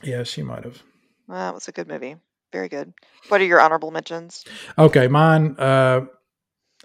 Yeah, 0.03 0.23
she 0.23 0.43
might 0.43 0.63
have. 0.63 0.81
Well, 1.27 1.49
it 1.49 1.53
was 1.55 1.67
a 1.67 1.73
good 1.73 1.87
movie. 1.89 2.15
Very 2.51 2.69
good. 2.69 2.93
What 3.29 3.41
are 3.41 3.45
your 3.45 3.59
honorable 3.59 3.91
mentions? 3.91 4.45
Okay, 4.77 5.07
mine. 5.07 5.55
Uh, 5.59 6.01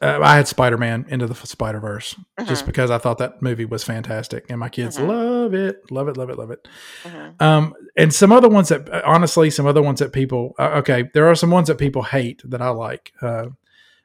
uh, 0.01 0.18
I 0.20 0.35
had 0.37 0.48
Spider 0.48 0.77
Man 0.77 1.07
into 1.09 1.27
the 1.27 1.35
Spider 1.35 1.79
Verse 1.79 2.16
just 2.46 2.64
Mhm, 2.64 2.66
because 2.66 2.90
I 2.90 2.98
thought 2.98 3.18
that 3.18 3.40
movie 3.40 3.64
was 3.64 3.85
fantastic, 3.85 4.46
and 4.48 4.59
my 4.59 4.68
kids 4.68 4.98
Mhm. 4.98 5.07
love 5.07 5.55
it, 5.55 5.90
love 5.92 6.09
it, 6.09 6.16
love 6.16 6.31
it, 6.31 6.38
love 6.38 6.51
it. 6.51 6.66
mhm. 7.05 7.40
Um, 7.40 7.75
and 7.96 8.12
some 8.12 8.33
other 8.33 8.48
ones 8.48 8.68
that, 8.70 8.88
uh, 8.92 9.03
honestly, 9.05 9.51
some 9.51 9.66
other 9.66 9.83
ones 9.83 10.01
that 10.01 10.12
people. 10.12 10.55
Uh, 10.59 10.79
okay, 10.79 11.09
there 11.14 11.29
are 11.29 11.35
some 11.37 11.51
ones 11.51 11.68
that 11.68 11.79
people 11.79 12.03
hate 12.03 12.42
that 12.44 12.61
I 12.61 12.70
like. 12.70 13.12
Uh, 13.22 13.46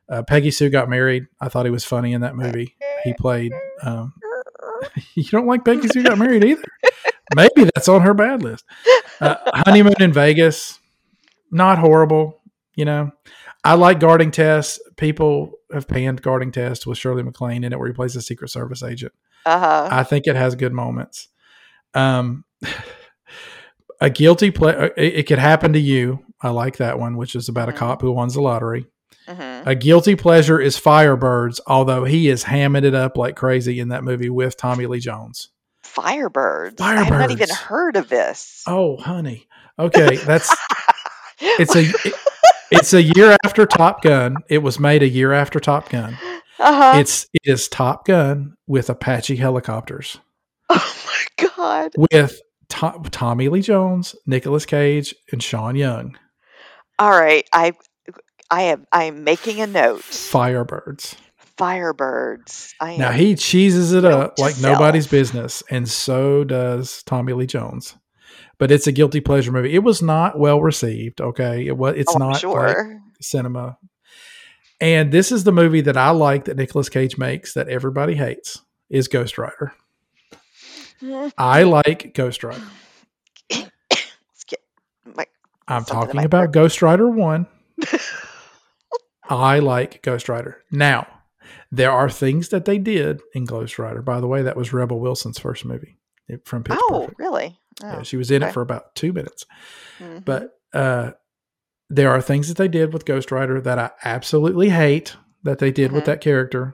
uh, 0.10 0.24
Peggy 0.24 0.52
Sue 0.52 0.70
got 0.70 0.90
married. 0.90 1.26
I 1.42 1.50
thought 1.50 1.66
he 1.66 1.72
was 1.72 1.84
funny 1.84 2.14
in 2.14 2.22
that 2.22 2.36
movie. 2.36 2.76
He 3.04 3.14
played. 3.14 3.52
Um, 3.82 4.14
you 5.16 5.24
don't 5.24 5.48
like 5.48 5.66
Peggy 5.66 5.88
Sue 5.88 6.04
got 6.04 6.18
married 6.18 6.44
either. 6.44 6.64
Maybe 7.36 7.70
that's 7.74 7.88
on 7.90 8.02
her 8.02 8.14
bad 8.14 8.42
list. 8.44 8.64
Uh, 9.20 9.36
honeymoon 9.54 9.96
in 10.00 10.14
Vegas, 10.14 10.80
not 11.52 11.80
horrible. 11.80 12.42
You 12.76 12.86
know, 12.86 13.12
I 13.64 13.74
like 13.74 14.00
Guarding 14.00 14.32
Tess. 14.32 14.80
People 14.98 15.54
have 15.74 15.88
panned 15.88 16.22
Guarding 16.22 16.52
Tess 16.52 16.86
with 16.86 16.98
Shirley 16.98 17.24
MacLaine 17.24 17.64
in 17.64 17.74
it, 17.74 17.80
where 17.80 17.88
he 17.88 17.94
plays 17.94 18.16
a 18.16 18.22
Secret 18.22 18.50
Service 18.50 18.84
agent. 18.84 19.14
Uh-huh. 19.46 19.88
I 19.92 20.04
think 20.04 20.28
it 20.28 20.36
has 20.36 20.56
good 20.56 20.74
moments. 20.74 21.28
Um, 21.94 22.44
a 24.02 24.10
guilty 24.10 24.52
play. 24.52 24.92
It, 24.98 25.14
it 25.16 25.28
could 25.28 25.40
happen 25.40 25.74
to 25.74 25.80
you. 25.80 26.20
I 26.42 26.50
like 26.50 26.78
that 26.78 27.00
one, 27.00 27.18
which 27.18 27.36
is 27.36 27.50
about 27.50 27.70
a 27.70 27.72
Mhm. 27.72 27.78
cop 27.78 28.02
who 28.02 28.12
wins 28.12 28.36
the 28.36 28.42
lottery. 28.42 28.86
Mhm. 29.28 29.66
A 29.66 29.76
guilty 29.76 30.16
pleasure 30.16 30.60
is 30.60 30.80
Firebirds, 30.80 31.60
although 31.68 32.04
he 32.04 32.30
is 32.30 32.44
hamming 32.46 32.84
it 32.86 32.94
up 32.94 33.18
like 33.18 33.36
crazy 33.36 33.80
in 33.80 33.90
that 33.90 34.04
movie 34.04 34.30
with 34.30 34.56
Tommy 34.56 34.86
Lee 34.86 35.00
Jones. 35.00 35.50
Firebirds. 35.84 36.76
Firebirds. 36.76 36.82
I 36.82 36.96
have 37.04 37.10
not 37.10 37.32
even 37.32 37.50
heard 37.50 37.96
of 37.96 38.08
this. 38.08 38.64
Oh, 38.68 38.98
honey. 38.98 39.48
Okay, 39.80 40.18
that's 40.18 40.56
it's 41.40 41.76
a 41.76 41.82
it- 42.08 42.14
it's 42.70 42.94
a 42.94 43.02
year 43.02 43.38
after 43.46 43.66
Top 43.66 44.02
Gun. 44.02 44.36
It 44.50 44.58
was 44.58 44.78
made 44.80 45.02
a 45.02 45.08
year 45.08 45.32
after 45.32 45.58
Top 45.60 45.90
Gun. 45.90 46.18
uh-huh. 46.60 46.98
It's 47.00 47.26
it 47.34 47.42
is 47.46 47.68
Top 47.70 48.06
Gun 48.06 48.58
with 48.68 48.90
Apache 48.90 49.38
helicopters 49.38 50.20
oh 50.70 50.96
my 51.06 51.48
god. 51.56 51.92
with 52.12 52.42
To- 52.70 53.02
Tommy 53.12 53.48
Lee 53.48 53.62
Jones, 53.62 54.16
Nicolas 54.26 54.66
Cage, 54.66 55.16
and 55.32 55.42
Sean 55.42 55.76
Young. 55.78 56.18
All 57.00 57.12
right. 57.12 57.48
I 57.54 57.72
I 58.52 58.64
am 58.64 58.86
I 58.92 59.06
am 59.06 59.24
making 59.24 59.62
a 59.62 59.68
note. 59.68 60.02
Firebirds. 60.02 61.16
Firebirds. 61.58 62.74
I 62.82 62.98
Now 62.98 63.12
he 63.12 63.36
cheeses 63.36 63.94
it 63.94 64.04
up 64.06 64.40
like 64.40 64.60
nobody's 64.60 65.08
business, 65.08 65.64
and 65.70 65.88
so 65.88 66.44
does 66.44 67.02
Tommy 67.04 67.34
Lee 67.34 67.48
Jones. 67.48 67.96
But 68.60 68.72
it's 68.72 68.88
a 68.88 68.92
guilty 68.92 69.22
pleasure 69.22 69.52
movie. 69.52 69.74
It 69.76 69.84
was 69.84 70.02
not 70.02 70.40
well 70.40 70.62
received. 70.62 71.22
Okay, 71.22 71.68
it 71.68 71.78
was. 71.78 71.96
It's 71.98 72.16
oh, 72.16 72.20
not 72.20 72.32
like 72.32 72.42
sure. 72.42 73.00
cinema. 73.22 73.78
And 74.80 75.12
this 75.12 75.32
is 75.32 75.44
the 75.44 75.52
movie 75.52 75.82
that 75.82 75.98
I 75.98 76.12
like 76.12 76.46
that 76.46 76.58
Nicolas 76.58 76.90
Cage 76.90 77.18
makes 77.18 77.54
that 77.54 77.68
everybody 77.68 78.16
hates 78.16 78.62
is 78.90 79.08
Ghost 79.08 79.38
Rider. 79.38 79.74
I 81.38 81.64
like 81.64 82.14
Ghost 82.14 82.44
Rider. 82.44 82.64
Let's 83.52 84.44
get 84.48 84.60
my 85.16 85.26
I'm 85.68 85.86
talking 85.86 86.24
about 86.24 86.52
Ghost 86.52 86.82
Rider 86.82 87.10
1. 87.10 87.48
I 89.30 89.60
like 89.60 90.02
Ghost 90.04 90.30
Rider. 90.30 90.64
Now, 90.72 91.08
there 91.72 91.92
are 91.92 92.10
things 92.10 92.50
that 92.50 92.66
they 92.66 92.78
did 92.78 93.22
in 93.34 93.46
Ghost 93.46 93.78
Rider. 93.78 94.02
By 94.02 94.20
the 94.20 94.28
way, 94.28 94.44
that 94.44 94.56
was 94.56 94.74
Rebel 94.74 95.00
Wilson's 95.00 95.40
first 95.40 95.66
movie 95.66 95.98
from 96.46 96.64
Pitch 96.64 96.78
Oh, 96.80 97.02
Perfect. 97.02 97.20
really? 97.20 97.60
Oh. 97.84 97.88
Yeah, 97.88 98.02
she 98.04 98.18
was 98.18 98.32
in 98.32 98.42
okay. 98.44 98.50
it 98.50 98.54
for 98.54 98.62
about 98.62 98.96
two 98.96 99.14
minutes. 99.14 99.46
Mhm. 100.00 100.26
But 100.26 100.52
uh, 100.74 101.12
there 101.90 102.10
are 102.12 102.22
things 102.22 102.48
that 102.48 102.58
they 102.58 102.68
did 102.68 102.92
with 102.94 103.06
Ghost 103.06 103.32
Rider 103.32 103.62
that 103.62 103.80
I 103.80 103.92
absolutely 104.04 104.70
hate 104.70 105.16
that 105.44 105.60
they 105.60 105.72
did 105.72 105.92
with 105.92 106.04
Mhm. 106.04 106.08
that 106.08 106.22
character. 106.22 106.74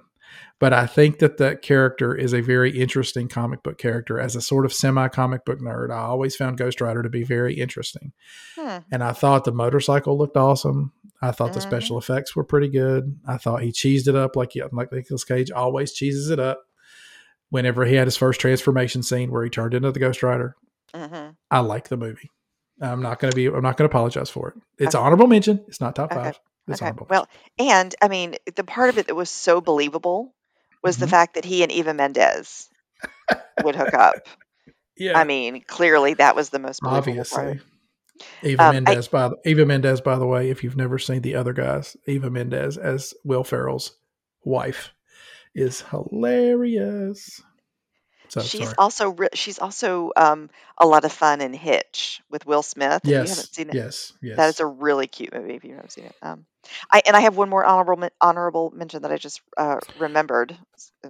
But 0.59 0.71
I 0.71 0.85
think 0.87 1.19
that 1.19 1.37
that 1.37 1.61
character 1.61 2.15
is 2.15 2.31
a 2.33 2.39
very 2.39 2.79
interesting 2.79 3.27
comic 3.27 3.63
book 3.63 3.77
character. 3.77 4.17
As 4.17 4.35
a 4.35 4.41
sort 4.41 4.63
of 4.65 4.71
semi 4.73 5.09
comic 5.09 5.43
book 5.43 5.59
nerd, 5.59 5.91
I 5.91 5.97
always 6.03 6.37
found 6.37 6.57
Ghost 6.57 6.79
Rider 6.79 7.03
to 7.03 7.09
be 7.09 7.23
very 7.23 7.55
interesting. 7.55 8.13
Hmm. 8.57 8.77
And 8.91 9.03
I 9.03 9.11
thought 9.11 9.43
the 9.43 9.51
motorcycle 9.51 10.17
looked 10.17 10.37
awesome. 10.37 10.93
I 11.21 11.31
thought 11.31 11.51
the 11.53 11.59
Mhm. 11.59 11.63
special 11.63 11.97
effects 11.97 12.35
were 12.35 12.43
pretty 12.45 12.69
good. 12.69 13.17
I 13.27 13.37
thought 13.37 13.61
he 13.61 13.71
cheesed 13.71 14.07
it 14.07 14.15
up 14.15 14.35
like 14.37 14.53
like 14.71 14.91
Nicolas 14.93 15.23
Cage 15.25 15.51
always 15.51 15.91
cheeses 15.91 16.29
it 16.29 16.39
up. 16.39 16.61
Whenever 17.49 17.85
he 17.85 17.95
had 17.95 18.07
his 18.07 18.17
first 18.17 18.39
transformation 18.39 19.03
scene 19.03 19.31
where 19.31 19.43
he 19.43 19.49
turned 19.49 19.73
into 19.73 19.91
the 19.91 19.99
Ghost 19.99 20.23
Rider, 20.23 20.55
Mhm. 20.95 21.35
I 21.49 21.59
like 21.59 21.89
the 21.89 21.97
movie. 21.97 22.29
I'm 22.81 23.01
not 23.01 23.19
going 23.19 23.31
to 23.31 23.35
be. 23.35 23.47
I'm 23.47 23.61
not 23.61 23.77
going 23.77 23.89
to 23.89 23.95
apologize 23.95 24.29
for 24.29 24.49
it. 24.49 24.55
It's 24.77 24.95
okay. 24.95 25.03
honorable 25.03 25.27
mention. 25.27 25.63
It's 25.67 25.79
not 25.79 25.95
top 25.95 26.11
okay. 26.11 26.21
five. 26.21 26.39
It's 26.67 26.81
okay. 26.81 26.91
Well, 27.09 27.27
and 27.59 27.93
I 28.01 28.07
mean, 28.07 28.35
the 28.55 28.63
part 28.63 28.89
of 28.89 28.97
it 28.97 29.07
that 29.07 29.15
was 29.15 29.29
so 29.29 29.61
believable 29.61 30.33
was 30.81 30.95
mm-hmm. 30.95 31.05
the 31.05 31.07
fact 31.09 31.35
that 31.35 31.45
he 31.45 31.63
and 31.63 31.71
Eva 31.71 31.93
Mendes 31.93 32.69
would 33.63 33.75
hook 33.75 33.93
up. 33.93 34.15
Yeah. 34.95 35.17
I 35.17 35.23
mean, 35.23 35.63
clearly 35.65 36.13
that 36.13 36.35
was 36.35 36.51
the 36.51 36.59
most 36.59 36.79
obviously. 36.83 37.43
Part. 37.43 37.61
Eva 38.43 38.63
um, 38.63 38.75
Mendes, 38.75 39.07
I, 39.07 39.11
by 39.11 39.27
the, 39.29 39.37
Eva 39.43 39.65
Mendes, 39.65 40.01
by 40.01 40.17
the 40.17 40.27
way, 40.27 40.51
if 40.51 40.63
you've 40.63 40.77
never 40.77 40.99
seen 40.99 41.23
the 41.23 41.33
other 41.33 41.51
guys, 41.51 41.97
Eva 42.05 42.29
Mendes 42.29 42.77
as 42.77 43.13
Will 43.23 43.43
Ferrell's 43.43 43.97
wife 44.43 44.91
is 45.55 45.81
hilarious. 45.81 47.41
So, 48.33 48.41
she's 48.41 48.63
sorry. 48.63 48.75
also 48.79 49.09
re- 49.11 49.29
she's 49.35 49.59
also 49.59 50.11
um, 50.15 50.49
a 50.79 50.87
lot 50.87 51.05
of 51.05 51.11
fun 51.11 51.39
in 51.39 51.53
Hitch 51.53 52.19
with 52.31 52.47
Will 52.47 52.63
Smith. 52.63 53.01
Yes, 53.03 53.11
you 53.11 53.29
haven't 53.29 53.53
seen 53.53 53.69
it. 53.69 53.75
Yes, 53.75 54.11
yes. 54.23 54.37
That 54.37 54.49
is 54.49 54.59
a 54.59 54.65
really 54.65 55.05
cute 55.05 55.31
movie. 55.31 55.53
If 55.53 55.63
you 55.63 55.75
haven't 55.75 55.91
seen 55.91 56.05
it, 56.05 56.15
um, 56.23 56.47
I 56.91 57.03
and 57.05 57.15
I 57.15 57.19
have 57.19 57.37
one 57.37 57.49
more 57.49 57.63
honorable 57.63 58.09
honorable 58.19 58.73
mention 58.75 59.03
that 59.03 59.11
I 59.11 59.17
just 59.17 59.39
uh, 59.55 59.81
remembered. 59.99 60.57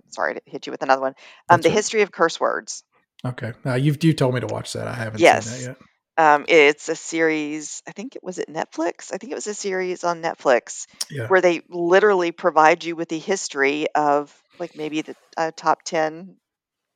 Sorry 0.09 0.34
to 0.34 0.41
hit 0.43 0.67
you 0.67 0.71
with 0.71 0.82
another 0.82 1.01
one. 1.01 1.15
Um, 1.47 1.61
the 1.61 1.69
history 1.69 2.01
of 2.01 2.11
curse 2.11 2.41
words. 2.41 2.84
Okay, 3.24 3.53
now 3.63 3.76
you've 3.76 4.03
you 4.03 4.11
told 4.11 4.34
me 4.34 4.41
to 4.41 4.47
watch 4.47 4.74
that. 4.74 4.89
I 4.89 4.93
haven't 4.93 5.21
yes. 5.21 5.45
seen 5.45 5.61
that 5.61 5.69
yet. 5.69 5.78
Um, 6.17 6.45
it's 6.49 6.89
a 6.89 6.95
series. 6.95 7.82
I 7.88 7.91
think 7.93 8.17
it 8.17 8.24
was 8.24 8.38
it 8.38 8.49
Netflix. 8.49 9.13
I 9.13 9.17
think 9.17 9.32
it 9.32 9.36
was 9.36 9.47
a 9.47 9.53
series 9.53 10.03
on 10.03 10.21
Netflix 10.21 10.88
yeah. 11.09 11.28
where 11.28 11.39
they 11.39 11.61
literally 11.69 12.34
provide 12.34 12.84
you 12.84 12.97
with 12.97 13.07
the 13.07 13.17
history 13.17 13.88
of 13.95 14.38
like 14.59 14.76
maybe 14.76 15.03
the 15.03 15.15
uh, 15.38 15.51
top 15.55 15.84
ten 15.84 16.36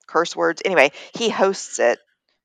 curse 0.08 0.36
words. 0.36 0.62
Anyway, 0.66 0.91
he 1.14 1.30
hosts 1.30 1.80
it 1.80 1.99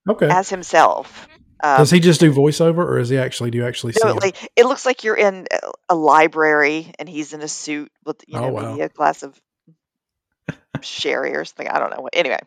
okay. 0.09 0.29
as 0.29 0.49
himself. 0.49 1.29
Um, 1.65 1.79
Does 1.79 1.91
he 1.91 2.01
just 2.01 2.19
do 2.19 2.33
voiceover, 2.33 2.79
or 2.79 2.99
is 2.99 3.09
he 3.09 3.19
actually 3.19 3.53
do 3.53 3.59
you 3.59 3.67
actually 3.67 3.95
no, 4.03 4.13
see? 4.13 4.19
Like, 4.19 4.51
it 4.57 4.65
looks 4.65 4.85
like 4.85 5.05
you're 5.05 5.17
in 5.17 5.47
a 5.89 5.95
library 5.95 6.93
and 6.99 7.09
he's 7.09 7.33
in 7.33 7.41
a 7.41 7.49
suit 7.49 7.93
with 8.05 8.17
you 8.27 8.37
oh, 8.37 8.41
know 8.41 8.47
oh, 8.49 8.53
wow. 8.53 8.71
maybe 8.73 8.83
a 8.83 8.89
glass 8.89 9.23
of 9.23 9.41
sherry 10.81 11.37
or 11.37 11.45
something. 11.45 11.69
I 11.69 11.79
don't 11.79 11.91
know. 11.91 12.09
Anyway, 12.13 12.41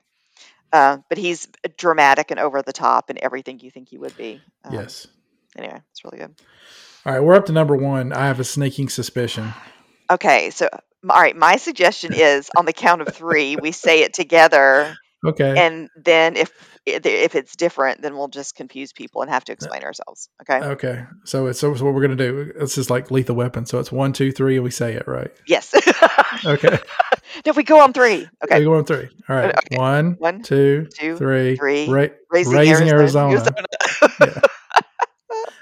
uh, 0.73 0.97
but 1.07 1.17
he's 1.17 1.47
dramatic 1.77 2.31
and 2.31 2.41
over 2.41 2.61
the 2.61 2.73
top 2.73 3.09
and 3.09 3.17
everything 3.17 3.59
you 3.61 3.71
think 3.71 3.87
he 3.87 3.97
would 3.97 4.17
be. 4.17 4.41
Um, 4.65 4.73
yes. 4.73 5.07
Anyway, 5.57 5.81
it's 5.91 6.03
really 6.03 6.17
good. 6.17 6.35
All 7.05 7.13
right, 7.13 7.21
we're 7.21 7.35
up 7.35 7.45
to 7.45 7.53
number 7.53 7.77
one. 7.77 8.11
I 8.11 8.27
have 8.27 8.41
a 8.41 8.43
sneaking 8.43 8.89
suspicion. 8.89 9.53
Okay, 10.11 10.49
so 10.49 10.67
all 11.09 11.21
right, 11.21 11.35
my 11.35 11.55
suggestion 11.57 12.13
is 12.13 12.49
on 12.57 12.65
the 12.65 12.73
count 12.73 13.01
of 13.01 13.15
three, 13.15 13.55
we 13.55 13.71
say 13.71 14.01
it 14.01 14.13
together. 14.13 14.97
Okay. 15.25 15.55
And 15.57 15.89
then 15.95 16.35
if 16.35 16.51
if 16.85 17.35
it's 17.35 17.55
different, 17.55 18.01
then 18.01 18.15
we'll 18.15 18.27
just 18.27 18.55
confuse 18.55 18.93
people 18.93 19.21
and 19.21 19.31
have 19.31 19.43
to 19.45 19.51
explain 19.51 19.83
ourselves. 19.83 20.29
Okay. 20.41 20.59
Okay. 20.59 21.05
So 21.23 21.47
it's 21.47 21.59
so, 21.59 21.71
what 21.71 21.93
we're 21.93 22.01
gonna 22.01 22.15
do. 22.15 22.53
This 22.59 22.77
is 22.77 22.89
like 22.89 23.09
lethal 23.09 23.35
weapon. 23.35 23.65
So 23.65 23.79
it's 23.79 23.91
one, 23.91 24.13
two, 24.13 24.31
three, 24.31 24.55
and 24.55 24.63
we 24.63 24.71
say 24.71 24.93
it 24.93 25.07
right. 25.07 25.31
Yes. 25.47 25.73
okay. 26.45 26.79
If 27.43 27.57
we 27.57 27.63
go 27.63 27.81
on 27.81 27.91
three. 27.91 28.27
Okay. 28.43 28.59
We 28.59 28.65
go 28.65 28.75
on 28.75 28.85
three. 28.85 29.09
All 29.27 29.35
right. 29.35 29.49
Okay. 29.49 29.77
One, 29.77 30.15
One, 30.19 30.41
two, 30.41 30.87
two, 30.97 31.17
three. 31.17 31.57
three. 31.57 31.87
Ra- 31.89 32.07
raising, 32.31 32.53
raising, 32.53 32.89
Arizona. 32.89 33.33
Arizona. 33.33 33.65
yeah. 34.21 34.41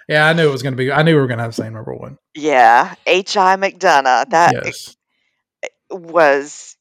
yeah, 0.08 0.28
I 0.28 0.34
knew 0.34 0.48
it 0.48 0.52
was 0.52 0.62
going 0.62 0.74
to 0.74 0.78
be. 0.78 0.92
I 0.92 1.02
knew 1.02 1.16
we 1.16 1.22
were 1.22 1.28
going 1.28 1.40
to 1.40 1.44
have 1.44 1.56
the 1.56 1.64
same 1.64 1.74
number 1.74 1.96
one. 1.96 2.18
Yeah, 2.36 2.94
H. 3.08 3.38
I. 3.38 3.56
McDunnough. 3.56 4.30
That 4.30 4.66
yes. 4.66 4.96
was. 5.90 6.78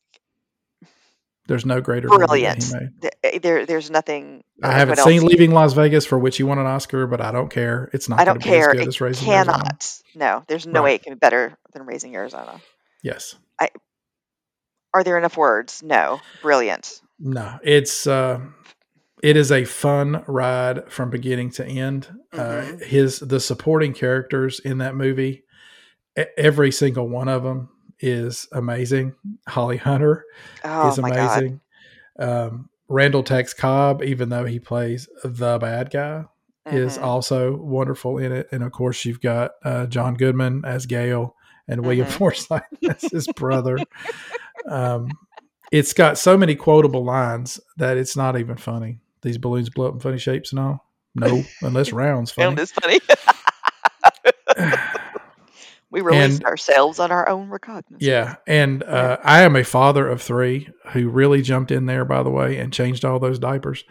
There's 1.52 1.66
no 1.66 1.82
greater 1.82 2.08
brilliant. 2.08 2.72
Eh, 3.22 3.38
there, 3.42 3.66
there's 3.66 3.90
nothing. 3.90 4.42
I 4.62 4.72
haven't 4.72 5.00
seen 5.00 5.22
Leaving 5.22 5.52
Las 5.52 5.74
Vegas, 5.74 6.06
for 6.06 6.18
which 6.18 6.38
he 6.38 6.44
won 6.44 6.58
an 6.58 6.64
Oscar, 6.64 7.06
but 7.06 7.20
I 7.20 7.30
don't 7.30 7.50
care. 7.50 7.90
It's 7.92 8.08
not. 8.08 8.20
I 8.20 8.24
don't 8.24 8.42
care. 8.42 8.70
it 8.70 8.94
cannot. 9.16 9.26
Arizona. 9.28 9.78
No, 10.14 10.44
there's 10.48 10.66
no 10.66 10.80
right. 10.80 10.84
way 10.84 10.94
it 10.94 11.02
can 11.02 11.12
be 11.12 11.18
better 11.18 11.54
than 11.74 11.84
Raising 11.84 12.14
Arizona. 12.14 12.58
Yes. 13.02 13.34
I 13.60 13.68
are 14.94 15.04
there 15.04 15.18
enough 15.18 15.36
words? 15.36 15.82
No. 15.82 16.22
Brilliant. 16.40 17.02
No, 17.18 17.58
it's 17.62 18.06
uh, 18.06 18.40
it 19.22 19.36
is 19.36 19.52
a 19.52 19.66
fun 19.66 20.24
ride 20.26 20.90
from 20.90 21.10
beginning 21.10 21.50
to 21.50 21.66
end. 21.66 22.08
Uh, 22.32 22.38
mm-hmm. 22.38 22.74
Uh, 22.76 22.86
his 22.86 23.18
the 23.18 23.40
supporting 23.40 23.92
characters 23.92 24.58
in 24.58 24.78
that 24.78 24.94
movie, 24.94 25.44
every 26.38 26.72
single 26.72 27.10
one 27.10 27.28
of 27.28 27.42
them 27.42 27.68
is 28.02 28.48
amazing. 28.52 29.14
Holly 29.48 29.78
Hunter 29.78 30.24
oh, 30.64 30.90
is 30.90 30.98
amazing. 30.98 31.60
Um, 32.18 32.68
Randall 32.88 33.22
Tex 33.22 33.54
Cobb, 33.54 34.02
even 34.02 34.28
though 34.28 34.44
he 34.44 34.58
plays 34.58 35.08
the 35.24 35.58
bad 35.58 35.90
guy, 35.90 36.24
mm-hmm. 36.66 36.76
is 36.76 36.98
also 36.98 37.56
wonderful 37.56 38.18
in 38.18 38.32
it. 38.32 38.48
And 38.52 38.62
of 38.62 38.72
course, 38.72 39.04
you've 39.04 39.20
got 39.20 39.52
uh, 39.64 39.86
John 39.86 40.14
Goodman 40.14 40.64
as 40.66 40.86
Gale 40.86 41.34
and 41.68 41.86
William 41.86 42.06
mm-hmm. 42.06 42.18
Forsythe 42.18 42.62
as 42.88 43.02
his 43.02 43.28
brother. 43.28 43.78
Um, 44.68 45.08
it's 45.70 45.94
got 45.94 46.18
so 46.18 46.36
many 46.36 46.54
quotable 46.54 47.04
lines 47.04 47.58
that 47.78 47.96
it's 47.96 48.16
not 48.16 48.38
even 48.38 48.56
funny. 48.56 48.98
These 49.22 49.38
balloons 49.38 49.70
blow 49.70 49.88
up 49.88 49.94
in 49.94 50.00
funny 50.00 50.18
shapes 50.18 50.52
and 50.52 50.60
all. 50.60 50.86
No, 51.14 51.44
unless 51.62 51.92
rounds 51.92 52.30
funny. 52.30 52.46
Round 52.46 52.58
is 52.58 52.72
funny. 52.72 53.00
we 55.92 56.00
released 56.00 56.38
and, 56.38 56.46
ourselves 56.46 56.98
on 56.98 57.12
our 57.12 57.28
own 57.28 57.50
recognizance. 57.50 57.98
Yeah, 58.00 58.36
and 58.46 58.82
uh, 58.82 59.18
I 59.22 59.42
am 59.42 59.54
a 59.56 59.62
father 59.62 60.08
of 60.08 60.22
three 60.22 60.70
who 60.92 61.10
really 61.10 61.42
jumped 61.42 61.70
in 61.70 61.84
there, 61.84 62.06
by 62.06 62.22
the 62.22 62.30
way, 62.30 62.56
and 62.56 62.72
changed 62.72 63.04
all 63.04 63.18
those 63.18 63.38
diapers. 63.38 63.84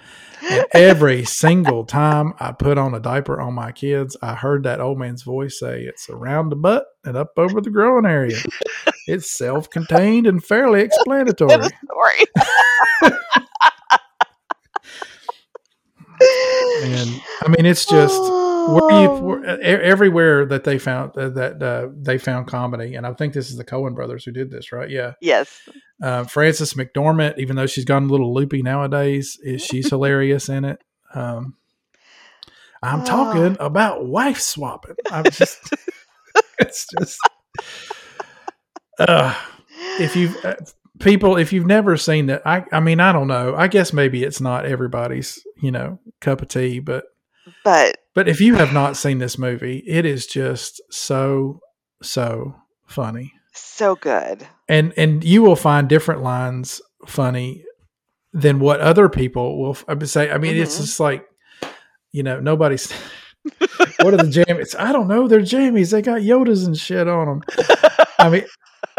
And 0.50 0.66
every 0.74 1.24
single 1.26 1.86
time 1.86 2.34
I 2.40 2.54
put 2.54 2.80
on 2.80 2.96
a 2.96 3.00
diaper 3.00 3.40
on 3.40 3.54
my 3.54 3.72
kids, 3.72 4.18
I 4.20 4.34
heard 4.34 4.64
that 4.64 4.82
old 4.82 4.98
man's 4.98 5.22
voice 5.22 5.60
say, 5.60 5.84
"It's 5.84 6.10
around 6.10 6.50
the 6.50 6.56
butt 6.56 6.86
and 7.06 7.16
up 7.16 7.34
over 7.38 7.62
the 7.62 7.70
growing 7.70 8.08
area." 8.08 8.38
it's 9.08 9.38
self-contained 9.38 10.26
and 10.26 10.44
fairly 10.44 10.82
explanatory. 10.82 11.52
and 16.84 17.22
I 17.42 17.48
mean, 17.48 17.68
it's 17.68 17.86
just 17.86 18.22
where 18.70 19.02
you 19.02 19.10
where, 19.10 19.62
everywhere 19.62 20.46
that 20.46 20.64
they 20.64 20.78
found 20.78 21.18
uh, 21.18 21.30
that 21.30 21.62
uh, 21.62 21.90
they 21.96 22.18
found 22.18 22.48
comedy, 22.48 22.96
and 22.96 23.06
I 23.06 23.14
think 23.14 23.34
this 23.34 23.50
is 23.50 23.58
the 23.58 23.66
Coen 23.66 23.96
brothers 23.96 24.24
who 24.24 24.32
did 24.32 24.52
this, 24.52 24.72
right? 24.72 24.90
Yeah. 24.90 25.14
Yes. 25.22 25.68
Uh, 26.02 26.24
Frances 26.24 26.74
McDormand, 26.74 27.38
even 27.38 27.56
though 27.56 27.68
she's 27.68 27.86
gone 27.86 28.04
a 28.04 28.08
little 28.08 28.34
loopy 28.34 28.62
nowadays, 28.62 29.38
is 29.42 29.62
she's 29.66 29.90
hilarious 29.90 30.50
in 30.50 30.66
it. 30.66 30.84
Um, 31.14 31.56
I'm 32.84 33.02
oh. 33.02 33.06
talking 33.06 33.58
about 33.60 34.06
wife 34.06 34.40
swapping. 34.40 34.96
I'm 35.12 35.26
just, 35.26 35.60
it's 36.60 36.88
just 36.98 37.20
uh, 39.00 39.36
if 40.00 40.16
you 40.16 40.34
uh, 40.44 40.56
people, 41.02 41.38
if 41.38 41.52
you've 41.52 41.66
never 41.66 41.98
seen 41.98 42.28
that, 42.28 42.46
I, 42.46 42.64
I 42.72 42.80
mean, 42.80 43.00
I 43.00 43.12
don't 43.12 43.28
know. 43.28 43.56
I 43.56 43.68
guess 43.68 43.92
maybe 43.92 44.24
it's 44.24 44.40
not 44.40 44.66
everybody's, 44.66 45.40
you 45.62 45.72
know, 45.72 46.00
cup 46.22 46.42
of 46.42 46.48
tea, 46.48 46.80
but, 46.80 47.06
but, 47.64 47.98
but 48.14 48.28
if 48.28 48.42
you 48.42 48.56
have 48.56 48.74
not 48.74 48.98
seen 48.98 49.18
this 49.20 49.38
movie, 49.38 49.84
it 49.88 50.06
is 50.06 50.26
just 50.28 50.82
so, 50.90 51.60
so 52.02 52.56
funny. 52.88 53.34
So 53.54 53.96
good. 53.96 54.48
And, 54.68 54.94
and 54.98 55.24
you 55.24 55.42
will 55.42 55.56
find 55.56 55.90
different 55.90 56.22
lines 56.22 56.82
funny 57.06 57.66
than 58.34 58.60
what 58.60 58.80
other 58.80 59.10
people 59.10 59.62
will 59.62 59.76
say. 60.06 60.32
I 60.32 60.38
mean, 60.38 60.54
mm-hmm. 60.54 60.64
it's 60.64 60.78
just 60.78 61.00
like, 61.00 61.26
you 62.12 62.24
know, 62.24 62.40
nobody's. 62.40 62.92
what 64.02 64.14
are 64.14 64.18
the 64.18 64.44
jammies? 64.46 64.76
I 64.78 64.92
don't 64.92 65.08
know. 65.08 65.28
They're 65.28 65.40
jammies. 65.40 65.92
They 65.92 66.02
got 66.02 66.22
Yodas 66.22 66.66
and 66.66 66.78
shit 66.78 67.08
on 67.08 67.28
them. 67.28 67.44
I 68.20 68.30
mean, 68.30 68.44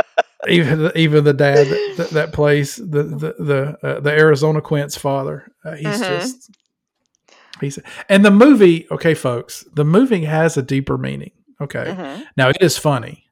even 0.48 0.90
even 0.96 1.24
the 1.24 1.32
dad 1.32 1.68
that, 1.96 2.10
that 2.10 2.32
plays 2.32 2.76
the 2.76 3.04
the 3.04 3.34
the, 3.38 3.78
uh, 3.82 4.00
the 4.00 4.10
Arizona 4.10 4.60
Quint's 4.60 4.96
father, 4.96 5.46
uh, 5.64 5.76
he's 5.76 5.86
mm-hmm. 5.86 6.02
just 6.02 6.50
he's 7.62 7.78
and 8.08 8.24
the 8.24 8.30
movie. 8.30 8.86
Okay, 8.90 9.14
folks, 9.14 9.64
the 9.74 9.84
movie 9.84 10.24
has 10.24 10.56
a 10.56 10.62
deeper 10.62 10.98
meaning. 10.98 11.32
Okay, 11.60 11.84
mm-hmm. 11.84 12.22
now 12.36 12.48
it 12.48 12.58
is 12.60 12.76
funny, 12.78 13.26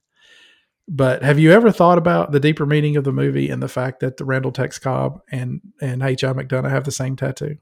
but 0.89 1.23
have 1.23 1.39
you 1.39 1.53
ever 1.53 1.71
thought 1.71 1.99
about 1.99 2.33
the 2.33 2.41
deeper 2.41 2.67
meaning 2.67 2.97
of 2.97 3.05
the 3.05 3.13
movie 3.13 3.51
and 3.51 3.63
the 3.63 3.69
fact 3.69 4.01
that 4.01 4.17
the 4.17 4.25
Randall 4.25 4.53
Tex 4.53 4.79
Cobb 4.79 5.21
and 5.31 5.61
and 5.81 6.03
H. 6.03 6.25
I. 6.25 6.33
McDunnough 6.33 6.71
have 6.71 6.85
the 6.85 6.93
same 6.93 7.17
tattoo? 7.17 7.59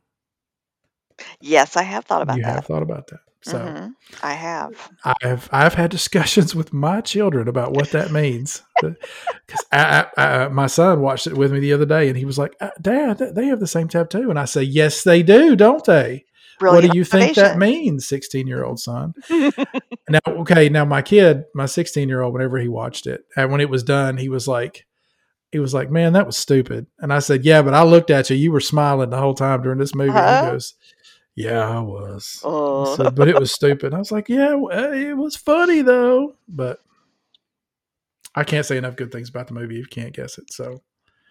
Yes, 1.40 1.76
I 1.76 1.82
have 1.82 2.04
thought 2.04 2.22
about 2.22 2.36
you 2.36 2.42
that. 2.42 2.48
You 2.48 2.54
have 2.54 2.66
thought 2.66 2.82
about 2.82 3.08
that. 3.08 3.20
So 3.42 3.58
mm-hmm. 3.58 3.88
I 4.22 4.32
have. 4.32 4.90
I've 5.22 5.48
I've 5.52 5.74
had 5.74 5.90
discussions 5.90 6.54
with 6.54 6.72
my 6.72 7.00
children 7.00 7.48
about 7.48 7.72
what 7.72 7.90
that 7.90 8.10
means. 8.10 8.62
Because 8.80 9.64
I, 9.72 10.06
I, 10.16 10.24
I, 10.24 10.48
my 10.48 10.66
son 10.66 11.00
watched 11.00 11.26
it 11.26 11.36
with 11.36 11.52
me 11.52 11.60
the 11.60 11.72
other 11.72 11.86
day, 11.86 12.08
and 12.08 12.16
he 12.16 12.24
was 12.24 12.38
like, 12.38 12.56
uh, 12.60 12.70
"Dad, 12.80 13.18
they 13.18 13.46
have 13.46 13.60
the 13.60 13.66
same 13.66 13.88
tattoo." 13.88 14.30
And 14.30 14.38
I 14.38 14.44
say, 14.44 14.62
"Yes, 14.62 15.04
they 15.04 15.22
do, 15.22 15.54
don't 15.54 15.84
they?" 15.84 16.24
Brilliant 16.58 16.84
what 16.84 16.92
do 16.92 16.98
you 16.98 17.04
think 17.04 17.36
that 17.36 17.58
means, 17.58 18.06
sixteen-year-old 18.06 18.80
son? 18.80 19.14
now, 20.08 20.20
okay, 20.26 20.68
now 20.68 20.84
my 20.84 21.02
kid, 21.02 21.44
my 21.54 21.66
sixteen-year-old, 21.66 22.32
whenever 22.32 22.58
he 22.58 22.68
watched 22.68 23.06
it, 23.06 23.24
and 23.36 23.50
when 23.50 23.60
it 23.60 23.70
was 23.70 23.82
done, 23.82 24.16
he 24.16 24.28
was 24.28 24.48
like, 24.48 24.86
he 25.52 25.58
was 25.58 25.72
like, 25.72 25.90
"Man, 25.90 26.12
that 26.14 26.26
was 26.26 26.36
stupid." 26.36 26.86
And 26.98 27.12
I 27.12 27.20
said, 27.20 27.44
"Yeah, 27.44 27.62
but 27.62 27.74
I 27.74 27.82
looked 27.82 28.10
at 28.10 28.30
you. 28.30 28.36
You 28.36 28.52
were 28.52 28.60
smiling 28.60 29.10
the 29.10 29.18
whole 29.18 29.34
time 29.34 29.62
during 29.62 29.78
this 29.78 29.94
movie." 29.94 30.10
Uh-huh. 30.10 30.44
he 30.44 30.50
goes, 30.50 30.74
Yeah, 31.34 31.68
I 31.68 31.78
was. 31.78 32.40
Oh, 32.42 33.10
but 33.10 33.28
it 33.28 33.38
was 33.38 33.52
stupid. 33.52 33.94
I 33.94 33.98
was 33.98 34.10
like, 34.10 34.28
yeah, 34.28 34.54
it 34.54 35.16
was 35.16 35.36
funny 35.36 35.82
though. 35.82 36.34
But 36.48 36.80
I 38.34 38.44
can't 38.44 38.66
say 38.66 38.76
enough 38.76 38.96
good 38.96 39.12
things 39.12 39.28
about 39.28 39.46
the 39.46 39.54
movie 39.54 39.76
if 39.76 39.82
you 39.82 39.86
can't 39.86 40.14
guess 40.14 40.38
it. 40.38 40.52
So 40.52 40.82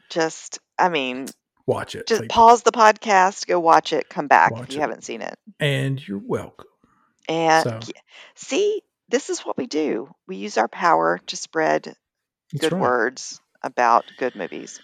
just 0.10 0.60
I 0.80 0.90
mean, 0.90 1.28
watch 1.68 1.94
it. 1.96 2.08
just 2.08 2.28
pause 2.30 2.64
the 2.64 2.72
podcast, 2.72 3.46
go 3.46 3.60
watch 3.60 3.94
it, 3.94 4.10
come 4.10 4.28
back 4.28 4.52
if 4.56 4.72
you 4.72 4.78
it. 4.78 4.82
haven't 4.82 5.04
seen 5.04 5.22
it. 5.22 5.38
and 5.60 6.06
you're 6.08 6.22
welcome. 6.24 6.66
And 7.30 7.84
So- 7.84 7.92
see, 8.36 8.82
this 9.10 9.30
is 9.30 9.42
what 9.42 9.58
we 9.58 9.68
do. 9.68 10.10
We 10.28 10.38
use 10.38 10.58
our 10.58 10.68
power 10.68 11.20
to 11.28 11.36
spread 11.36 11.84
That's 11.84 12.62
good 12.62 12.72
right. 12.74 12.82
words 12.82 13.40
about 13.62 14.06
good 14.18 14.36
movies. 14.36 14.80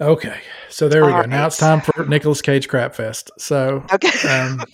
Okay. 0.00 0.40
So 0.70 0.88
there 0.88 1.04
we 1.04 1.12
All 1.12 1.22
go. 1.22 1.28
Now 1.28 1.46
it's 1.46 1.58
time 1.58 1.82
for 1.82 2.06
Nicolas 2.06 2.40
Cage 2.40 2.68
Crap 2.68 2.94
Fest. 2.94 3.30
So 3.38 3.84
Okay. 3.92 4.28
um, 4.28 4.62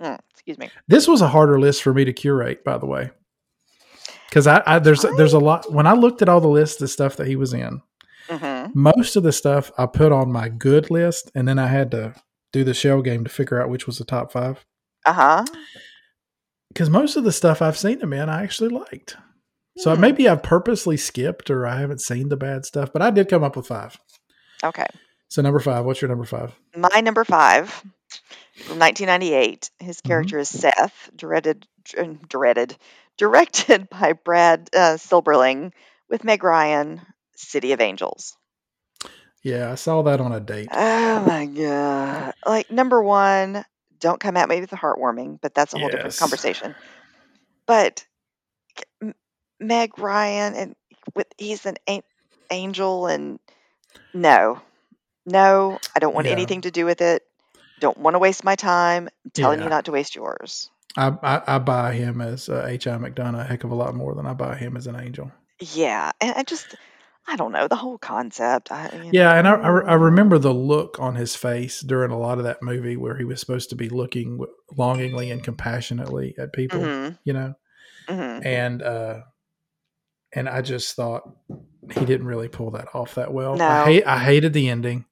Mm, 0.00 0.16
Excuse 0.30 0.58
me. 0.58 0.70
this 0.86 1.08
was 1.08 1.20
a 1.20 1.26
harder 1.28 1.58
list 1.58 1.82
for 1.82 1.92
me 1.92 2.04
to 2.04 2.12
curate, 2.12 2.62
by 2.64 2.78
the 2.78 2.86
way. 2.86 3.10
Because 4.28 4.46
I, 4.46 4.62
I 4.64 4.78
there's 4.78 5.04
there's 5.16 5.32
a 5.32 5.40
lot 5.40 5.72
when 5.72 5.88
I 5.88 5.94
looked 5.94 6.22
at 6.22 6.28
all 6.28 6.40
the 6.40 6.46
lists 6.46 6.80
of 6.80 6.88
stuff 6.90 7.16
that 7.16 7.26
he 7.26 7.34
was 7.34 7.52
in, 7.52 7.82
hmm 8.28 8.66
most 8.74 9.16
of 9.16 9.22
the 9.22 9.32
stuff 9.32 9.70
I 9.78 9.86
put 9.86 10.12
on 10.12 10.30
my 10.32 10.48
good 10.48 10.90
list, 10.90 11.30
and 11.34 11.48
then 11.48 11.58
I 11.58 11.66
had 11.68 11.90
to 11.92 12.14
do 12.52 12.64
the 12.64 12.74
shell 12.74 13.02
game 13.02 13.24
to 13.24 13.30
figure 13.30 13.60
out 13.62 13.70
which 13.70 13.86
was 13.86 13.98
the 13.98 14.04
top 14.04 14.30
five. 14.32 14.64
Uh 15.06 15.12
huh. 15.12 15.44
Because 16.68 16.90
most 16.90 17.16
of 17.16 17.24
the 17.24 17.32
stuff 17.32 17.62
I've 17.62 17.78
seen 17.78 18.00
him 18.00 18.12
in, 18.12 18.28
I 18.28 18.42
actually 18.42 18.68
liked. 18.70 19.16
So 19.78 19.94
Hmm. 19.94 20.00
maybe 20.00 20.28
I've 20.28 20.42
purposely 20.42 20.96
skipped 20.96 21.50
or 21.50 21.66
I 21.66 21.78
haven't 21.80 22.00
seen 22.00 22.28
the 22.28 22.36
bad 22.36 22.64
stuff, 22.64 22.92
but 22.92 23.00
I 23.02 23.10
did 23.10 23.28
come 23.28 23.42
up 23.44 23.56
with 23.56 23.66
five. 23.66 23.96
Okay. 24.62 24.86
So 25.28 25.40
number 25.42 25.60
five, 25.60 25.84
what's 25.84 26.00
your 26.02 26.08
number 26.08 26.24
five? 26.24 26.54
My 26.76 27.00
number 27.00 27.24
five 27.24 27.70
from 27.70 28.78
1998. 28.78 29.70
His 29.78 29.96
Mm-hmm. 29.98 30.08
character 30.08 30.38
is 30.38 30.48
Seth, 30.48 31.10
dreaded, 31.16 31.66
dr- 31.84 32.28
dreaded, 32.28 32.76
directed 33.16 33.88
by 33.88 34.12
Brad 34.14 34.68
uh, 34.74 34.96
Silberling 34.96 35.72
with 36.08 36.24
Meg 36.24 36.42
Ryan. 36.44 37.00
City 37.38 37.72
of 37.72 37.80
Angels. 37.80 38.36
Yeah, 39.42 39.70
I 39.70 39.76
saw 39.76 40.02
that 40.02 40.20
on 40.20 40.32
a 40.32 40.40
date. 40.40 40.68
Oh 40.72 41.20
my 41.24 41.46
god! 41.46 42.34
Like 42.44 42.70
number 42.70 43.02
one, 43.02 43.64
don't 44.00 44.20
come 44.20 44.36
at 44.36 44.48
me 44.48 44.60
with 44.60 44.70
the 44.70 44.76
heartwarming, 44.76 45.38
but 45.40 45.54
that's 45.54 45.72
a 45.72 45.78
whole 45.78 45.88
different 45.88 46.16
conversation. 46.16 46.74
But 47.66 48.04
M- 49.02 49.14
Meg 49.60 49.98
Ryan 49.98 50.54
and 50.54 50.76
with 51.14 51.28
he's 51.38 51.64
an 51.66 51.76
an- 51.86 52.02
angel 52.50 53.06
and 53.06 53.38
no, 54.12 54.60
no, 55.24 55.78
I 55.94 56.00
don't 56.00 56.14
want 56.14 56.26
Yeah. 56.26 56.32
anything 56.32 56.62
to 56.62 56.70
do 56.70 56.84
with 56.84 57.00
it. 57.00 57.22
Don't 57.80 57.98
want 57.98 58.14
to 58.14 58.18
waste 58.18 58.42
my 58.42 58.56
time. 58.56 59.08
I'm 59.24 59.30
telling 59.32 59.60
Yeah. 59.60 59.64
you 59.64 59.70
not 59.70 59.84
to 59.84 59.92
waste 59.92 60.16
yours. 60.16 60.70
I, 60.96 61.12
I, 61.22 61.42
I 61.46 61.58
buy 61.60 61.94
him 61.94 62.20
as 62.20 62.48
uh, 62.48 62.66
H.I. 62.68 62.96
McDunnough 62.96 63.40
a 63.40 63.44
heck 63.44 63.62
of 63.62 63.70
a 63.70 63.74
lot 63.76 63.94
more 63.94 64.14
than 64.14 64.26
I 64.26 64.32
buy 64.34 64.56
him 64.56 64.76
as 64.76 64.88
an 64.88 64.96
angel. 64.96 65.30
Yeah, 65.60 66.10
and 66.20 66.34
I 66.36 66.42
just 66.42 66.74
I 67.30 67.36
don't 67.36 67.52
know 67.52 67.68
the 67.68 67.76
whole 67.76 67.98
concept. 67.98 68.72
I, 68.72 68.88
you 69.04 69.10
Yeah, 69.12 69.34
and 69.34 69.46
I, 69.46 69.52
I, 69.54 69.80
I 69.80 69.94
remember 69.94 70.38
the 70.38 70.54
look 70.54 70.98
on 70.98 71.14
his 71.14 71.36
face 71.36 71.80
during 71.82 72.10
a 72.10 72.18
lot 72.18 72.38
of 72.38 72.44
that 72.44 72.62
movie 72.62 72.96
where 72.96 73.16
he 73.16 73.24
was 73.24 73.38
supposed 73.38 73.68
to 73.70 73.76
be 73.76 73.90
looking 73.90 74.40
longingly 74.76 75.30
and 75.30 75.42
compassionately 75.44 76.34
at 76.38 76.54
people, 76.54 76.80
Mhm, 76.80 77.18
you 77.24 77.34
know, 77.34 77.54
mhm. 78.08 78.46
and 78.46 78.82
uh, 78.82 79.20
and 80.32 80.48
I 80.48 80.62
just 80.62 80.96
thought 80.96 81.22
he 81.92 82.04
didn't 82.04 82.26
really 82.26 82.48
pull 82.48 82.70
that 82.72 82.88
off 82.94 83.14
that 83.16 83.32
well. 83.32 83.56
No. 83.56 83.66
I 83.66 83.84
hate 83.84 84.06
I 84.06 84.18
hated 84.18 84.52
the 84.54 84.68
ending. 84.70 85.04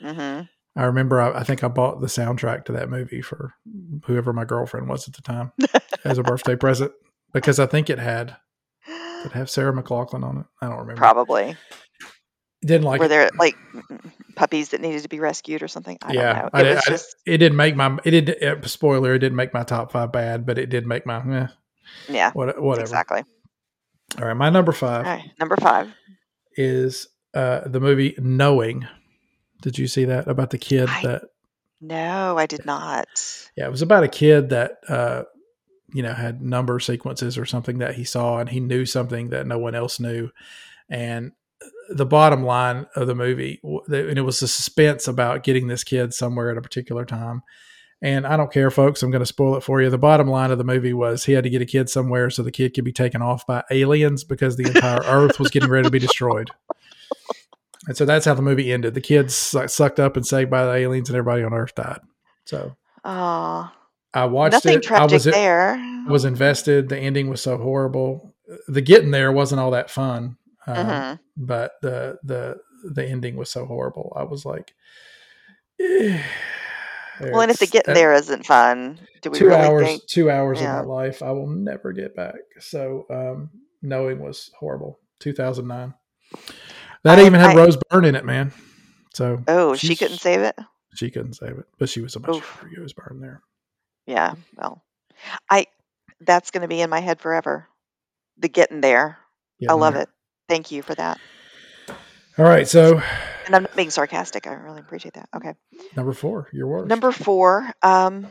hmm 0.00 0.40
I 0.76 0.84
remember 0.84 1.20
I, 1.20 1.40
I 1.40 1.42
think 1.44 1.64
I 1.64 1.68
bought 1.68 2.00
the 2.00 2.06
soundtrack 2.06 2.64
to 2.66 2.72
that 2.72 2.88
movie 2.88 3.22
for 3.22 3.54
whoever 4.04 4.32
my 4.32 4.44
girlfriend 4.44 4.88
was 4.88 5.08
at 5.08 5.14
the 5.14 5.22
time 5.22 5.52
as 6.04 6.18
a 6.18 6.22
birthday 6.22 6.54
present 6.56 6.92
because 7.32 7.58
I 7.58 7.66
think 7.66 7.90
it 7.90 7.98
had 7.98 8.36
it 9.24 9.32
have 9.32 9.50
Sarah 9.50 9.72
McLachlan 9.72 10.24
on 10.24 10.38
it. 10.38 10.46
I 10.60 10.68
don't 10.68 10.78
remember. 10.78 10.96
Probably. 10.98 11.56
Didn't 12.62 12.84
like 12.84 13.00
Were 13.00 13.06
it. 13.06 13.08
there 13.08 13.30
like 13.38 13.56
puppies 14.36 14.70
that 14.70 14.80
needed 14.82 15.02
to 15.02 15.08
be 15.08 15.18
rescued 15.18 15.62
or 15.62 15.68
something? 15.68 15.96
I 16.02 16.12
yeah, 16.12 16.42
don't 16.42 16.42
know. 16.42 16.50
I 16.52 16.60
It 16.60 16.64
did- 16.64 16.76
I- 16.76 16.80
just 16.90 17.16
it 17.26 17.38
didn't 17.38 17.56
make 17.56 17.74
my 17.76 17.98
it 18.04 18.10
did 18.10 18.42
uh, 18.42 18.66
spoiler. 18.66 19.14
It 19.14 19.20
didn't 19.20 19.36
make 19.36 19.54
my 19.54 19.62
top 19.62 19.92
five 19.92 20.12
bad, 20.12 20.44
but 20.44 20.58
it 20.58 20.66
did 20.66 20.86
make 20.86 21.06
my 21.06 21.42
eh, 21.42 21.46
yeah, 22.08 22.30
what, 22.32 22.60
whatever. 22.60 22.82
exactly. 22.82 23.22
All 24.18 24.26
right, 24.26 24.36
my 24.36 24.50
number 24.50 24.72
five 24.72 25.06
right, 25.06 25.30
number 25.38 25.56
five. 25.56 25.88
is 26.56 27.08
uh, 27.32 27.60
the 27.66 27.80
movie 27.80 28.14
Knowing. 28.18 28.86
Did 29.62 29.78
you 29.78 29.86
see 29.86 30.04
that 30.06 30.28
about 30.28 30.50
the 30.50 30.58
kid 30.58 30.88
I- 30.90 31.02
that? 31.02 31.22
No, 31.80 32.36
I 32.36 32.44
did 32.44 32.66
not. 32.66 33.08
Yeah, 33.56 33.64
it 33.66 33.70
was 33.70 33.80
about 33.80 34.04
a 34.04 34.08
kid 34.08 34.50
that 34.50 34.72
uh, 34.86 35.22
you 35.92 36.02
know 36.02 36.12
had 36.12 36.42
number 36.42 36.80
sequences 36.80 37.36
or 37.36 37.44
something 37.44 37.78
that 37.78 37.94
he 37.94 38.04
saw, 38.04 38.38
and 38.38 38.48
he 38.48 38.60
knew 38.60 38.86
something 38.86 39.30
that 39.30 39.46
no 39.46 39.58
one 39.58 39.74
else 39.74 40.00
knew. 40.00 40.30
And 40.88 41.32
the 41.88 42.06
bottom 42.06 42.44
line 42.44 42.86
of 42.96 43.06
the 43.06 43.14
movie, 43.14 43.60
and 43.62 44.18
it 44.18 44.24
was 44.24 44.40
the 44.40 44.48
suspense 44.48 45.08
about 45.08 45.42
getting 45.42 45.66
this 45.66 45.84
kid 45.84 46.14
somewhere 46.14 46.50
at 46.50 46.58
a 46.58 46.62
particular 46.62 47.04
time. 47.04 47.42
And 48.02 48.26
I 48.26 48.36
don't 48.38 48.52
care, 48.52 48.70
folks. 48.70 49.02
I'm 49.02 49.10
going 49.10 49.20
to 49.20 49.26
spoil 49.26 49.56
it 49.56 49.62
for 49.62 49.82
you. 49.82 49.90
The 49.90 49.98
bottom 49.98 50.26
line 50.26 50.50
of 50.50 50.56
the 50.56 50.64
movie 50.64 50.94
was 50.94 51.24
he 51.24 51.32
had 51.32 51.44
to 51.44 51.50
get 51.50 51.60
a 51.60 51.66
kid 51.66 51.90
somewhere 51.90 52.30
so 52.30 52.42
the 52.42 52.50
kid 52.50 52.72
could 52.72 52.84
be 52.84 52.92
taken 52.92 53.20
off 53.20 53.46
by 53.46 53.62
aliens 53.70 54.24
because 54.24 54.56
the 54.56 54.66
entire 54.66 55.00
Earth 55.04 55.38
was 55.38 55.50
getting 55.50 55.68
ready 55.68 55.84
to 55.84 55.90
be 55.90 55.98
destroyed. 55.98 56.48
And 57.86 57.96
so 57.96 58.06
that's 58.06 58.24
how 58.24 58.32
the 58.32 58.40
movie 58.40 58.72
ended. 58.72 58.94
The 58.94 59.02
kids 59.02 59.34
sucked 59.34 60.00
up 60.00 60.16
and 60.16 60.26
saved 60.26 60.50
by 60.50 60.64
the 60.64 60.72
aliens, 60.72 61.10
and 61.10 61.16
everybody 61.16 61.42
on 61.42 61.52
Earth 61.52 61.74
died. 61.74 62.00
So 62.46 62.74
Oh, 63.04 63.70
I 64.14 64.24
watched 64.26 64.52
nothing 64.52 64.78
it. 64.78 64.84
I 64.84 64.88
tragic 64.88 65.12
was 65.12 65.24
there. 65.24 66.04
was 66.08 66.24
invested. 66.24 66.88
The 66.88 66.98
ending 66.98 67.28
was 67.28 67.40
so 67.42 67.56
horrible. 67.58 68.34
The 68.68 68.80
getting 68.82 69.10
there 69.12 69.30
wasn't 69.32 69.60
all 69.60 69.70
that 69.72 69.90
fun, 69.90 70.36
uh, 70.66 70.74
Mhm. 70.74 71.18
but 71.36 71.72
the 71.82 72.18
the 72.24 72.58
the 72.92 73.04
ending 73.06 73.36
was 73.36 73.50
so 73.50 73.66
horrible. 73.66 74.12
I 74.16 74.22
was 74.24 74.44
like, 74.44 74.72
eh, 75.80 76.20
Well, 77.20 77.42
and 77.42 77.50
if 77.50 77.58
the 77.58 77.66
getting 77.66 77.92
that 77.92 78.00
there 78.00 78.14
isn't 78.14 78.46
fun, 78.46 78.98
do 79.20 79.30
we 79.30 79.38
two 79.38 79.46
really 79.48 79.60
hours, 79.60 79.86
think? 79.86 80.06
two 80.06 80.30
hours 80.30 80.60
Yeah. 80.60 80.80
of 80.80 80.86
my 80.86 80.92
life, 80.94 81.22
I 81.22 81.30
will 81.32 81.46
never 81.48 81.92
get 81.92 82.16
back. 82.16 82.34
So, 82.60 83.04
um, 83.10 83.50
knowing 83.82 84.20
was 84.20 84.50
horrible. 84.58 84.98
Two 85.18 85.34
thousand 85.34 85.68
nine. 85.68 85.92
That 87.04 87.18
I- 87.18 87.26
even 87.26 87.38
had 87.38 87.50
I- 87.50 87.54
Rose 87.56 87.76
Byrne 87.90 88.06
in 88.06 88.14
it, 88.14 88.24
man. 88.24 88.52
So 89.14 89.42
Oh, 89.48 89.74
she 89.74 89.94
couldn't 89.96 90.18
save 90.18 90.40
it. 90.40 90.56
she 90.94 91.10
couldn't 91.10 91.34
save 91.34 91.58
it, 91.58 91.66
but 91.78 91.88
she 91.90 92.00
was 92.00 92.16
a 92.16 92.20
much 92.20 92.42
Rose 92.76 92.92
Byrne 92.94 93.20
there. 93.20 93.42
Yeah. 94.10 94.34
Well, 94.56 94.82
I. 95.48 95.66
That's 96.20 96.50
going 96.50 96.62
to 96.62 96.68
be 96.68 96.80
in 96.82 96.90
my 96.90 97.00
head 97.00 97.20
forever. 97.20 97.66
The 98.38 98.48
getting 98.48 98.80
there. 98.80 99.18
I 99.68 99.72
love 99.74 99.94
it. 99.96 100.08
Thank 100.48 100.70
you 100.70 100.82
for 100.82 100.94
that. 100.94 101.18
All 102.38 102.44
right, 102.44 102.66
so 102.66 103.00
And 103.46 103.54
I'm 103.54 103.62
not 103.62 103.76
being 103.76 103.90
sarcastic. 103.90 104.46
I 104.46 104.52
really 104.52 104.80
appreciate 104.80 105.14
that. 105.14 105.28
Okay. 105.36 105.54
number 105.96 106.12
four, 106.12 106.48
your 106.52 106.66
worst. 106.66 106.88
Number 106.88 107.12
four, 107.12 107.70
um, 107.82 108.26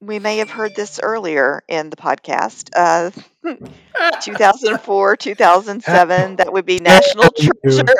we 0.00 0.18
may 0.18 0.38
have 0.38 0.50
heard 0.50 0.74
this 0.74 0.98
earlier 1.02 1.62
in 1.68 1.90
the 1.90 1.96
podcast. 1.96 2.70
Uh, 2.74 3.10
2004, 4.22 5.16
2007, 5.16 6.36
that 6.36 6.52
would 6.52 6.64
be 6.66 6.78
National. 6.78 7.28
Treasure. 7.30 7.84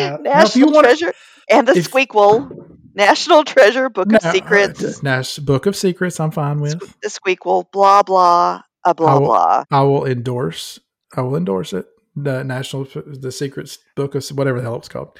Uh, 0.00 0.16
National 0.20 0.80
Treasure 0.82 1.12
and 1.48 1.68
the 1.68 1.72
if- 1.76 1.90
Squeakquel. 1.90 2.65
National 2.96 3.44
Treasure, 3.44 3.88
Book 3.90 4.06
of 4.12 4.22
No, 4.24 4.28
uh, 4.28 4.32
Secrets, 4.32 5.02
Nash 5.02 5.36
Book 5.38 5.66
of 5.66 5.76
Secrets. 5.76 6.18
I'm 6.18 6.30
fine 6.30 6.60
with. 6.60 6.78
the 7.02 7.08
Squeakquel, 7.08 7.70
blah, 7.70 8.02
blah, 8.02 8.62
a 8.84 8.94
blah, 8.94 9.08
I 9.10 9.14
will- 9.14 9.20
blah. 9.26 9.64
I 9.70 9.82
will 9.82 10.06
endorse. 10.06 10.80
I 11.14 11.20
will 11.20 11.36
endorse 11.36 11.72
it. 11.72 11.86
The 12.16 12.42
National, 12.42 12.84
the 13.06 13.30
Secrets 13.30 13.78
Book 13.94 14.14
of 14.14 14.26
whatever 14.28 14.58
the 14.58 14.64
hell 14.64 14.76
it's 14.76 14.88
called. 14.88 15.18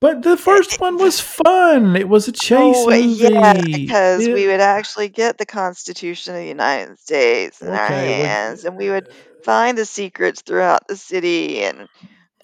But 0.00 0.22
the 0.22 0.36
first 0.36 0.80
one 0.80 0.96
was 0.96 1.18
fun. 1.18 1.96
It 1.96 2.08
was 2.08 2.28
a 2.28 2.32
chase 2.32 2.76
Oh, 2.78 2.90
movie. 2.90 3.00
yeah, 3.08 3.54
because 3.60 4.26
It- 4.26 4.32
we 4.34 4.46
would 4.46 4.60
actually 4.60 5.08
get 5.08 5.38
the 5.38 5.46
Constitution 5.46 6.34
of 6.34 6.40
the 6.40 6.46
United 6.46 6.98
States 7.00 7.60
in 7.60 7.68
our 7.68 7.84
Okay, 7.86 8.18
well, 8.20 8.26
hands, 8.28 8.64
and 8.64 8.76
we 8.76 8.90
would 8.90 9.08
find 9.42 9.76
the 9.76 9.84
secrets 9.86 10.42
throughout 10.42 10.86
the 10.88 10.96
city. 10.96 11.64
And 11.64 11.78
Was 11.78 11.88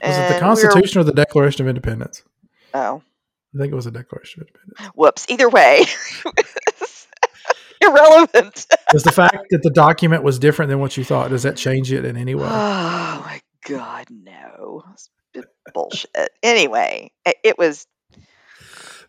it 0.03 0.05
and 0.05 0.17
the 0.17 0.29
we 0.29 0.35
were- 0.35 0.41
Constitution 0.41 1.01
or 1.01 1.05
the 1.05 1.13
Declaration 1.13 1.65
of 1.65 1.69
Independence? 1.69 2.23
oh, 2.75 3.03
I 3.55 3.59
think 3.59 3.73
it 3.73 3.77
was 3.77 3.87
a 3.87 3.91
of 3.91 3.97
Independence. 3.97 4.91
whoops! 4.95 5.27
Either 5.29 5.49
way, 5.49 5.85
irrelevant. 7.81 8.67
Does 8.91 9.03
the 9.03 9.13
fact 9.13 9.47
that 9.51 9.63
the 9.63 9.71
document 9.71 10.23
was 10.23 10.39
different 10.39 10.69
than 10.69 10.79
what 10.81 10.97
you 10.97 11.05
thought 11.05 11.31
does 11.31 11.43
that 11.43 11.57
change 11.57 11.93
it 11.93 12.05
in 12.05 12.17
any 12.17 12.35
way? 12.35 12.45
Oh 12.45 13.23
my 13.25 13.41
God, 13.67 14.07
no! 14.11 14.85
Bullshit. 15.75 16.11
Anyway, 16.43 17.13
it, 17.25 17.37
it 17.45 17.59
was. 17.59 17.87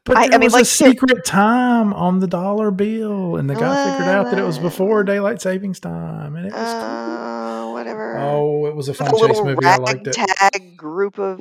But 0.03 0.17
I- 0.17 0.23
I 0.23 0.27
there 0.29 0.39
mean, 0.39 0.47
was 0.47 0.53
like, 0.53 0.63
a 0.63 0.65
secret 0.65 1.23
time 1.25 1.93
on 1.93 2.19
the 2.19 2.27
dollar 2.27 2.71
bill, 2.71 3.35
and 3.35 3.47
the 3.49 3.53
guy 3.55 3.91
figured 3.91 4.07
out 4.09 4.25
that 4.31 4.39
it 4.39 4.43
was 4.43 4.57
Uh, 4.57 4.61
before 4.63 5.03
daylight 5.03 5.41
savings 5.41 5.79
time, 5.79 6.35
and 6.35 6.47
it 6.47 6.53
was 6.53 6.71
cool. 6.73 6.81
Uh, 6.81 7.71
whatever. 7.73 8.17
Oh, 8.17 8.65
it 8.65 8.75
was 8.75 8.89
a 8.89 8.93
fun 8.95 9.11
chase 9.11 9.39
movie. 9.43 9.63
I 9.65 9.77
liked 9.77 10.07
it. 10.07 10.17
ragtag 10.17 10.75
group 10.77 11.19
of 11.19 11.39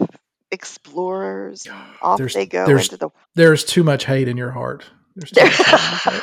explorers. 0.52 1.66
Off 2.02 2.18
There's- 2.18 2.34
they 2.34 2.46
go 2.46 2.66
there's- 2.66 2.86
into 2.86 2.96
the. 2.96 3.10
There's 3.34 3.64
too 3.64 3.82
much 3.84 4.04
hate 4.04 4.28
in 4.28 4.36
your 4.36 4.50
heart. 4.50 4.84
There's 5.16 5.30
too 5.30 5.44
much 5.44 5.52
hate 5.54 6.06
in 6.06 6.12
your 6.12 6.22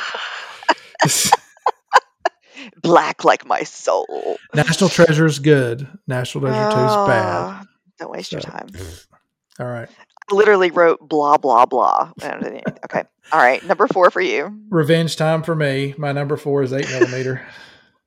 Black 2.82 3.24
like 3.24 3.46
my 3.46 3.62
soul. 3.62 4.36
National 4.54 4.90
Treasure 4.90 5.26
is 5.26 5.38
good. 5.38 5.86
National 6.06 6.42
Treasure 6.42 6.70
Two's 6.70 7.06
bad. 7.08 7.60
Oh, 7.62 7.66
Don't 7.98 8.10
waste 8.10 8.32
your 8.32 8.40
time. 8.40 8.66
All 9.60 9.66
right. 9.66 9.88
I 10.30 10.34
literally 10.34 10.70
wrote 10.70 10.98
blah 11.08 11.36
blah 11.38 11.66
blah. 11.66 12.12
I 12.20 12.28
don't 12.28 12.42
know. 12.42 12.60
okay. 12.84 13.04
All 13.32 13.38
right. 13.40 13.64
Number 13.64 13.86
four 13.86 14.10
for 14.10 14.20
you. 14.20 14.60
Revenge 14.70 15.16
time 15.16 15.42
for 15.42 15.54
me. 15.54 15.94
My 15.98 16.12
number 16.12 16.36
four 16.36 16.62
is 16.62 16.72
eight 16.72 16.88
millimeter. 16.90 17.46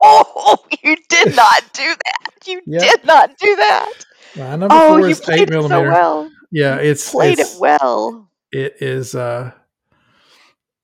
Oh, 0.03 0.57
you 0.83 0.95
did 1.09 1.35
not 1.35 1.61
do 1.73 1.83
that. 1.83 2.47
You 2.47 2.59
Yep. 2.65 2.81
did 2.81 3.05
not 3.05 3.37
do 3.37 3.55
that. 3.55 3.93
My 4.37 4.55
number 4.55 4.67
Oh, 4.71 4.87
four 4.89 4.99
you 5.01 5.07
is 5.07 5.19
played 5.19 5.41
eight 5.41 5.49
it 5.49 5.63
so 5.63 5.81
well. 5.83 6.31
Yeah, 6.51 6.75
it's 6.77 7.09
Played 7.11 7.39
it's, 7.39 7.55
it 7.55 7.59
well. 7.59 8.29
It 8.51 8.75
is. 8.81 9.15
Uh, 9.15 9.51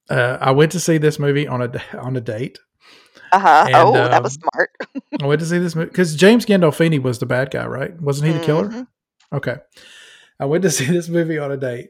uh, 0.09 0.37
I 0.39 0.51
went 0.51 0.71
to 0.73 0.79
see 0.79 0.97
this 0.97 1.19
movie 1.19 1.47
on 1.47 1.61
a 1.61 1.97
on 1.97 2.15
a 2.15 2.21
date. 2.21 2.59
Uh 3.31 3.39
huh. 3.39 3.63
And, 3.67 3.75
Oh, 3.75 3.93
that 3.93 4.23
was 4.23 4.37
um, 4.37 4.49
smart. 4.53 4.71
I 5.21 5.25
went 5.25 5.41
to 5.41 5.45
see 5.45 5.57
this 5.59 5.75
movie 5.75 5.89
because 5.89 6.15
James 6.15 6.45
Gandolfini 6.45 7.01
was 7.01 7.19
the 7.19 7.25
bad 7.25 7.51
guy, 7.51 7.65
right? 7.65 7.99
Wasn't 8.01 8.25
he 8.27 8.33
the 8.37 8.43
killer? 8.45 8.69
Mhm. 8.69 8.87
Okay. 9.33 9.55
I 10.39 10.45
went 10.45 10.63
to 10.63 10.69
see 10.71 10.85
this 10.85 11.09
movie 11.09 11.37
on 11.37 11.51
a 11.51 11.57
date, 11.57 11.89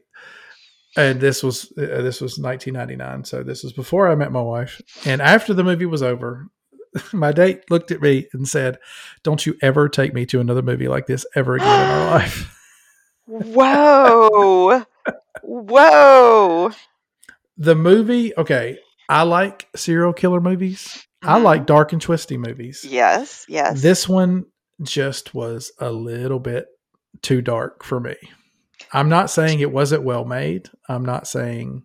and 0.96 1.20
this 1.20 1.42
was 1.44 1.72
uh, 1.78 2.02
this 2.02 2.20
was 2.20 2.38
1999. 2.38 3.24
So 3.24 3.42
this 3.44 3.62
was 3.62 3.72
before 3.72 4.08
I 4.08 4.16
met 4.16 4.32
my 4.32 4.42
wife. 4.42 4.80
And 5.04 5.22
after 5.22 5.54
the 5.54 5.62
movie 5.64 5.86
was 5.86 6.02
over, 6.02 6.48
my 7.12 7.32
date 7.32 7.70
looked 7.70 7.90
at 7.90 8.00
me 8.02 8.28
and 8.32 8.46
said, 8.48 8.78
"Don't 9.22 9.44
you 9.46 9.56
ever 9.62 9.88
take 9.88 10.14
me 10.14 10.26
to 10.26 10.40
another 10.40 10.62
movie 10.62 10.88
like 10.88 11.06
this 11.06 11.24
ever 11.34 11.56
again 11.56 11.66
in 11.68 11.90
our 11.90 12.10
life." 12.18 12.54
Whoa. 13.26 14.84
Whoa. 15.42 16.70
The 17.56 17.74
movie, 17.74 18.36
okay, 18.36 18.78
I 19.08 19.22
like 19.22 19.68
serial 19.76 20.12
killer 20.12 20.40
movies. 20.40 21.06
I 21.22 21.38
Mhm. 21.38 21.42
like 21.42 21.66
dark 21.66 21.92
and 21.92 22.00
twisty 22.00 22.36
movies. 22.36 22.84
Yes. 22.88 23.44
Yes. 23.48 23.82
This 23.82 24.08
one 24.08 24.46
just 24.82 25.34
was 25.34 25.72
a 25.78 25.90
little 25.90 26.38
bit 26.38 26.66
too 27.22 27.42
dark 27.42 27.82
for 27.84 27.98
me. 27.98 28.14
I'm 28.92 29.08
not 29.08 29.28
saying 29.30 29.58
it 29.60 29.72
wasn't 29.72 30.04
well 30.04 30.24
made. 30.24 30.68
I'm 30.88 31.04
not 31.04 31.26
saying 31.26 31.84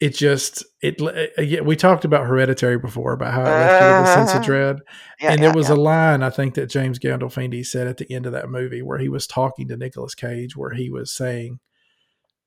it 0.00 0.14
just 0.14 0.64
it. 0.82 1.00
uh, 1.02 1.42
yeah, 1.42 1.60
We 1.60 1.76
talked 1.76 2.04
about 2.04 2.26
Hereditary 2.26 2.78
before 2.78 3.12
about 3.12 3.34
how 3.34 3.42
it 3.44 3.58
left 3.60 3.80
you 3.80 3.86
with 4.00 4.08
a 4.08 4.12
sense 4.12 4.30
of 4.30 4.36
Uh-huh. 4.36 4.44
dread, 4.46 4.76
Yeah, 5.20 5.32
and 5.32 5.42
yeah, 5.42 5.48
there 5.48 5.56
was 5.56 5.68
yeah. 5.68 5.74
a 5.74 5.76
line 5.76 6.22
I 6.22 6.30
think 6.30 6.54
that 6.54 6.70
James 6.70 6.98
Gandolfini 6.98 7.64
said 7.64 7.86
at 7.86 7.98
the 7.98 8.10
end 8.10 8.26
of 8.26 8.32
that 8.32 8.48
movie 8.50 8.82
where 8.82 8.98
he 8.98 9.08
was 9.08 9.26
talking 9.26 9.68
to 9.68 9.76
Nicolas 9.76 10.14
Cage, 10.14 10.56
where 10.56 10.70
he 10.74 10.88
was 10.90 11.12
saying, 11.12 11.60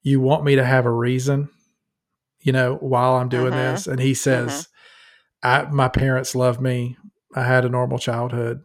"You 0.01 0.19
want 0.19 0.43
me 0.43 0.55
to 0.55 0.65
have 0.65 0.85
a 0.85 0.91
reason, 0.91 1.49
you 2.41 2.51
know, 2.51 2.75
while 2.75 3.13
I'm 3.15 3.29
doing 3.29 3.53
Mhm. 3.53 3.71
this," 3.73 3.87
and 3.87 3.99
he 3.99 4.13
says, 4.15 4.67
"I 5.43 5.63
my 5.71 5.89
parents 5.89 6.33
love 6.35 6.59
me. 6.59 6.97
I 7.35 7.43
had 7.43 7.65
a 7.65 7.69
normal 7.69 7.99
childhood." 7.99 8.61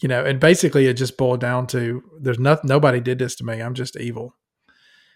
You 0.00 0.08
know, 0.08 0.24
and 0.24 0.40
basically 0.40 0.86
it 0.86 0.94
just 0.94 1.16
boiled 1.16 1.40
down 1.40 1.66
to 1.68 2.02
there's 2.20 2.38
nothing 2.38 2.68
nobody 2.68 3.00
did 3.00 3.18
this 3.18 3.36
to 3.36 3.44
me. 3.44 3.60
I'm 3.62 3.74
just 3.74 3.96
evil. 3.96 4.34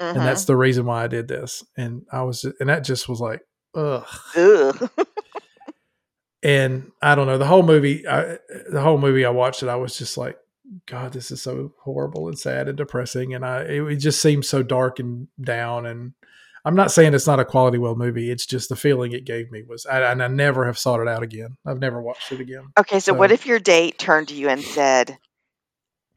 And 0.01 0.17
that's 0.17 0.43
uh-huh. 0.43 0.47
the 0.47 0.57
reason 0.57 0.87
why 0.87 1.05
I 1.05 1.09
did 1.09 1.29
this. 1.29 1.65
And 1.77 2.07
I 2.13 2.23
was 2.23 2.45
and 2.45 2.69
that 2.69 2.85
just 2.85 3.09
was 3.09 3.21
like, 3.21 3.41
ugh. 3.75 4.07
Ugh. 4.37 4.91
and 6.43 6.93
I 7.03 7.15
don't 7.15 7.27
know 7.27 7.39
the 7.39 7.47
whole 7.47 7.63
movie. 7.63 8.07
I, 8.07 8.39
the 8.71 8.81
whole 8.81 8.99
movie, 8.99 9.25
I 9.25 9.31
watched 9.31 9.63
it. 9.63 9.69
I 9.69 9.77
was 9.77 9.99
just 9.99 10.17
like, 10.17 10.39
God, 10.87 11.13
this 11.13 11.31
is 11.31 11.43
so 11.43 11.73
horrible 11.81 12.29
and 12.29 12.39
sad 12.39 12.69
and 12.69 12.77
depressing, 12.77 13.35
and 13.35 13.45
I 13.45 13.63
it, 13.63 13.83
it 13.83 13.97
just 13.97 14.21
seemed 14.21 14.45
so 14.45 14.63
dark 14.63 14.99
and 14.99 15.29
down. 15.41 15.87
And 15.87 16.13
I'm 16.65 16.77
not 16.77 16.93
saying 16.93 17.15
it's 17.15 17.27
not 17.27 17.41
a 17.41 17.45
quality 17.45 17.79
well 17.79 17.97
movie. 17.97 18.31
It's 18.31 18.47
just 18.47 18.69
the 18.69 18.77
feeling 18.77 19.13
it 19.13 19.25
gave 19.25 19.51
me 19.51 19.63
was, 19.63 19.87
I, 19.87 20.01
and 20.13 20.23
I 20.23 20.29
never 20.29 20.67
have 20.67 20.79
sought 20.79 21.01
it 21.01 21.09
out 21.09 21.23
again. 21.23 21.57
I've 21.67 21.81
never 21.81 22.03
watched 22.03 22.31
it 22.33 22.41
again. 22.41 22.73
Okay, 22.79 23.01
so 23.01 23.13
So- 23.13 23.19
what 23.19 23.33
if 23.33 23.47
your 23.47 23.59
date 23.59 23.99
turned 23.99 24.29
to 24.29 24.35
you 24.35 24.49
and 24.49 24.63
said, 24.63 25.17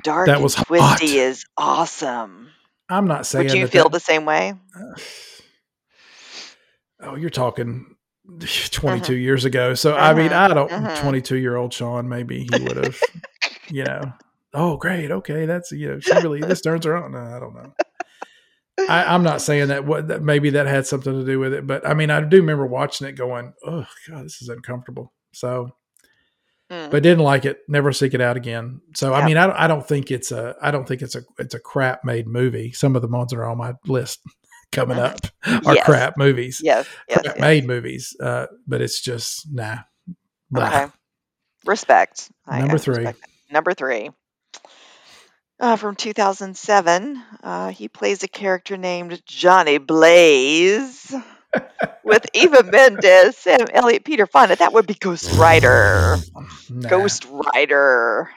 "Dark 0.03 0.27
That 0.27 0.35
and 0.35 0.43
was 0.43 0.55
twisty 0.55 0.83
hot. 0.83 1.01
is 1.03 1.45
awesome"? 1.57 2.49
I'm 2.91 3.07
not 3.07 3.25
saying 3.25 3.45
Would 3.47 3.53
you 3.53 3.67
feel 3.67 3.83
that- 3.85 3.91
the 3.93 3.99
same 3.99 4.25
way? 4.25 4.53
oh, 7.01 7.15
you're 7.15 7.29
talking 7.29 7.95
22 8.71 9.15
years 9.15 9.45
ago. 9.45 9.73
So 9.73 9.95
I 9.95 10.13
mean, 10.13 10.29
Mhm, 10.29 10.33
I 10.33 10.47
don't. 10.53 10.71
mhm. 10.71 11.01
22 11.01 11.37
year 11.37 11.55
old 11.55 11.73
Sean, 11.73 12.07
maybe 12.07 12.47
he 12.51 12.63
would 12.63 12.77
have, 12.77 12.99
you 13.69 13.83
know. 13.83 14.13
Oh, 14.53 14.77
great. 14.77 15.11
Okay, 15.11 15.45
that's 15.45 15.71
you 15.71 15.87
know, 15.93 15.99
she 15.99 16.13
really 16.15 16.41
this 16.41 16.61
turns 16.61 16.85
her 16.85 16.95
on. 16.97 17.13
No, 17.13 17.19
I 17.19 17.39
don't 17.39 17.55
know. 17.55 17.73
I, 18.89 19.13
I'm 19.13 19.23
not 19.23 19.41
saying 19.41 19.69
that 19.69 19.85
what 19.85 20.09
that 20.09 20.21
maybe 20.23 20.51
that 20.51 20.67
had 20.67 20.85
something 20.85 21.13
to 21.13 21.25
do 21.25 21.39
with 21.39 21.53
it, 21.53 21.65
but 21.65 21.87
I 21.87 21.93
mean, 21.93 22.09
I 22.09 22.21
do 22.21 22.37
remember 22.37 22.65
watching 22.65 23.07
it, 23.07 23.13
going, 23.13 23.53
"Oh 23.65 23.85
God, 24.09 24.25
this 24.25 24.41
is 24.41 24.49
uncomfortable." 24.49 25.13
So, 25.33 25.71
Mm. 26.71 26.89
but 26.89 27.03
didn't 27.03 27.23
like 27.23 27.43
it. 27.43 27.59
Never 27.67 27.91
seek 27.91 28.13
it 28.13 28.21
out 28.21 28.37
again. 28.37 28.79
So, 28.95 29.13
I 29.13 29.25
mean, 29.25 29.35
I 29.35 29.45
don't, 29.45 29.55
I 29.57 29.67
don't 29.67 29.85
think 29.85 30.09
it's 30.09 30.31
a, 30.31 30.55
I 30.61 30.71
don't 30.71 30.87
think 30.87 31.01
it's 31.01 31.15
a, 31.15 31.21
it's 31.37 31.53
a 31.53 31.59
crap 31.59 32.05
made 32.05 32.27
movie. 32.27 32.71
Some 32.71 32.95
of 32.95 33.01
the 33.01 33.09
ones 33.09 33.31
that 33.31 33.37
are 33.39 33.45
on 33.49 33.57
my 33.57 33.73
list 33.85 34.21
coming 34.71 34.97
up 34.97 35.19
are 35.65 35.75
Yes. 35.75 35.85
crap 35.85 36.17
movies 36.17 36.61
yes, 36.63 36.87
yes, 37.09 37.21
crap 37.23 37.35
yes. 37.35 37.41
made 37.41 37.67
movies, 37.67 38.15
uh, 38.23 38.45
but 38.65 38.79
it's 38.81 39.01
just 39.01 39.51
nah. 39.51 39.79
Blah. 40.49 40.67
Okay. 40.67 40.87
Respect. 41.65 42.31
Number 42.47 42.75
I 42.75 42.77
three. 42.77 42.95
respect. 42.95 43.19
Number 43.51 43.73
three. 43.73 44.09
Uh, 45.59 45.75
from 45.75 45.95
2007, 45.95 47.21
uh, 47.43 47.69
he 47.69 47.87
plays 47.87 48.23
a 48.23 48.27
character 48.27 48.77
named 48.77 49.21
Johnny 49.25 49.77
Blaze 49.77 51.13
with 52.03 52.25
Eva 52.33 52.63
Mendes, 52.63 53.37
Sam 53.37 53.65
Elliott, 53.73 54.03
Peter 54.03 54.25
Fonda. 54.25 54.55
That 54.55 54.73
would 54.73 54.87
be 54.87 54.93
Ghost 54.95 55.37
Rider. 55.37 56.17
Nah. 56.69 56.89
Ghost 56.89 57.27
Rider. 57.29 58.29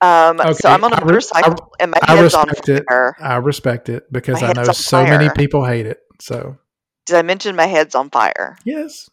Um, 0.00 0.40
Okay, 0.40 0.52
so 0.54 0.68
I'm 0.68 0.84
on 0.84 0.92
I 0.92 0.98
a 0.98 1.00
re- 1.00 1.06
motorcycle 1.06 1.72
and 1.80 1.90
my 1.90 1.98
I 2.02 2.16
head's 2.16 2.34
on 2.34 2.48
respect 2.48 2.68
it. 2.68 2.84
I 3.20 3.36
respect 3.36 3.88
it 3.88 4.12
because 4.12 4.42
My 4.42 4.48
I 4.48 4.52
know 4.52 4.64
so 4.72 5.02
many 5.04 5.30
people 5.30 5.64
hate 5.64 5.86
it. 5.86 6.00
So 6.20 6.58
Did 7.06 7.16
I 7.16 7.22
mention 7.22 7.56
my 7.56 7.66
head's 7.66 7.94
on 7.94 8.10
fire? 8.10 8.56
yes, 8.64 9.08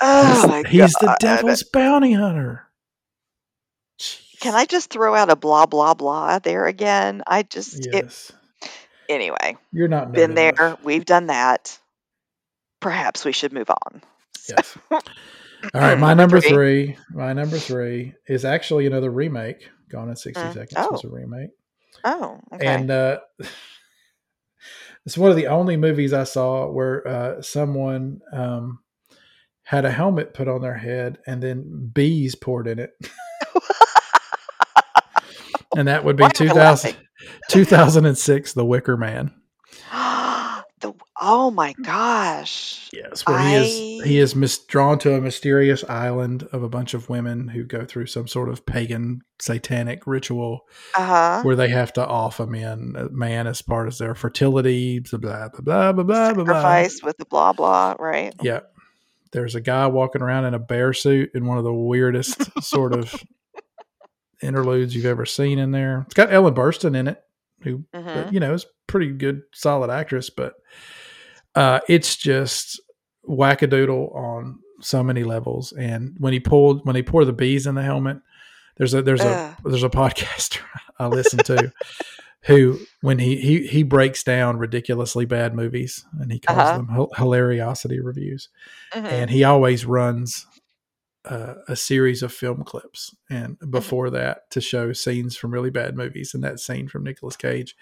Oh 0.00 0.62
he's, 0.64 0.70
he's 0.70 0.92
the 0.94 1.16
devil's 1.20 1.62
bounty 1.64 2.12
hunter. 2.12 2.66
Can 4.40 4.54
I 4.54 4.64
just 4.64 4.90
throw 4.90 5.14
out 5.14 5.28
a 5.30 5.36
blah 5.36 5.66
blah 5.66 5.94
blah 5.94 6.38
there 6.38 6.66
again? 6.66 7.22
I 7.26 7.42
just 7.42 7.86
it, 7.86 7.94
Yes, 7.94 8.32
anyway. 9.08 9.56
you're 9.72 9.88
not 9.88 10.12
Been 10.12 10.34
there. 10.34 10.52
enough. 10.52 10.84
We've 10.84 11.04
done 11.04 11.26
that. 11.26 11.78
Perhaps 12.80 13.24
we 13.24 13.32
should 13.32 13.52
move 13.52 13.70
on. 13.70 14.02
Yes. 14.48 14.76
All 14.90 15.00
right, 15.74 15.98
my 15.98 16.14
number 16.14 16.40
Three. 16.40 16.96
My 17.10 17.32
number 17.32 17.58
three 17.58 18.14
is 18.26 18.44
actually 18.44 18.86
another 18.86 19.10
remake. 19.10 19.68
Gone 19.90 20.08
in 20.08 20.16
sixty 20.16 20.42
Mm. 20.42 20.54
seconds 20.54 20.88
was 20.90 21.04
Oh. 21.04 21.08
a 21.08 21.12
remake. 21.12 21.50
Oh, 22.04 22.40
okay. 22.54 22.66
and 22.66 22.90
uh, 22.90 23.18
it's 25.06 25.18
one 25.18 25.30
of 25.30 25.36
the 25.36 25.48
only 25.48 25.76
movies 25.76 26.12
I 26.14 26.24
saw 26.24 26.70
where 26.70 27.06
uh, 27.06 27.42
someone 27.42 28.20
um, 28.32 28.78
had 29.64 29.84
a 29.84 29.90
helmet 29.90 30.32
put 30.32 30.48
on 30.48 30.62
their 30.62 30.76
head 30.76 31.18
and 31.26 31.42
then 31.42 31.90
bees 31.92 32.34
poured 32.34 32.66
in 32.68 32.78
it, 32.78 32.92
and 35.76 35.88
that 35.88 36.04
would 36.04 36.16
be 36.16 36.22
Why 36.22 36.30
2000, 36.30 36.96
2006, 37.50 38.52
The 38.54 38.64
Wicker 38.64 38.96
Man. 38.96 39.32
Oh 41.20 41.50
my 41.50 41.72
gosh. 41.82 42.88
Yes, 42.92 43.26
where 43.26 43.38
he 43.38 43.54
is 43.54 44.04
he 44.06 44.18
is 44.18 44.34
mis- 44.34 44.58
drawn 44.64 44.98
to 45.00 45.14
a 45.14 45.20
mysterious 45.20 45.84
island 45.84 46.48
of 46.52 46.62
a 46.62 46.68
bunch 46.68 46.94
of 46.94 47.08
women 47.08 47.48
who 47.48 47.64
go 47.64 47.84
through 47.84 48.06
some 48.06 48.26
sort 48.26 48.48
of 48.48 48.64
pagan 48.66 49.20
satanic 49.40 50.06
ritual 50.06 50.60
Uh 50.96 51.04
huh. 51.06 51.42
where 51.42 51.56
they 51.56 51.68
have 51.68 51.92
to 51.94 52.06
off 52.06 52.40
a 52.40 52.46
man, 52.46 52.94
a 52.96 53.08
man 53.10 53.46
as 53.46 53.62
part 53.62 53.86
of 53.88 53.96
their 53.98 54.14
fertility, 54.14 55.00
blah 55.00 55.18
blah 55.18 55.48
blah 55.48 55.92
blah 55.92 55.92
blah 55.92 56.02
blah 56.02 56.32
blah. 56.32 56.44
blah. 56.44 56.54
Sacrifice 56.54 57.02
with 57.02 57.16
the 57.18 57.24
blah 57.26 57.52
blah, 57.52 57.96
right? 57.98 58.34
Yeah. 58.42 58.60
There's 59.32 59.54
a 59.54 59.60
guy 59.60 59.86
walking 59.86 60.22
around 60.22 60.46
in 60.46 60.54
a 60.54 60.58
bear 60.58 60.92
suit 60.92 61.30
in 61.34 61.46
one 61.46 61.56
of 61.56 61.62
the 61.64 61.72
weirdest 61.72 62.62
sort 62.64 62.92
of 62.92 63.14
interludes 64.42 64.94
you've 64.94 65.06
ever 65.06 65.26
seen 65.26 65.58
in 65.58 65.70
there. 65.70 66.02
It's 66.06 66.14
got 66.14 66.32
Ellen 66.32 66.54
Burstyn 66.54 66.96
in 66.96 67.08
it, 67.08 67.22
who, 67.62 67.84
hmm 67.94 68.04
but, 68.06 68.32
you 68.32 68.40
know, 68.40 68.54
is 68.54 68.66
pretty 68.86 69.12
good, 69.12 69.42
solid 69.52 69.90
actress, 69.90 70.30
but 70.30 70.54
uh, 71.54 71.80
it's 71.88 72.16
just 72.16 72.80
wackadoodle 73.28 74.14
on 74.14 74.58
so 74.80 75.02
many 75.02 75.24
levels. 75.24 75.72
And 75.72 76.14
when 76.18 76.32
he 76.32 76.40
pulled, 76.40 76.86
when 76.86 76.96
he 76.96 77.02
poured 77.02 77.26
the 77.26 77.32
bees 77.32 77.66
in 77.66 77.74
the 77.74 77.82
helmet, 77.82 78.18
there's 78.76 78.94
a, 78.94 79.02
there's 79.02 79.20
Ugh. 79.20 79.54
a, 79.64 79.68
there's 79.68 79.82
a 79.84 79.90
podcaster 79.90 80.60
I 80.98 81.06
listen 81.06 81.38
to 81.44 81.72
who, 82.44 82.78
when 83.02 83.18
he, 83.18 83.36
he, 83.36 83.66
he 83.66 83.82
breaks 83.82 84.22
down 84.24 84.56
ridiculously 84.56 85.26
bad 85.26 85.54
movies 85.54 86.04
and 86.18 86.32
he 86.32 86.38
calls 86.38 86.58
Uh-huh. 86.60 86.76
them 86.78 86.88
hil- 86.88 87.12
hilariosity 87.16 87.98
reviews 88.02 88.48
Mhm. 88.94 89.04
and 89.12 89.30
he 89.30 89.44
always 89.44 89.84
runs 89.84 90.46
uh, 91.26 91.56
a 91.68 91.76
series 91.76 92.22
of 92.22 92.32
film 92.32 92.64
clips, 92.64 93.14
and 93.28 93.58
before 93.68 94.08
that 94.08 94.48
to 94.50 94.58
show 94.58 94.90
scenes 94.94 95.36
from 95.36 95.50
really 95.50 95.68
bad 95.68 95.94
movies, 95.94 96.32
and 96.32 96.42
that 96.42 96.58
scene 96.58 96.88
from 96.88 97.04
Nicolas 97.04 97.36
Cage 97.36 97.76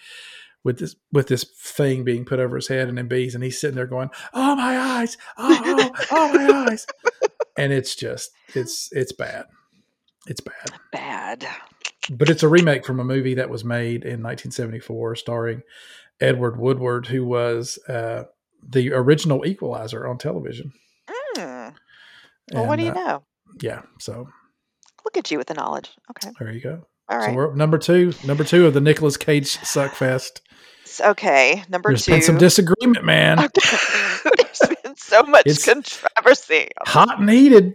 with 0.65 0.79
this 0.79 0.97
with 1.13 1.29
this 1.29 1.45
thing 1.45 2.05
being 2.05 2.25
put 2.25 2.41
over 2.41 2.57
his 2.57 2.69
head 2.69 2.89
and 2.89 2.99
in 2.99 3.09
bees, 3.09 3.35
and 3.35 3.45
he's 3.45 3.61
sitting 3.61 3.77
there 3.77 3.87
going, 3.87 4.11
"Oh 4.35 4.55
my 4.57 4.79
eyes! 4.79 5.17
Oh 5.37 5.61
oh, 5.65 5.91
oh 6.11 6.33
my 6.33 6.71
eyes!" 6.71 6.87
and 7.59 7.73
it's 7.73 7.95
just 7.95 8.31
it's 8.55 8.89
it's 8.93 9.13
bad. 9.13 9.47
It's 10.27 10.41
bad. 10.41 10.73
Bad. 10.93 11.47
But 12.11 12.31
it's 12.31 12.43
a 12.43 12.49
remake 12.49 12.85
from 12.85 13.01
a 13.01 13.05
movie 13.05 13.35
that 13.35 13.51
was 13.51 13.65
made 13.65 14.03
in 14.03 14.23
1974, 14.23 15.17
starring 15.17 15.63
Edward 16.21 16.59
Woodward, 16.59 17.07
who 17.07 17.25
was 17.25 17.79
uh, 17.89 18.25
the 18.67 18.93
original 18.93 19.47
Equalizer 19.47 20.07
on 20.07 20.19
television. 20.19 20.73
Mm. 21.37 21.75
Well, 22.53 22.67
what 22.67 22.77
do 22.77 22.85
you 22.85 22.93
uh, 22.93 22.95
know? 22.95 23.25
Yeah, 23.61 23.83
so 23.99 24.29
Look 25.09 25.17
at 25.17 25.31
you 25.31 25.39
with 25.39 25.47
the 25.47 25.55
knowledge. 25.55 25.91
Okay. 26.11 26.31
there 26.39 26.53
you 26.53 26.61
go. 26.61 26.87
All 27.11 27.23
So 27.23 27.33
we're 27.33 27.49
up 27.51 27.55
number 27.57 27.79
two, 27.79 28.13
number 28.25 28.45
two 28.45 28.67
of 28.67 28.75
the 28.75 28.81
Nicolas 28.81 29.17
Cage 29.17 29.57
suckfest. 29.59 30.41
Okay. 31.01 31.63
Number 31.69 31.91
There's 31.91 32.05
two. 32.07 32.13
been 32.13 32.23
some 32.23 32.39
disagreement, 32.39 33.05
man. 33.05 33.37
There's 34.25 34.61
been 34.83 34.97
so 34.97 35.23
much 35.23 35.47
It's- 35.47 35.65
controversy. 35.65 36.69
Hot 36.87 37.21
and 37.21 37.31
heated. 37.31 37.75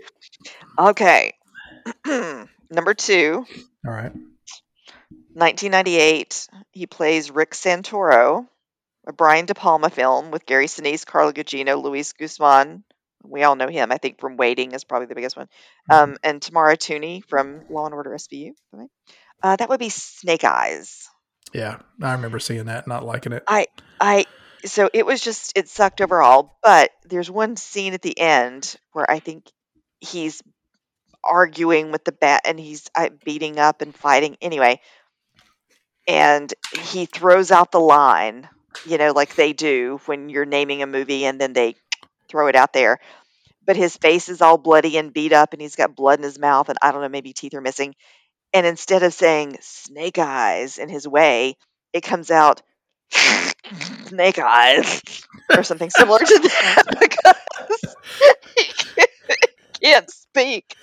Okay. 0.77 1.34
Number 2.05 2.93
two, 2.93 3.45
All 3.86 3.93
right. 3.93 4.11
1998. 5.34 6.47
He 6.71 6.86
plays 6.88 7.31
Rick 7.31 7.51
Santoro, 7.51 8.47
a 9.07 9.13
Brian 9.13 9.45
De 9.45 9.53
Palma 9.53 9.89
film 9.89 10.31
with 10.31 10.45
Gary 10.45 10.67
Sinise, 10.67 11.05
Carla 11.05 11.34
Gugino, 11.34 11.81
Luis 11.81 12.13
Guzman. 12.13 12.84
We 13.25 13.43
all 13.43 13.55
know 13.55 13.67
him, 13.69 13.91
I 13.91 13.97
think, 13.97 14.19
from 14.19 14.36
Waiting 14.38 14.73
is 14.73 14.84
probably 14.84 15.05
the 15.07 15.15
biggest 15.15 15.38
one. 15.38 15.47
Um, 15.89 16.17
and 16.23 16.41
Tamara 16.41 16.75
Tunie 16.75 17.23
from 17.25 17.61
Law 17.69 17.86
and 17.86 17.93
Order 17.93 18.11
SVU. 18.11 18.51
right? 18.73 18.89
Uh, 19.43 19.57
that 19.57 19.67
would 19.67 19.79
be 19.79 19.89
Snake 19.89 20.45
Eyes. 20.45 21.09
Yeah, 21.53 21.79
I 22.01 22.13
remember 22.13 22.39
seeing 22.39 22.65
that, 22.65 22.87
not 22.87 23.05
liking 23.05 23.33
it. 23.33 23.43
I 23.47 23.67
I 23.99 24.25
so 24.65 24.89
it 24.93 25.05
was 25.05 25.21
just 25.21 25.51
it 25.55 25.67
sucked 25.67 26.01
overall, 26.01 26.57
but 26.63 26.91
there's 27.03 27.29
one 27.29 27.57
scene 27.57 27.93
at 27.93 28.01
the 28.01 28.17
end 28.17 28.75
where 28.93 29.09
I 29.09 29.19
think 29.19 29.45
he's 29.99 30.41
arguing 31.23 31.91
with 31.91 32.03
the 32.03 32.11
bat 32.11 32.41
and 32.45 32.59
he's 32.59 32.89
uh, 32.95 33.09
beating 33.23 33.59
up 33.59 33.81
and 33.81 33.95
fighting 33.95 34.37
anyway. 34.41 34.79
And 36.07 36.53
he 36.73 37.05
throws 37.05 37.51
out 37.51 37.71
the 37.71 37.79
line, 37.79 38.49
you 38.85 38.97
know, 38.97 39.11
like 39.11 39.35
they 39.35 39.53
do 39.53 40.01
when 40.05 40.29
you're 40.29 40.45
naming 40.45 40.81
a 40.81 40.87
movie 40.87 41.25
and 41.25 41.39
then 41.39 41.53
they 41.53 41.75
throw 42.27 42.47
it 42.47 42.55
out 42.55 42.73
there. 42.73 42.99
But 43.65 43.77
his 43.77 43.95
face 43.95 44.27
is 44.27 44.41
all 44.41 44.57
bloody 44.57 44.97
and 44.97 45.13
beat 45.13 45.31
up 45.31 45.53
and 45.53 45.61
he's 45.61 45.77
got 45.77 45.95
blood 45.95 46.19
in 46.19 46.23
his 46.23 46.39
mouth 46.39 46.67
and 46.67 46.77
I 46.81 46.91
don't 46.91 47.01
know, 47.01 47.09
maybe 47.09 47.31
teeth 47.31 47.53
are 47.53 47.61
missing. 47.61 47.95
And 48.54 48.66
instead 48.66 49.04
of 49.04 49.14
saying 49.14 49.58
snake 49.62 50.18
eyes 50.20 50.78
in 50.78 50.88
his 50.89 51.08
way, 51.08 51.58
it 51.91 52.01
comes 52.01 52.30
out 52.32 52.62
snake 54.06 54.39
eyes 54.39 55.01
or 55.56 55.64
something 55.64 55.89
similar 55.89 56.20
to 56.20 56.39
that 56.39 56.84
because 56.99 57.95
he 58.58 58.64
can't, 58.74 59.10
can't 59.82 60.10
speak. 60.12 60.76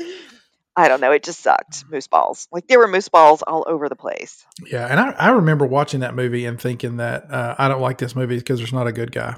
I 0.77 0.89
don't 0.89 1.01
know. 1.01 1.12
It 1.12 1.23
just 1.23 1.41
sucked. 1.41 1.85
Moose 1.91 2.07
balls. 2.07 2.49
Like 2.53 2.66
there 2.66 2.79
were 2.79 2.89
moose 2.89 3.09
balls 3.09 3.43
all 3.43 3.64
over 3.66 3.89
the 3.89 3.97
place. 3.97 4.45
Yeah, 4.71 4.87
and 4.87 4.99
I, 5.01 5.11
I 5.11 5.31
remember 5.31 5.66
watching 5.66 6.01
that 6.01 6.14
movie 6.14 6.47
and 6.47 6.61
thinking 6.61 6.97
that 6.99 7.31
uh, 7.31 7.55
I 7.59 7.68
don't 7.68 7.81
like 7.81 7.99
this 7.99 8.14
movie 8.16 8.37
because 8.37 8.59
there's 8.59 8.73
not 8.73 8.87
a 8.87 8.93
good 8.93 9.12
guy. 9.12 9.37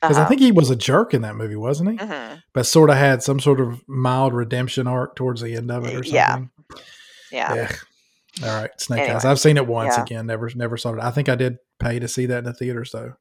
Because 0.00 0.16
I 0.16 0.20
Uh-huh. 0.22 0.28
think 0.28 0.40
he 0.40 0.52
was 0.52 0.70
a 0.70 0.76
jerk 0.76 1.12
in 1.12 1.22
that 1.22 1.36
movie, 1.36 1.56
wasn't 1.56 1.90
he? 1.92 1.96
Mhm. 1.98 2.42
But 2.54 2.64
sort 2.66 2.88
of 2.90 2.96
had 2.96 3.22
some 3.22 3.38
sort 3.40 3.60
of 3.60 3.82
mild 3.86 4.32
redemption 4.32 4.86
arc 4.86 5.14
towards 5.16 5.40
the 5.42 5.54
end 5.54 5.70
of 5.70 5.84
it 5.84 5.94
or 5.94 6.02
something. 6.04 6.14
Yeah. 6.14 6.38
Yeah. 7.32 7.54
Yeah. 7.54 7.72
All 8.48 8.60
right, 8.60 8.70
Snake 8.80 9.00
Anyway, 9.00 9.14
Eyes. 9.16 9.24
I've 9.24 9.40
seen 9.40 9.56
it 9.56 9.66
once 9.66 9.96
yeah. 9.96 10.02
again. 10.02 10.26
Never, 10.26 10.48
never 10.54 10.76
saw 10.76 10.92
it. 10.94 11.00
I 11.00 11.10
think 11.10 11.28
I 11.28 11.34
did 11.34 11.58
pay 11.80 11.98
to 11.98 12.06
see 12.08 12.26
that 12.26 12.38
in 12.38 12.44
the 12.44 12.52
theaters 12.54 12.92
though, 12.92 13.14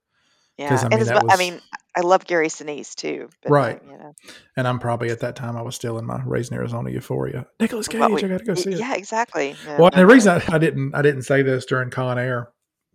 Yeah. 0.57 0.75
I 0.75 0.81
And 0.81 0.89
mean, 0.91 0.99
as 1.01 1.07
that 1.07 1.23
I 1.29 1.35
mean, 1.37 1.59
I 1.97 2.01
love 2.01 2.25
Gary 2.27 2.47
Sinise 2.47 2.93
too. 2.93 3.29
But 3.41 3.49
Right. 3.51 3.81
uh, 3.81 3.91
you 3.91 3.97
know. 3.97 4.13
and 4.55 4.67
I'm 4.67 4.77
probably 4.79 5.09
at 5.09 5.21
that 5.21 5.35
time 5.35 5.57
I 5.57 5.61
was 5.63 5.75
still 5.75 5.97
in 5.97 6.05
my 6.05 6.21
Raising 6.23 6.55
Arizona 6.57 6.91
euphoria. 6.91 7.47
Nicolas 7.59 7.87
Cage, 7.87 7.99
What 8.01 8.11
we- 8.11 8.23
I 8.23 8.27
got 8.27 8.37
to 8.39 8.45
go 8.45 8.53
see 8.53 8.73
it. 8.73 8.79
Yeah, 8.79 8.93
exactly. 8.95 9.55
No, 9.65 9.77
Well, 9.79 9.89
the 9.93 10.05
reason 10.05 10.39
I, 10.47 10.55
I 10.55 10.57
didn't 10.59 10.93
I 10.93 11.01
didn't 11.01 11.23
say 11.23 11.41
this 11.41 11.65
during 11.65 11.89
Con 11.89 12.19
Air, 12.19 12.49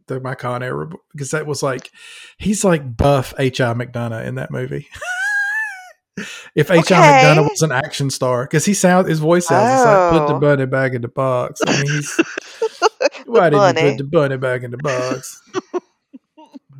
the, 0.06 0.20
my 0.20 0.36
Con 0.36 0.62
Air, 0.62 0.86
because 1.12 1.32
that 1.32 1.46
was 1.46 1.62
like 1.64 1.90
he's 2.38 2.64
like 2.64 2.96
buff 2.96 3.34
H. 3.38 3.60
I. 3.60 3.74
McDunnough 3.74 4.24
in 4.24 4.36
that 4.36 4.50
movie. 4.52 4.86
if 6.54 6.70
H. 6.70 6.78
Okay. 6.90 6.94
McDunnough 6.94 7.50
was 7.50 7.62
an 7.62 7.72
action 7.72 8.10
star, 8.10 8.44
because 8.44 8.64
he 8.64 8.74
sounds 8.74 9.08
his 9.08 9.18
voice 9.18 9.46
sounds 9.46 9.80
it's 9.80 9.84
like 9.86 10.10
put 10.12 10.26
the 10.28 10.34
Oh. 10.34 10.40
bunny 10.40 10.66
back 10.66 10.92
in 10.92 11.02
the 11.02 11.08
box. 11.08 11.60
I 11.66 11.82
mean, 11.82 12.02
why 13.26 13.50
didn't 13.50 13.76
you 13.76 13.90
put 13.92 13.98
the 13.98 14.04
bunny 14.04 14.36
back 14.36 14.62
in 14.62 14.70
the 14.70 14.78
box? 14.78 15.40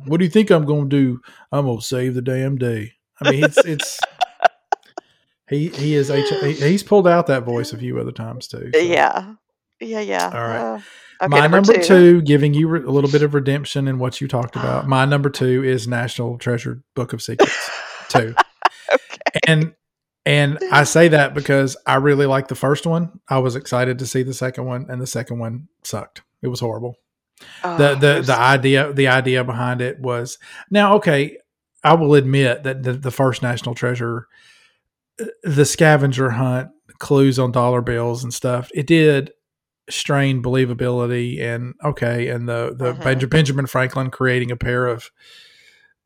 what 0.05 0.17
do 0.17 0.23
you 0.25 0.29
think 0.31 0.51
I'm 0.51 0.65
going 0.65 0.89
to 0.89 0.95
do? 0.95 1.21
I'm 1.51 1.65
going 1.65 1.79
to 1.79 1.83
save 1.85 2.13
the 2.13 2.21
damn 2.21 2.57
day. 2.57 2.93
I 3.21 3.31
mean, 3.31 3.43
it's 3.43 3.57
it's. 3.65 3.99
He 5.47 5.69
he 5.69 5.93
is 5.93 6.09
H. 6.09 6.27
he- 6.41 6.53
He's 6.53 6.81
pulled 6.81 7.07
out 7.07 7.27
that 7.27 7.43
voice 7.43 7.71
a 7.71 7.77
few 7.77 7.99
other 7.99 8.11
times 8.11 8.47
too. 8.47 8.71
so. 8.73 8.79
Yeah. 8.79 9.35
Yeah, 9.79 9.99
yeah. 9.99 10.31
All 10.33 10.41
right. 10.41 10.57
Uh, 10.57 10.79
okay, 11.25 11.27
my 11.41 11.45
number, 11.45 11.77
two. 11.83 12.21
giving 12.23 12.55
you 12.55 12.67
re- 12.67 12.81
a 12.81 12.89
little 12.89 13.11
bit 13.11 13.21
of 13.21 13.35
redemption 13.35 13.87
in 13.87 13.99
what 13.99 14.19
you 14.21 14.27
talked 14.27 14.55
about. 14.55 14.87
My 14.87 15.05
number 15.05 15.29
two 15.29 15.63
is 15.63 15.87
National 15.87 16.39
Treasure 16.39 16.81
Book 16.95 17.13
of 17.13 17.21
Secrets 17.21 17.69
two, 18.09 18.33
Okay. 18.91 19.39
and 19.47 19.75
and 20.25 20.57
I 20.71 20.85
say 20.85 21.09
that 21.09 21.35
because 21.35 21.77
I 21.85 21.95
really 21.95 22.25
like 22.25 22.47
the 22.47 22.55
first 22.55 22.87
one. 22.87 23.19
I 23.29 23.37
was 23.37 23.55
excited 23.55 23.99
to 23.99 24.07
see 24.07 24.23
the 24.23 24.33
second 24.33 24.65
one, 24.65 24.87
and 24.89 24.99
the 24.99 25.07
second 25.07 25.37
one 25.37 25.67
sucked. 25.83 26.23
It 26.41 26.47
was 26.47 26.59
horrible. 26.59 26.95
Oh, 27.63 27.77
the 27.77 27.95
the 27.95 28.21
the 28.21 28.37
idea 28.37 28.91
the 28.91 29.07
idea 29.07 29.43
behind 29.43 29.81
it 29.81 29.99
was 29.99 30.39
now 30.71 30.95
okay. 30.95 31.37
I 31.83 31.93
will 31.93 32.15
admit 32.15 32.63
that 32.63 32.81
the, 32.81 32.93
the 32.93 33.11
first 33.11 33.43
National 33.43 33.75
Treasure, 33.75 34.27
uh, 35.21 35.25
the 35.43 35.65
scavenger 35.65 36.31
hunt, 36.31 36.69
clues 36.97 37.37
on 37.37 37.51
dollar 37.51 37.81
bills 37.81 38.23
and 38.23 38.33
stuff. 38.33 38.71
It 38.73 38.87
did 38.87 39.31
strain 39.87 40.41
believability 40.41 41.39
and 41.41 41.75
okay, 41.83 42.29
and 42.29 42.49
the 42.49 42.73
the. 42.75 42.93
Benja- 42.93 43.29
Benjamin 43.29 43.67
Franklin 43.67 44.09
creating 44.09 44.49
a 44.49 44.55
pair 44.55 44.87
of 44.87 45.11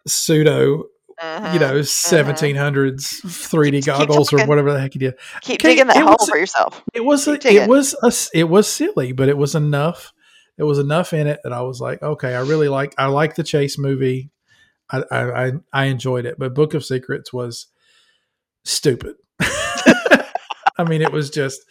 pseudo 0.06 0.86
Mhm, 1.22 1.54
you 1.54 1.60
know 1.60 1.74
mhm. 1.74 1.86
seventeen 1.88 2.56
hundreds 2.56 3.22
3D 3.26 3.72
Keep- 3.72 3.84
keep 3.84 3.86
goggles 3.86 4.32
or 4.32 4.46
whatever 4.46 4.72
the 4.72 4.80
heck 4.80 4.96
you 4.96 5.00
did. 5.00 5.16
Keep 5.42 5.56
Okay, 5.62 5.70
digging 5.70 5.88
that 5.88 5.98
hole 5.98 6.16
was- 6.20 6.30
for 6.30 6.38
yourself. 6.38 6.82
It 6.94 7.02
was 7.04 7.28
a, 7.28 7.34
it 7.46 7.68
was 7.68 7.94
a, 8.02 8.38
it 8.38 8.44
was 8.46 8.68
silly, 8.68 9.12
but 9.12 9.28
it 9.30 9.38
was 9.38 9.56
enough. 9.56 10.14
It 10.58 10.64
was 10.64 10.80
enough 10.80 11.14
in 11.14 11.28
it 11.28 11.40
that 11.44 11.54
I 11.54 11.62
was 11.62 11.80
like, 11.82 12.02
okay, 12.02 12.36
I 12.36 12.42
really 12.42 12.68
like 12.70 12.94
I 12.98 13.08
like 13.08 13.36
the 13.36 13.44
chase 13.44 13.78
movie. 13.78 14.30
I 14.92 15.04
I 15.12 15.46
I, 15.48 15.52
I 15.74 15.84
enjoyed 15.86 16.26
it, 16.26 16.36
but 16.40 16.54
Book 16.54 16.74
of 16.74 16.84
Secrets 16.86 17.32
was 17.34 17.68
stupid. 18.66 19.16
I 19.40 20.84
mean, 20.88 21.02
it 21.02 21.12
was 21.12 21.30
just 21.30 21.62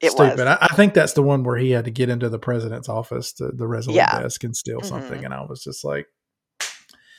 It 0.00 0.10
stupid. 0.12 0.46
I, 0.46 0.58
I 0.60 0.74
think 0.74 0.94
that's 0.94 1.12
the 1.14 1.22
one 1.22 1.42
where 1.42 1.56
he 1.56 1.70
had 1.72 1.84
to 1.86 1.90
get 1.90 2.08
into 2.08 2.28
the 2.28 2.38
president's 2.38 2.88
office, 2.88 3.32
to 3.34 3.48
the 3.52 3.66
Resolute 3.66 3.96
Yeah. 3.96 4.20
desk, 4.22 4.44
and 4.44 4.56
steal 4.56 4.80
Mhm. 4.80 4.86
something, 4.86 5.24
and 5.24 5.34
I 5.34 5.42
was 5.42 5.62
just 5.62 5.84
like, 5.84 6.06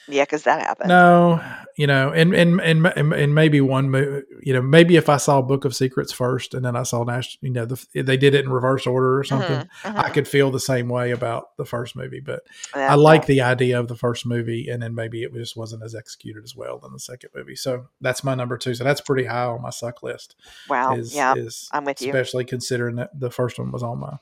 Yeah, 0.08 0.24
because 0.24 0.44
that 0.44 0.60
happened. 0.62 0.90
no, 0.90 1.42
you 1.78 1.88
know, 1.88 2.12
and 2.12 2.34
and 2.36 2.60
and 2.60 2.86
and, 2.86 3.34
maybe 3.34 3.62
one, 3.62 3.90
mo- 3.90 4.22
you 4.42 4.54
know, 4.54 4.62
maybe 4.62 4.96
if 4.98 5.08
I 5.08 5.18
saw 5.18 5.42
Book 5.42 5.64
of 5.66 5.74
Secrets 5.76 6.12
first 6.12 6.54
and 6.54 6.66
then 6.66 6.76
I 6.76 6.84
saw 6.84 7.04
National, 7.04 7.40
you 7.48 7.52
know, 7.54 7.66
the, 7.66 8.04
they 8.04 8.18
did 8.18 8.36
it 8.36 8.44
in 8.46 8.52
reverse 8.52 8.86
order 8.86 9.18
or 9.18 9.24
something, 9.24 9.60
Mhm, 9.62 9.70
mhm. 9.84 9.96
I 10.04 10.10
could 10.10 10.28
feel 10.28 10.52
the 10.52 10.60
same 10.60 10.90
way 10.90 11.12
about 11.12 11.56
the 11.58 11.66
first 11.66 11.96
movie. 11.96 12.20
But 12.20 12.42
Yeah, 12.76 12.92
I 12.92 12.96
like 12.96 13.22
no. 13.24 13.28
the 13.28 13.42
idea 13.42 13.80
of 13.80 13.88
the 13.88 13.96
first 13.96 14.26
movie, 14.26 14.68
and 14.70 14.84
then 14.84 14.94
maybe 14.94 15.24
it 15.24 15.34
just 15.34 15.56
wasn't 15.56 15.84
as 15.84 15.96
executed 15.96 16.44
as 16.44 16.54
well 16.56 16.80
than 16.80 16.92
the 16.92 17.00
second 17.00 17.30
movie. 17.34 17.56
So 17.56 17.86
that's 18.02 18.24
my 18.26 18.36
number 18.36 18.58
two. 18.58 18.76
So 18.76 18.84
that's 18.84 19.02
pretty 19.02 19.24
high 19.26 19.46
on 19.46 19.62
my 19.62 19.70
suck 19.70 20.04
list. 20.04 20.36
Wow. 20.70 20.96
Is 20.96 21.16
yeah, 21.16 21.34
is 21.36 21.70
I'm 21.72 21.86
with 21.86 22.02
you. 22.02 22.10
especially 22.10 22.44
considering 22.46 22.98
that 22.98 23.18
the 23.18 23.32
first 23.32 23.58
one 23.58 23.72
was 23.72 23.84
on 23.84 24.00
my 24.00 24.18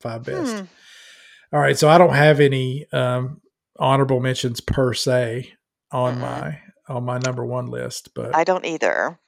five 0.00 0.22
best. 0.24 0.52
Hmm. 0.58 0.64
All 1.52 1.60
right, 1.60 1.78
so 1.78 1.88
I 1.88 1.98
don't 1.98 2.14
have 2.14 2.40
any 2.40 2.84
um, 2.92 3.40
honorable 3.78 4.20
mentions 4.20 4.60
per 4.60 4.94
se 4.94 5.52
on 5.90 6.16
Mm-mm. 6.16 6.20
my 6.20 6.58
on 6.88 7.04
my 7.04 7.18
number 7.18 7.44
one 7.44 7.66
list, 7.66 8.10
but 8.14 8.34
I 8.36 8.44
don't 8.44 8.64
either. 8.66 9.18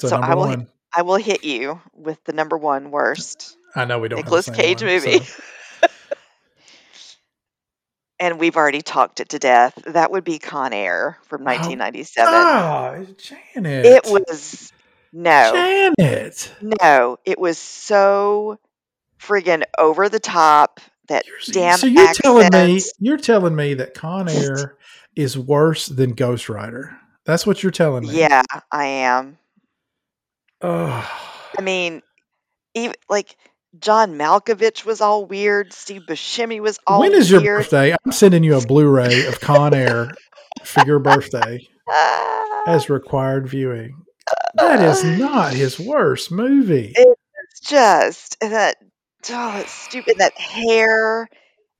so, 0.00 0.08
so 0.08 0.16
number 0.16 0.32
I 0.32 0.34
will- 0.34 0.46
one, 0.46 0.68
I 0.94 1.02
will 1.02 1.16
hit 1.16 1.44
you 1.44 1.80
with 1.94 2.22
the 2.24 2.32
number 2.32 2.56
one 2.56 2.90
worst 2.90 3.56
I 3.74 3.84
know 3.86 3.98
we 3.98 4.08
don't 4.08 4.18
Nicolas 4.18 4.46
have 4.46 4.56
the 4.56 4.62
same 4.62 4.76
Cage 4.76 4.82
one, 4.82 4.92
movie. 4.92 5.24
so- 5.24 5.42
and 8.20 8.38
we've 8.38 8.56
already 8.56 8.82
talked 8.82 9.20
it 9.20 9.30
to 9.30 9.38
death. 9.38 9.76
That 9.86 10.10
would 10.12 10.24
be 10.24 10.38
Con 10.38 10.72
Air 10.72 11.18
from 11.24 11.42
1997. 11.44 12.32
Ah, 12.34 12.96
Janet, 13.18 13.84
it 13.86 14.04
was 14.04 14.72
no, 15.12 15.92
Janet. 15.98 16.52
no. 16.60 17.18
It 17.24 17.38
was 17.38 17.58
so 17.58 18.58
friggin' 19.18 19.64
over 19.78 20.08
the 20.08 20.20
top. 20.20 20.80
That 21.12 21.24
damn 21.52 21.76
so 21.78 21.86
you're 21.86 22.12
telling 22.14 22.48
me 22.52 22.82
you're 22.98 23.18
telling 23.18 23.54
me 23.54 23.74
that 23.74 23.92
Con 23.92 24.28
Air 24.28 24.76
is 25.14 25.36
worse 25.36 25.86
than 25.86 26.14
Ghost 26.14 26.48
Rider. 26.48 26.96
That's 27.26 27.46
what 27.46 27.62
you're 27.62 27.70
telling 27.72 28.04
me. 28.06 28.18
Yeah, 28.18 28.42
I 28.70 28.86
am. 28.86 29.36
Oh, 30.62 31.10
I 31.58 31.60
mean, 31.60 32.02
even 32.74 32.94
like 33.10 33.36
John 33.78 34.14
Malkovich 34.14 34.86
was 34.86 35.00
all 35.02 35.26
weird. 35.26 35.72
Steve 35.72 36.02
Buscemi 36.08 36.60
was 36.60 36.78
all 36.86 37.00
when 37.00 37.12
is 37.12 37.30
your 37.30 37.42
birthday? 37.42 37.92
I'm 37.92 38.12
sending 38.12 38.42
you 38.42 38.56
a 38.56 38.66
Blu-ray 38.66 39.26
of 39.26 39.40
Con 39.40 39.74
Air 39.74 40.12
for 40.64 40.86
your 40.86 40.98
birthday 40.98 41.66
as 42.66 42.88
required 42.90 43.48
viewing. 43.48 44.02
That 44.54 44.80
is 44.80 45.04
not 45.18 45.52
his 45.52 45.78
worst 45.78 46.30
movie. 46.32 46.94
it's 46.96 47.60
just 47.60 48.38
that 48.40 48.76
oh, 49.30 49.58
it's 49.58 49.72
stupid. 49.72 50.16
That 50.18 50.38
hair 50.38 51.28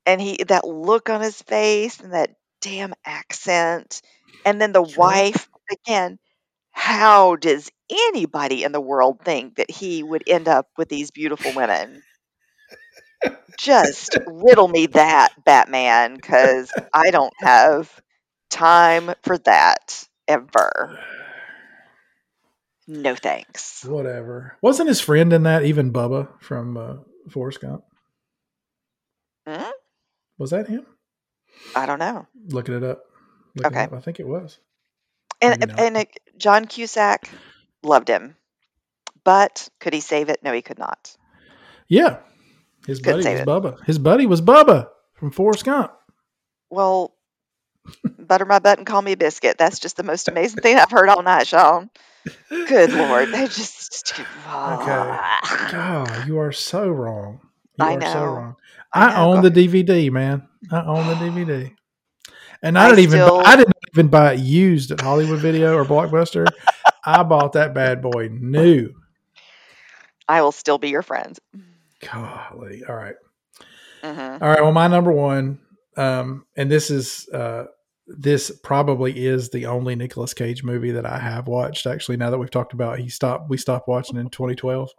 and 0.07 0.21
he 0.21 0.39
that 0.49 0.67
look 0.67 1.11
on 1.11 1.21
his 1.21 1.41
face 1.43 2.01
and 2.01 2.13
that 2.15 2.37
damn 2.61 2.95
accent, 3.05 4.03
and 4.45 4.61
then 4.61 4.73
the 4.73 4.83
Sure. 4.85 4.95
wife 4.97 5.49
again. 5.71 6.19
How 6.73 7.37
does 7.37 7.71
anybody 7.91 8.65
in 8.65 8.73
the 8.73 8.81
world 8.81 9.21
think 9.25 9.57
that 9.57 9.71
he 9.71 10.03
would 10.03 10.25
end 10.27 10.49
up 10.49 10.69
with 10.77 10.89
these 10.89 11.11
beautiful 11.11 11.53
women? 11.53 12.03
Just 13.57 14.17
riddle 14.27 14.69
me 14.69 14.87
that, 14.87 15.31
Batman, 15.45 16.15
because 16.17 16.73
I 16.93 17.11
don't 17.11 17.33
have 17.39 18.01
time 18.51 19.13
for 19.23 19.39
that 19.39 20.05
ever. 20.29 20.99
No 22.87 23.15
thanks. 23.17 23.89
Whatever. 23.89 24.57
Wasn't 24.63 24.89
his 24.89 25.01
friend 25.01 25.33
in 25.33 25.43
that 25.45 25.65
even 25.65 25.93
Bubba 25.93 26.29
from 26.41 26.77
uh, 26.77 26.95
Forrest 27.31 27.61
Gump? 27.61 27.85
Hmm? 29.47 29.71
Was 30.39 30.51
that 30.51 30.69
him? 30.69 30.87
I 31.77 31.87
don't 31.87 31.99
know. 31.99 32.27
Looking 32.49 32.75
it 32.77 32.83
up. 32.85 33.03
Looking 33.57 33.73
Okay. 33.73 33.85
it 33.85 33.93
up. 33.93 33.99
I 33.99 34.01
think 34.01 34.21
it 34.21 34.27
was. 34.27 34.59
And 35.41 35.79
and 35.79 35.97
uh, 35.97 36.05
John 36.39 36.67
Cusack 36.67 37.29
loved 37.83 38.09
him, 38.09 38.37
but 39.25 39.69
could 39.81 39.93
he 39.93 40.01
save 40.01 40.29
it? 40.29 40.43
No, 40.43 40.53
he 40.53 40.63
could 40.63 40.79
not. 40.79 41.17
Yeah. 41.89 42.19
His 42.87 43.01
Couldn't 43.01 43.23
buddy 43.25 43.33
was 43.35 43.41
it. 43.41 43.47
Bubba. 43.47 43.85
His 43.85 43.99
buddy 43.99 44.27
was 44.27 44.41
Bubba 44.41 44.89
from 45.15 45.31
Forrest 45.31 45.65
Gump. 45.65 45.93
Well, 46.71 47.15
butter 48.19 48.45
my 48.45 48.59
butt 48.59 48.79
and 48.79 48.87
call 48.87 49.03
me 49.03 49.13
a 49.13 49.17
biscuit. 49.17 49.59
That's 49.59 49.79
just 49.79 49.97
the 49.97 50.03
most 50.03 50.29
amazing 50.29 50.61
thing 50.63 50.77
I've 50.79 50.91
heard 50.91 51.09
all 51.09 51.23
night, 51.23 51.47
Sean. 51.47 51.91
Good 52.67 52.93
lord, 52.93 53.33
they 53.33 53.47
just 53.49 54.15
God, 55.71 56.27
you 56.27 56.39
are 56.39 56.53
so 56.53 56.89
wrong. 56.89 57.41
You 57.77 57.85
I 57.85 57.95
are 57.95 58.01
so 58.03 58.21
know. 58.21 58.25
wrong. 58.27 58.57
I 58.95 59.07
I, 59.07 59.17
know. 59.17 59.27
own 59.27 59.41
the 59.43 59.51
DVD, 59.51 60.11
man. 60.11 60.49
I 60.71 60.83
own 60.85 61.07
the 61.07 61.15
DVD. 61.15 61.73
And 62.63 62.79
I, 62.79 62.87
I 62.87 62.89
didn't 62.91 63.01
even 63.05 63.21
I 63.21 63.57
didn't 63.57 63.73
even 63.95 64.09
buy 64.09 64.35
it 64.35 64.41
used 64.41 64.91
at 64.93 65.01
Hollywood 65.01 65.41
Video 65.41 65.75
or 65.75 65.85
Blockbuster. 65.85 66.53
I 67.05 67.23
bought 67.25 67.53
that 67.55 67.75
bad 67.75 68.01
boy 68.03 68.29
new. 68.31 68.95
I 70.29 70.43
will 70.43 70.53
still 70.53 70.79
be 70.79 70.91
your 70.91 71.03
friend. 71.03 71.39
Golly. 72.01 72.83
All 72.89 72.95
right. 72.97 73.17
hmm 74.03 74.37
All 74.41 74.49
right. 74.49 74.63
Well, 74.63 74.73
my 74.73 74.89
number 74.89 75.13
one, 75.13 75.59
um, 75.97 76.47
and 76.57 76.71
this 76.71 76.91
is 76.91 77.29
uh, 77.29 77.65
this 78.07 78.51
probably 78.63 79.27
is 79.27 79.51
the 79.51 79.67
only 79.67 79.95
Nicolas 79.95 80.35
Cage 80.35 80.63
movie 80.63 80.93
that 80.93 81.07
I 81.07 81.19
have 81.19 81.47
watched. 81.47 81.87
Actually, 81.87 82.17
now 82.17 82.31
that 82.31 82.39
we've 82.39 82.51
talked 82.51 82.73
about, 82.73 82.99
he 82.99 83.09
stopped. 83.09 83.49
We 83.49 83.57
stopped 83.57 83.89
watching 83.89 84.17
in 84.17 84.29
2012. 84.31 84.91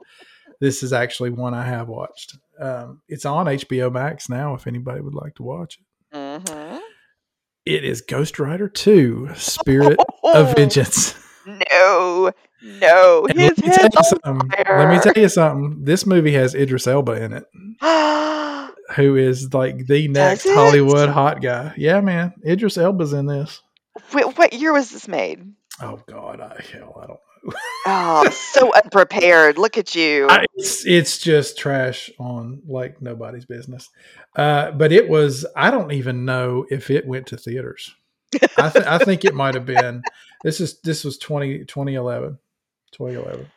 This 0.59 0.83
is 0.83 0.93
actually 0.93 1.31
one 1.31 1.53
I 1.53 1.65
have 1.65 1.87
watched. 1.87 2.37
Um, 2.59 3.01
it's 3.07 3.25
on 3.25 3.47
HBO 3.47 3.91
Max 3.91 4.29
now. 4.29 4.53
If 4.53 4.67
anybody 4.67 5.01
would 5.01 5.15
like 5.15 5.35
to 5.35 5.43
watch 5.43 5.79
it, 5.79 6.41
hmm 6.41 6.77
it 7.65 7.85
is 7.85 8.01
Ghost 8.01 8.39
Rider 8.39 8.67
Two: 8.67 9.29
Spirit 9.35 9.97
of 10.23 10.53
Vengeance. 10.55 11.15
No, 11.45 12.31
no, 12.63 13.27
his 13.29 13.35
let 13.35 13.57
me 13.57 13.63
tell 13.65 13.81
head's 13.81 13.95
you 13.95 14.19
on 14.23 14.39
something. 14.39 14.51
Let 14.67 14.89
me 14.89 14.99
tell 14.99 15.21
you 15.21 15.29
something. 15.29 15.83
This 15.83 16.05
movie 16.05 16.33
has 16.33 16.55
Idris 16.55 16.87
Elba 16.87 17.13
in 17.23 17.33
it, 17.33 17.45
who 18.95 19.15
is 19.15 19.53
like 19.53 19.85
the 19.87 20.07
next? 20.07 20.45
Hollywood 20.47 21.09
hot 21.09 21.41
guy. 21.41 21.73
Yeah, 21.77 22.01
man. 22.01 22.33
Idris 22.45 22.77
Elba's 22.77 23.13
in 23.13 23.25
this. 23.25 23.61
Wait, 24.13 24.37
what 24.37 24.53
year 24.53 24.73
was 24.73 24.91
this 24.91 25.07
made? 25.07 25.53
Oh 25.81 25.99
God, 26.07 26.39
I 26.39 26.61
hell, 26.71 26.99
I 27.01 27.07
don't 27.07 27.09
know. 27.09 27.19
Oh, 27.85 28.29
so 28.29 28.73
unprepared. 28.73 29.57
Look 29.57 29.77
at 29.77 29.93
you. 29.93 30.27
I, 30.29 30.45
it's 30.55 30.85
it's 30.85 31.17
just 31.17 31.57
trash 31.57 32.09
on 32.17 32.61
like 32.65 33.01
nobody's 33.01 33.45
business. 33.45 33.89
Uh, 34.37 34.71
but 34.71 34.93
it 34.93 35.09
was. 35.09 35.45
I 35.53 35.69
don't 35.69 35.91
even 35.91 36.23
know 36.23 36.65
if 36.69 36.89
it 36.89 37.05
went 37.05 37.27
to 37.27 37.37
theaters. 37.37 37.93
I, 38.57 38.69
th- 38.69 38.85
I 38.85 38.99
think 38.99 39.25
it 39.25 39.35
might 39.35 39.55
have 39.55 39.65
been. 39.65 40.01
This 40.43 40.61
is 40.61 40.79
this 40.79 41.03
was 41.03 41.17
20, 41.17 41.65
2011. 41.65 42.39
2011. 42.93 43.47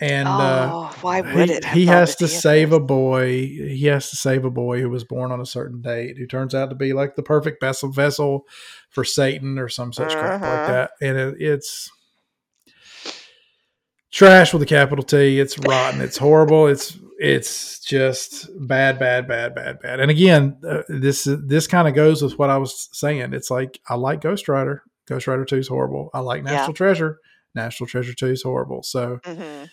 And 0.00 0.26
uh, 0.26 0.70
oh, 0.72 0.96
why 1.02 1.20
would 1.20 1.48
he, 1.48 1.54
it? 1.54 1.64
he 1.66 1.86
has 1.86 2.16
to 2.16 2.26
save 2.26 2.72
a 2.72 2.80
boy. 2.80 3.28
He 3.46 3.86
has 3.86 4.10
to 4.10 4.16
save 4.16 4.44
a 4.44 4.50
boy 4.50 4.80
who 4.80 4.90
was 4.90 5.04
born 5.04 5.30
on 5.30 5.40
a 5.40 5.46
certain 5.46 5.80
date, 5.82 6.18
who 6.18 6.26
turns 6.26 6.52
out 6.52 6.70
to 6.70 6.74
be 6.74 6.92
like 6.92 7.14
the 7.14 7.22
perfect 7.22 7.60
vessel 7.60 7.90
vessel 7.90 8.44
for 8.90 9.04
Satan 9.04 9.56
or 9.56 9.68
some 9.68 9.92
such 9.92 10.12
crap 10.12 10.40
like 10.42 10.50
Uh-huh. 10.50 10.72
that. 10.72 10.90
And 11.00 11.16
it, 11.16 11.36
it's 11.40 11.90
trash 14.10 14.52
with 14.52 14.62
a 14.62 14.66
capital 14.66 15.04
T. 15.04 15.38
It's 15.40 15.58
rotten. 15.58 16.00
It's 16.00 16.16
horrible. 16.18 16.66
It's 16.66 16.98
it's 17.18 17.78
just 17.78 18.48
bad, 18.66 18.98
bad, 18.98 19.28
bad, 19.28 19.54
bad, 19.54 19.78
bad. 19.80 20.00
And 20.00 20.10
again, 20.10 20.56
uh, 20.68 20.82
this 20.88 21.28
this 21.44 21.66
kind 21.68 21.86
of 21.86 21.94
goes 21.94 22.20
with 22.20 22.38
what 22.38 22.50
I 22.50 22.58
was 22.58 22.88
saying. 22.92 23.32
It's 23.32 23.50
like 23.50 23.80
I 23.88 23.94
like 23.94 24.20
Ghost 24.20 24.48
Rider. 24.48 24.82
Ghost 25.06 25.26
Rider 25.28 25.44
Two 25.44 25.58
is 25.58 25.68
horrible. 25.68 26.10
I 26.12 26.20
like 26.20 26.42
Yeah. 26.44 26.50
National 26.52 26.74
Treasure. 26.74 27.20
National 27.54 27.86
Treasure 27.86 28.14
Two 28.14 28.28
is 28.30 28.42
horrible. 28.42 28.82
So 28.82 29.18
Mhm. 29.24 29.70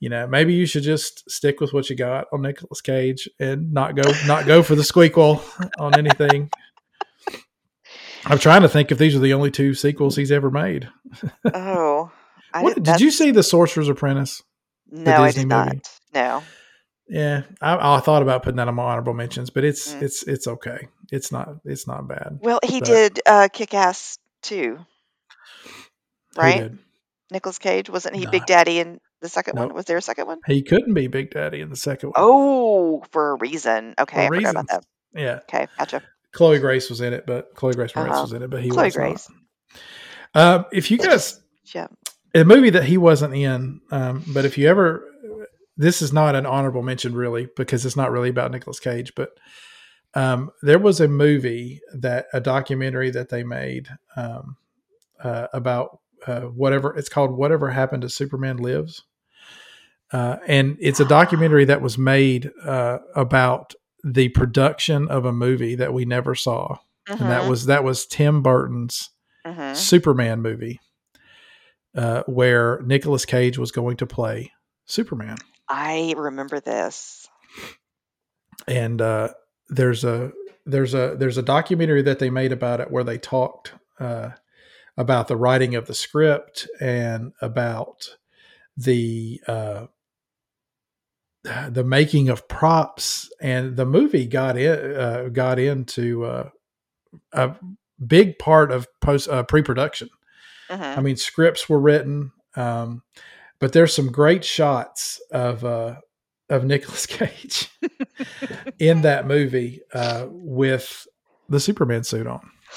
you 0.00 0.08
know, 0.08 0.26
maybe 0.26 0.54
you 0.54 0.64
should 0.66 0.82
just 0.82 1.30
stick 1.30 1.60
with 1.60 1.72
what 1.74 1.90
you 1.90 1.96
got 1.96 2.26
on 2.32 2.40
Nicolas 2.42 2.80
Cage 2.80 3.28
and 3.38 3.72
not 3.72 3.94
go 3.96 4.10
not 4.26 4.46
go 4.46 4.62
for 4.62 4.74
the 4.74 4.82
squeakquel 4.82 5.42
on 5.78 5.94
anything. 5.98 6.50
I'm 8.26 8.38
trying 8.38 8.62
to 8.62 8.68
think 8.68 8.92
if 8.92 8.98
these 8.98 9.16
are 9.16 9.20
the 9.20 9.32
only 9.32 9.50
two 9.50 9.74
sequels 9.74 10.16
he's 10.16 10.30
ever 10.32 10.50
made. 10.50 10.88
Oh, 11.54 12.10
I 12.54 12.62
What, 12.62 12.74
didn't- 12.82 13.00
you 13.00 13.10
see 13.10 13.30
The 13.30 13.42
Sorcerer's 13.42 13.88
Apprentice? 13.88 14.42
No, 14.90 15.22
I 15.22 15.30
did 15.30 15.46
movie? 15.46 15.46
not. 15.46 15.88
No. 16.14 16.42
Yeah, 17.08 17.42
I, 17.60 17.96
I 17.96 18.00
thought 18.00 18.22
about 18.22 18.42
putting 18.42 18.56
that 18.58 18.68
on 18.68 18.74
my 18.74 18.82
honorable 18.84 19.14
mentions, 19.14 19.50
but 19.50 19.64
it's 19.64 19.94
Mm. 19.94 20.02
it's 20.02 20.22
it's 20.24 20.46
okay. 20.46 20.88
It's 21.10 21.32
not 21.32 21.48
it's 21.64 21.86
not 21.86 22.06
bad. 22.08 22.38
Well, 22.40 22.60
he 22.62 22.80
But- 22.80 22.86
did 22.86 23.20
uh, 23.26 23.48
Kick 23.52 23.74
Ass 23.74 24.18
too, 24.42 24.78
right? 26.36 26.72
Nicolas 27.30 27.58
Cage 27.58 27.88
wasn't 27.90 28.16
he 28.16 28.24
No. 28.24 28.30
Big 28.30 28.46
Daddy 28.46 28.78
in 28.80 29.00
the 29.20 29.28
second 29.28 29.58
one? 29.58 29.74
Was 29.74 29.84
there 29.86 29.96
a 29.96 30.02
second 30.02 30.26
one? 30.26 30.38
He 30.46 30.62
couldn't 30.62 30.94
be 30.94 31.06
Big 31.06 31.30
Daddy 31.30 31.60
in 31.60 31.70
the 31.70 31.76
second 31.76 32.08
one. 32.10 32.14
Oh, 32.16 33.04
for 33.10 33.32
a 33.32 33.34
reason. 33.36 33.94
Okay, 33.98 34.24
I 34.26 34.28
forgot 34.28 34.50
about 34.50 34.68
that. 34.68 34.84
Yeah, 35.14 35.40
Okay, 35.48 35.66
gotcha. 35.78 36.02
Chloe 36.32 36.58
Grace 36.60 36.88
was 36.88 37.00
in 37.00 37.12
it, 37.12 37.26
but 37.26 37.54
Chloe 37.54 37.74
Grace 37.74 37.92
Moretz 37.92 38.10
Uh-huh. 38.10 38.22
was 38.22 38.32
in 38.32 38.42
it, 38.42 38.50
but 38.50 38.62
he 38.62 38.68
was 38.68 38.76
Chloe 38.76 38.86
was 38.86 38.94
Grace. 38.96 39.28
not. 40.34 40.60
Uh, 40.60 40.64
if 40.72 40.90
you 40.90 40.98
guys 40.98 41.40
Yeah. 41.74 41.88
a 42.34 42.44
movie 42.44 42.70
that 42.70 42.84
he 42.84 42.96
wasn't 42.98 43.34
in. 43.34 43.80
Um, 43.90 44.24
but 44.32 44.44
if 44.44 44.56
you 44.56 44.68
ever, 44.68 45.04
this 45.76 46.02
is 46.02 46.12
not 46.12 46.34
an 46.36 46.46
honorable 46.46 46.82
mention 46.82 47.14
really 47.14 47.48
because 47.56 47.84
it's 47.84 47.96
not 47.96 48.12
really 48.12 48.28
about 48.30 48.52
Nicolas 48.52 48.78
Cage. 48.78 49.12
But 49.16 49.30
um, 50.14 50.50
there 50.62 50.78
was 50.78 51.00
a 51.00 51.08
movie 51.08 51.80
that 51.94 52.26
a 52.32 52.40
documentary 52.40 53.10
that 53.10 53.28
they 53.28 53.42
made 53.42 53.88
um, 54.16 54.56
uh, 55.22 55.48
about 55.52 55.98
uh, 56.26 56.42
whatever 56.42 56.96
it's 56.96 57.08
called. 57.08 57.32
Whatever 57.32 57.70
happened 57.70 58.02
to 58.02 58.08
Superman 58.08 58.58
Lives, 58.58 59.02
uh, 60.12 60.36
and 60.46 60.76
it's 60.80 61.00
a 61.00 61.04
documentary 61.04 61.64
that 61.66 61.82
was 61.82 61.96
made 61.98 62.50
uh, 62.64 62.98
about 63.14 63.74
the 64.02 64.28
production 64.30 65.08
of 65.08 65.24
a 65.24 65.32
movie 65.32 65.74
that 65.76 65.92
we 65.92 66.04
never 66.04 66.34
saw, 66.34 66.78
and 67.06 67.30
that 67.30 67.46
was 67.46 67.66
that 67.66 67.84
was 67.84 68.06
Tim 68.06 68.42
Burton's 68.42 69.10
hmm 69.46 69.74
Superman 69.74 70.42
movie, 70.42 70.80
uh, 71.94 72.22
where 72.26 72.80
Nicolas 72.84 73.24
Cage 73.24 73.58
was 73.58 73.70
going 73.72 73.96
to 73.98 74.06
play 74.06 74.52
Superman, 74.86 75.36
I 75.68 76.14
remember 76.16 76.60
this. 76.60 77.28
and 78.66 79.00
uh, 79.00 79.28
there's 79.68 80.04
a 80.04 80.32
there's 80.66 80.94
a 80.94 81.16
there's 81.18 81.38
a 81.38 81.42
documentary 81.42 82.02
that 82.02 82.18
they 82.18 82.30
made 82.30 82.52
about 82.52 82.80
it 82.80 82.90
where 82.90 83.04
they 83.04 83.18
talked 83.18 83.72
uh, 83.98 84.30
about 85.00 85.28
the 85.28 85.36
writing 85.36 85.74
of 85.74 85.86
the 85.86 85.94
script 85.94 86.68
and 86.80 87.32
about 87.40 88.16
the 88.76 89.40
uh, 89.46 89.86
the 91.42 91.84
making 91.84 92.28
of 92.28 92.46
props, 92.48 93.30
and 93.40 93.76
the 93.76 93.86
movie 93.86 94.26
got 94.26 94.58
in 94.58 94.96
uh, 94.96 95.28
got 95.32 95.58
into 95.58 96.24
uh, 96.24 96.50
a 97.32 97.54
big 98.04 98.38
part 98.38 98.70
of 98.70 98.86
post 99.00 99.28
uh, 99.28 99.42
pre 99.42 99.62
production. 99.62 100.10
hmm 100.70 100.82
I 100.82 101.00
mean, 101.00 101.16
scripts 101.16 101.68
were 101.68 101.80
written, 101.80 102.32
um, 102.56 103.02
but 103.58 103.72
there's 103.72 103.94
some 103.94 104.12
great 104.12 104.44
shots 104.44 105.20
of 105.32 105.64
uh, 105.64 105.96
of 106.50 106.64
Nicolas 106.64 107.06
Cage 107.06 107.70
in 108.78 109.02
that 109.02 109.26
movie 109.26 109.80
uh, 109.94 110.26
with 110.28 111.06
the 111.48 111.60
Superman 111.60 112.04
suit 112.04 112.26
on, 112.26 112.50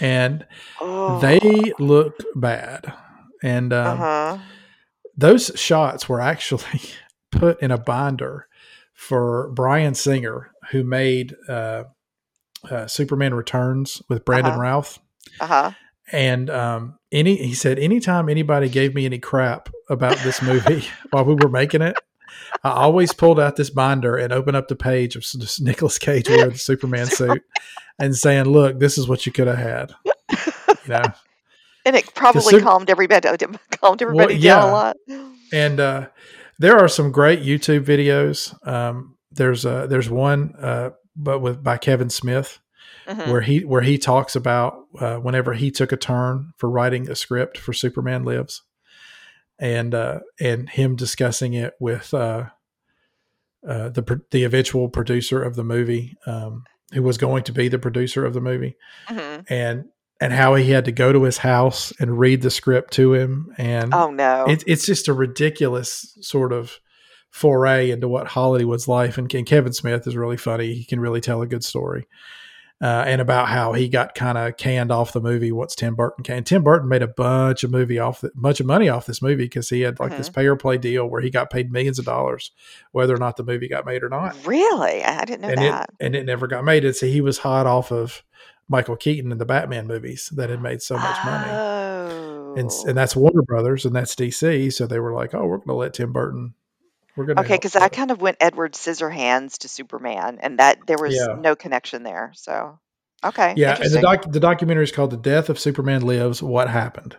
and 0.00 0.46
oh. 0.80 1.18
they 1.20 1.72
look 1.78 2.16
bad. 2.34 2.92
And 3.42 3.72
um, 3.72 4.00
uh-huh. 4.00 4.38
those 5.16 5.52
shots 5.54 6.08
were 6.08 6.20
actually 6.20 6.80
put 7.30 7.60
in 7.62 7.70
a 7.70 7.78
binder 7.78 8.48
for 8.94 9.50
Bryan 9.50 9.94
Singer, 9.94 10.50
who 10.70 10.82
made 10.82 11.34
uh, 11.48 11.84
uh, 12.70 12.86
Superman 12.86 13.34
Returns 13.34 14.02
with 14.08 14.24
Brandon 14.24 14.52
Uh-huh. 14.52 14.60
Routh. 14.60 14.98
Uh 15.40 15.46
huh. 15.46 15.70
And 16.12 16.48
um, 16.50 16.98
any 17.10 17.36
he 17.36 17.52
said, 17.54 17.78
anytime 17.78 18.28
anybody 18.28 18.68
gave 18.68 18.94
me 18.94 19.06
any 19.06 19.18
crap 19.18 19.68
about 19.90 20.16
this 20.18 20.40
movie 20.40 20.86
while 21.10 21.24
we 21.24 21.34
were 21.34 21.48
making 21.48 21.82
it, 21.82 21.96
I 22.64 22.70
always 22.70 23.12
pulled 23.12 23.38
out 23.40 23.56
this 23.56 23.70
binder 23.70 24.16
and 24.16 24.32
opened 24.32 24.56
up 24.56 24.68
the 24.68 24.76
page 24.76 25.16
of 25.16 25.22
s- 25.22 25.60
Nicolas 25.60 25.98
Cage 25.98 26.28
wearing 26.28 26.50
the 26.52 26.58
Superman 26.58 27.06
suit 27.10 27.42
and 27.98 28.16
saying, 28.16 28.44
"Look, 28.46 28.78
this 28.78 28.98
is 28.98 29.08
what 29.08 29.26
you 29.26 29.32
could 29.32 29.46
have 29.46 29.58
had." 29.58 29.92
You 30.30 30.88
know, 30.88 31.02
And 31.86 31.94
it 31.94 32.12
probably 32.14 32.60
calmed 32.60 32.90
everybody 32.90 33.28
calmed 33.80 34.02
everybody 34.02 34.34
down 34.34 34.42
yeah. 34.42 34.64
a 34.64 34.70
lot. 34.72 34.96
and 35.52 35.78
uh, 35.78 36.06
there 36.58 36.76
are 36.78 36.88
some 36.88 37.12
great 37.12 37.42
YouTube 37.42 37.84
videos. 37.84 38.54
Um, 38.66 39.16
there's 39.30 39.64
uh, 39.64 39.86
there's 39.86 40.10
one, 40.10 40.54
uh, 40.60 40.90
but 41.14 41.38
with 41.40 41.62
by 41.62 41.76
Kevin 41.78 42.10
Smith, 42.10 42.58
Mhm. 43.06 43.28
where 43.30 43.40
he 43.42 43.60
where 43.64 43.82
he 43.82 43.98
talks 43.98 44.34
about 44.34 44.78
uh, 44.98 45.16
whenever 45.18 45.52
he 45.54 45.70
took 45.70 45.92
a 45.92 45.96
turn 45.96 46.52
for 46.56 46.68
writing 46.68 47.08
a 47.08 47.14
script 47.14 47.56
for 47.56 47.72
Superman 47.72 48.24
Lives, 48.24 48.62
and 49.58 49.94
uh, 49.94 50.20
and 50.40 50.68
him 50.68 50.96
discussing 50.96 51.54
it 51.54 51.74
with 51.80 52.12
uh, 52.14 52.44
uh, 53.66 53.88
the 53.90 54.20
the 54.30 54.44
eventual 54.44 54.88
producer 54.88 55.42
of 55.42 55.56
the 55.56 55.64
movie, 55.64 56.16
um, 56.26 56.64
who 56.92 57.02
was 57.02 57.18
going 57.18 57.42
to 57.44 57.52
be 57.52 57.68
the 57.68 57.78
producer 57.78 58.24
of 58.24 58.34
the 58.34 58.40
movie, 58.40 58.76
Mhm. 59.08 59.44
and 59.48 59.84
and 60.20 60.32
how 60.32 60.54
he 60.54 60.70
had 60.70 60.84
to 60.86 60.92
go 60.92 61.12
to 61.12 61.24
his 61.24 61.38
house 61.38 61.92
and 62.00 62.18
read 62.18 62.40
the 62.42 62.50
script 62.50 62.92
to 62.94 63.12
him, 63.14 63.52
and 63.58 63.92
Oh 63.92 64.10
no. 64.10 64.44
it, 64.48 64.64
it's 64.66 64.86
just 64.86 65.08
a 65.08 65.12
ridiculous 65.12 66.16
sort 66.20 66.52
of 66.54 66.78
foray 67.30 67.90
into 67.90 68.08
what 68.08 68.28
Hollywood's 68.28 68.88
life. 68.88 69.18
And, 69.18 69.32
and 69.34 69.44
Kevin 69.46 69.74
Smith 69.74 70.06
is 70.06 70.16
really 70.16 70.38
funny. 70.38 70.72
He 70.72 70.84
can 70.86 71.00
really 71.00 71.20
tell 71.20 71.42
a 71.42 71.46
good 71.46 71.62
story. 71.64 72.06
Uh, 72.82 73.04
and 73.06 73.22
about 73.22 73.48
how 73.48 73.72
he 73.72 73.88
got 73.88 74.14
kind 74.14 74.36
of 74.36 74.54
canned 74.58 74.92
off 74.92 75.14
the 75.14 75.20
movie 75.20 75.50
What's 75.50 75.74
Tim 75.74 75.94
Burton 75.94 76.22
came. 76.22 76.44
Tim 76.44 76.62
Burton 76.62 76.90
made 76.90 77.02
a 77.02 77.08
bunch 77.08 77.64
of 77.64 77.70
movie 77.70 77.98
off, 77.98 78.20
the, 78.20 78.30
bunch 78.34 78.60
of 78.60 78.66
money 78.66 78.90
off 78.90 79.06
this 79.06 79.22
movie 79.22 79.44
because 79.44 79.70
he 79.70 79.80
had 79.80 79.98
like 79.98 80.14
this 80.14 80.28
pay 80.28 80.44
or 80.46 80.56
play 80.56 80.76
deal 80.76 81.06
where 81.06 81.22
he 81.22 81.30
got 81.30 81.48
paid 81.48 81.72
millions 81.72 81.98
of 81.98 82.04
dollars, 82.04 82.50
whether 82.92 83.14
or 83.14 83.18
not 83.18 83.36
the 83.38 83.44
movie 83.44 83.66
got 83.66 83.86
made 83.86 84.02
or 84.02 84.10
not. 84.10 84.36
really? 84.46 85.02
I 85.02 85.24
didn't 85.24 85.40
know 85.40 85.48
and 85.48 85.58
that. 85.58 85.88
it 85.88 86.04
and 86.04 86.14
it 86.14 86.26
never 86.26 86.46
got 86.46 86.64
made. 86.64 86.84
And 86.84 86.94
so 86.94 87.06
he 87.06 87.22
was 87.22 87.38
hot 87.38 87.66
off 87.66 87.90
of 87.90 88.22
Michael 88.68 88.96
Keaton 88.96 89.32
in 89.32 89.38
the 89.38 89.46
Batman 89.46 89.86
movies 89.86 90.30
that 90.36 90.50
had 90.50 90.60
made 90.60 90.82
so 90.82 90.96
much 90.98 91.16
money 91.24 91.50
Oh. 91.50 92.54
and 92.58 92.70
and 92.86 92.94
that's 92.98 93.16
Warner 93.16 93.40
Brothers 93.42 93.86
and 93.86 93.96
that's 93.96 94.14
DC. 94.14 94.70
So 94.72 94.86
they 94.86 94.98
were 94.98 95.14
like, 95.14 95.34
"Oh, 95.34 95.46
we're 95.46 95.56
going 95.58 95.68
to 95.68 95.74
let 95.74 95.94
Tim 95.94 96.12
Burton. 96.12 96.52
We're 97.16 97.26
to 97.26 97.40
okay, 97.40 97.54
because 97.54 97.76
I 97.76 97.88
kind 97.88 98.10
of 98.10 98.20
went 98.20 98.36
Edward 98.40 98.74
Scissorhands 98.74 99.58
to 99.58 99.68
Superman, 99.68 100.38
and 100.40 100.58
that 100.58 100.78
there 100.86 100.98
was 101.00 101.14
Yeah. 101.14 101.36
no 101.38 101.56
connection 101.56 102.02
there. 102.02 102.32
So, 102.34 102.78
okay, 103.24 103.54
yeah." 103.56 103.78
And 103.80 103.92
the 103.92 104.00
doc 104.00 104.30
the 104.30 104.40
documentary 104.40 104.84
is 104.84 104.92
called 104.92 105.10
"The 105.10 105.16
Death 105.16 105.48
of 105.48 105.58
Superman 105.58 106.02
Lives: 106.02 106.42
What 106.42 106.68
Happened." 106.68 107.16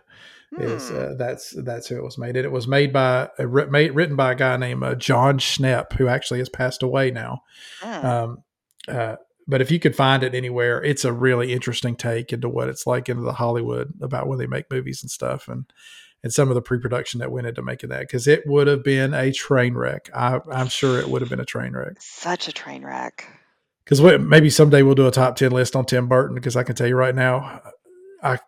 Is 0.58 0.88
Hmm. 0.88 0.96
uh, 0.96 1.14
that's 1.18 1.50
that's 1.62 1.88
who 1.88 1.96
it 1.96 2.02
was 2.02 2.16
made. 2.16 2.34
And 2.36 2.46
it 2.46 2.52
was 2.52 2.66
made 2.66 2.90
by 2.90 3.28
uh, 3.38 3.44
made, 3.70 3.94
written 3.94 4.16
by 4.16 4.32
a 4.32 4.34
guy 4.34 4.56
named 4.56 4.82
uh, 4.82 4.94
Jon 4.94 5.38
Schnepp, 5.38 5.92
who 5.92 6.08
actually 6.08 6.38
has 6.38 6.48
passed 6.48 6.82
away 6.82 7.10
now. 7.10 7.42
Hmm. 7.80 8.06
Um, 8.06 8.44
uh, 8.88 9.16
but 9.46 9.60
if 9.60 9.70
you 9.70 9.78
could 9.78 9.94
find 9.94 10.22
it 10.22 10.34
anywhere, 10.34 10.82
it's 10.82 11.04
a 11.04 11.12
really 11.12 11.52
interesting 11.52 11.96
take 11.96 12.32
into 12.32 12.48
what 12.48 12.68
it's 12.68 12.86
like 12.86 13.08
into 13.10 13.22
the 13.22 13.32
Hollywood 13.34 13.92
about 14.00 14.26
when 14.26 14.38
they 14.38 14.46
make 14.46 14.70
movies 14.70 15.02
and 15.02 15.10
stuff, 15.10 15.48
and 15.48 15.66
and 16.22 16.32
some 16.32 16.48
of 16.48 16.54
the 16.54 16.62
pre-production 16.62 17.20
that 17.20 17.30
went 17.30 17.46
into 17.46 17.62
making 17.62 17.90
that 17.90 18.00
because 18.00 18.26
it 18.26 18.42
would 18.46 18.66
have 18.66 18.82
been 18.82 19.14
a 19.14 19.32
train 19.32 19.74
wreck. 19.74 20.10
I, 20.14 20.40
I'm 20.50 20.68
sure 20.68 20.98
it 20.98 21.08
would 21.08 21.22
have 21.22 21.30
been 21.30 21.40
a 21.40 21.44
train 21.44 21.72
wreck. 21.72 21.94
Such 22.00 22.48
a 22.48 22.52
train 22.52 22.84
wreck. 22.84 23.26
Because 23.84 24.00
maybe 24.02 24.50
someday 24.50 24.82
we'll 24.82 24.94
do 24.94 25.06
a 25.06 25.10
top 25.10 25.36
ten 25.36 25.50
list 25.52 25.74
on 25.74 25.84
Tim 25.86 26.08
Burton. 26.08 26.34
Because 26.34 26.56
I 26.56 26.62
can 26.62 26.74
tell 26.76 26.86
you 26.86 26.96
right 26.96 27.14
now, 27.14 27.62
I 28.22 28.38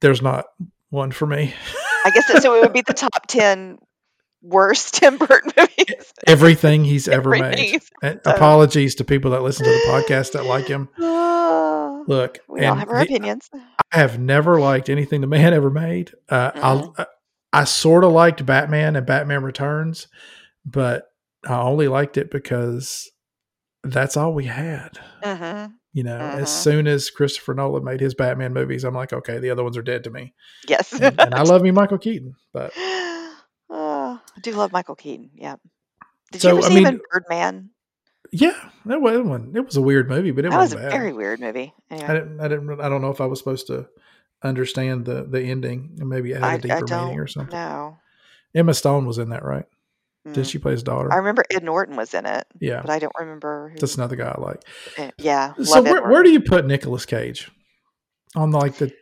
there's 0.00 0.22
not 0.22 0.46
one 0.90 1.12
for 1.12 1.26
me. 1.26 1.54
I 2.04 2.10
guess 2.10 2.26
that, 2.32 2.42
so. 2.42 2.56
It 2.56 2.62
would 2.62 2.72
be 2.72 2.82
the 2.82 2.94
top 2.94 3.26
ten 3.28 3.78
worst 4.42 4.94
Tim 4.94 5.18
Burton 5.18 5.52
movies. 5.56 6.12
Everything 6.26 6.84
he's 6.84 7.06
ever 7.08 7.30
made. 7.30 7.42
Everything. 7.42 7.80
So- 8.02 8.18
apologies 8.24 8.96
to 8.96 9.04
people 9.04 9.30
that 9.32 9.42
listen 9.42 9.66
to 9.66 9.70
the 9.70 9.80
podcast 9.88 10.32
that 10.32 10.46
like 10.46 10.66
him. 10.66 10.88
Look, 12.08 12.38
we 12.48 12.64
all 12.64 12.74
have 12.74 12.88
our 12.88 12.98
the- 12.98 13.04
opinions. 13.04 13.48
I 13.92 13.98
have 13.98 14.18
never 14.18 14.58
liked 14.60 14.88
anything 14.88 15.20
the 15.20 15.26
man 15.28 15.54
ever 15.54 15.70
made. 15.70 16.10
Uh, 16.28 16.50
I 16.98 17.06
I 17.52 17.64
sort 17.64 18.04
of 18.04 18.12
liked 18.12 18.44
Batman 18.44 18.96
and 18.96 19.06
Batman 19.06 19.42
Returns, 19.42 20.08
but 20.64 21.04
I 21.46 21.58
only 21.60 21.88
liked 21.88 22.16
it 22.16 22.30
because 22.30 23.10
that's 23.82 24.16
all 24.16 24.34
we 24.34 24.44
had. 24.44 24.98
hmm 25.22 25.66
You 25.94 26.04
know, 26.04 26.18
as 26.18 26.50
soon 26.50 26.86
as 26.86 27.10
Christopher 27.10 27.54
Nolan 27.54 27.84
made 27.84 28.00
his 28.00 28.14
Batman 28.14 28.52
movies, 28.52 28.84
I'm 28.84 28.94
like, 28.94 29.12
okay, 29.12 29.38
the 29.38 29.50
other 29.50 29.64
ones 29.64 29.76
are 29.76 29.82
dead 29.82 30.04
to 30.04 30.10
me. 30.10 30.34
Yes, 30.68 30.92
And, 31.00 31.18
and 31.20 31.34
I 31.34 31.42
love 31.42 31.62
me 31.62 31.70
Michael 31.70 31.98
Keaton, 31.98 32.34
but 32.52 32.72
Oh, 32.76 34.20
I 34.36 34.40
do 34.40 34.52
love 34.52 34.72
Michael 34.72 34.96
Keaton. 34.96 35.30
Yeah. 35.34 35.56
Did 36.32 36.42
So, 36.42 36.50
you 36.50 36.54
ever 36.58 36.62
I 36.66 36.68
see 36.68 36.76
him 36.80 36.86
in 36.86 37.00
Birdman? 37.10 37.70
yeah, 38.30 38.70
that 38.84 39.00
was 39.00 39.20
one. 39.22 39.52
It 39.56 39.64
was 39.64 39.76
a 39.76 39.82
weird 39.82 40.08
movie, 40.10 40.32
but 40.32 40.44
it 40.44 40.50
That 40.50 40.58
was 40.58 40.72
a 40.72 40.76
bad. 40.76 40.92
very 40.92 41.12
weird 41.14 41.40
movie. 41.40 41.72
I 41.90 41.96
didn't. 42.12 42.40
I 42.40 42.48
didn't. 42.48 42.80
I 42.80 42.88
don't 42.90 43.00
know 43.00 43.10
if 43.10 43.20
I 43.22 43.26
was 43.26 43.38
supposed 43.38 43.68
to 43.68 43.86
understand 44.42 45.04
the 45.04 45.24
the 45.24 45.40
ending 45.42 45.96
and 45.98 46.08
maybe 46.08 46.34
add 46.34 46.42
I, 46.44 46.54
a 46.54 46.58
deeper 46.58 46.86
meaning 46.86 47.18
or 47.20 47.26
something. 47.26 47.52
No. 47.54 47.98
Emma 48.54 48.74
Stone 48.74 49.06
was 49.06 49.18
in 49.18 49.30
that, 49.30 49.44
right? 49.44 49.64
Did 50.32 50.44
Mm. 50.44 50.50
she 50.50 50.58
play 50.58 50.72
his 50.72 50.82
daughter? 50.82 51.12
I 51.12 51.16
remember 51.16 51.44
Ed 51.50 51.62
Norton 51.64 51.96
was 51.96 52.12
in 52.14 52.26
it, 52.26 52.46
yeah, 52.60 52.80
but 52.82 52.90
I 52.90 52.98
don't 52.98 53.12
remember 53.18 53.70
who. 53.70 53.78
that's 53.78 53.96
another 53.96 54.16
guy 54.16 54.34
I 54.36 54.40
like. 54.40 54.62
eh, 54.98 55.10
yeah, 55.18 55.54
So 55.62 55.80
where, 55.82 56.06
where 56.08 56.22
do 56.22 56.30
you 56.30 56.40
put 56.40 56.66
Nicolas 56.66 57.06
Cage 57.06 57.50
on 58.36 58.50
like 58.50 58.74
the 58.76 58.92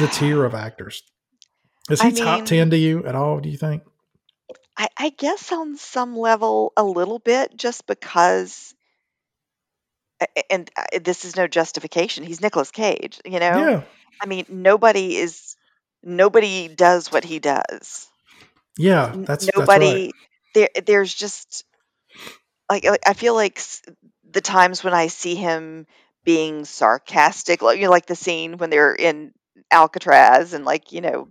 the 0.00 0.06
tier 0.08 0.44
of 0.44 0.54
actors? 0.54 1.02
Is 1.88 2.02
he 2.02 2.08
I 2.08 2.10
top 2.10 2.36
mean- 2.38 2.44
ten 2.46 2.70
to 2.70 2.76
you 2.76 3.06
at 3.06 3.14
all? 3.14 3.40
Do 3.40 3.48
you 3.48 3.56
think? 3.56 3.82
I, 4.76 4.88
I 4.98 5.08
guess 5.10 5.50
on 5.52 5.76
some 5.76 6.16
level 6.16 6.72
a 6.76 6.84
little 6.84 7.18
bit, 7.18 7.56
just 7.56 7.86
because. 7.86 8.74
a- 10.20 10.26
a- 10.36 10.52
And 10.52 10.70
this 11.02 11.24
is 11.24 11.36
no 11.36 11.46
justification. 11.46 12.24
He's 12.24 12.40
Nicolas 12.40 12.70
Cage, 12.70 13.20
you 13.24 13.38
know. 13.40 13.56
Yeah, 13.68 13.82
I 14.20 14.26
mean, 14.26 14.46
nobody 14.48 15.16
is 15.16 15.56
nobody 16.02 16.68
does 16.68 17.10
what 17.12 17.24
he 17.24 17.38
does. 17.38 18.08
yeah. 18.76 19.14
That's 19.26 19.48
nobody 19.56 20.12
That's 20.12 20.12
there 20.54 20.68
there's 20.86 21.14
just 21.14 21.64
like 22.70 22.84
like, 22.84 23.02
I 23.06 23.12
feel 23.12 23.34
like 23.34 23.60
the 24.30 24.40
times 24.40 24.82
when 24.82 24.94
I 24.94 25.08
see 25.08 25.34
him 25.34 25.86
being 26.24 26.64
sarcastic, 26.64 27.62
like 27.62 27.78
you 27.78 27.84
know, 27.84 27.90
like 27.90 28.06
the 28.06 28.16
scene 28.16 28.58
when 28.58 28.70
they're 28.70 28.94
in 28.94 29.32
Alcatraz 29.70 30.52
and 30.52 30.64
like 30.64 30.92
you 30.92 31.00
know, 31.00 31.28